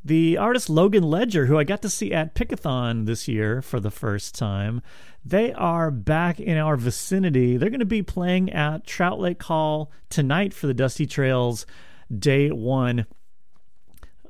The 0.04 0.38
artist 0.38 0.70
Logan 0.70 1.04
Ledger, 1.04 1.48
who 1.48 1.58
I 1.58 1.66
got 1.66 1.82
to 1.82 1.90
see 1.90 2.14
at 2.14 2.34
Pickathon 2.34 3.06
this 3.06 3.28
year 3.28 3.62
for 3.62 3.82
the 3.82 3.92
first 3.92 4.36
time, 4.36 4.82
they 5.26 5.52
are 5.52 5.92
back 5.92 6.40
in 6.40 6.58
our 6.58 6.78
vicinity. 6.78 7.58
They're 7.58 7.70
going 7.70 7.82
to 7.82 7.86
be 7.86 8.04
playing 8.04 8.54
at 8.54 8.88
Trout 8.88 9.20
Lake 9.20 9.44
Hall 9.44 9.92
tonight 10.10 10.54
for 10.54 10.68
the 10.68 10.74
Dusty 10.74 11.06
Trails 11.06 11.66
Day 12.18 12.50
One 12.50 13.06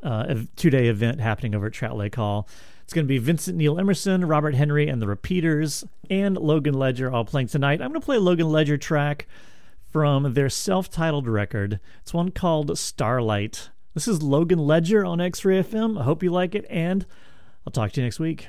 uh, 0.01 0.33
two 0.55 0.71
day 0.71 0.87
event 0.87 1.19
happening 1.19 1.53
over 1.53 1.67
at 1.67 1.73
Trout 1.73 1.95
Lake 1.95 2.15
Hall. 2.15 2.47
It's 2.83 2.93
going 2.93 3.05
to 3.05 3.09
be 3.09 3.19
Vincent 3.19 3.55
Neil 3.55 3.77
Emerson, 3.77 4.25
Robert 4.25 4.55
Henry, 4.55 4.87
and 4.87 4.99
the 4.99 5.07
Repeaters, 5.07 5.83
and 6.09 6.37
Logan 6.37 6.73
Ledger 6.73 7.11
all 7.11 7.25
playing 7.25 7.49
tonight. 7.49 7.81
I'm 7.81 7.89
going 7.89 8.01
to 8.01 8.05
play 8.05 8.15
a 8.15 8.21
Logan 8.21 8.49
Ledger 8.49 8.77
track 8.77 9.27
from 9.89 10.33
their 10.33 10.49
self 10.49 10.89
titled 10.89 11.27
record. 11.27 11.79
It's 12.01 12.13
one 12.13 12.31
called 12.31 12.77
Starlight. 12.77 13.69
This 13.93 14.07
is 14.07 14.21
Logan 14.21 14.59
Ledger 14.59 15.05
on 15.05 15.19
X 15.21 15.43
Ray 15.43 15.63
FM. 15.63 15.99
I 15.99 16.03
hope 16.03 16.21
you 16.21 16.29
like 16.29 16.53
it, 16.53 16.65
and 16.69 17.05
I'll 17.65 17.71
talk 17.71 17.91
to 17.93 18.01
you 18.01 18.05
next 18.05 18.19
week. 18.19 18.47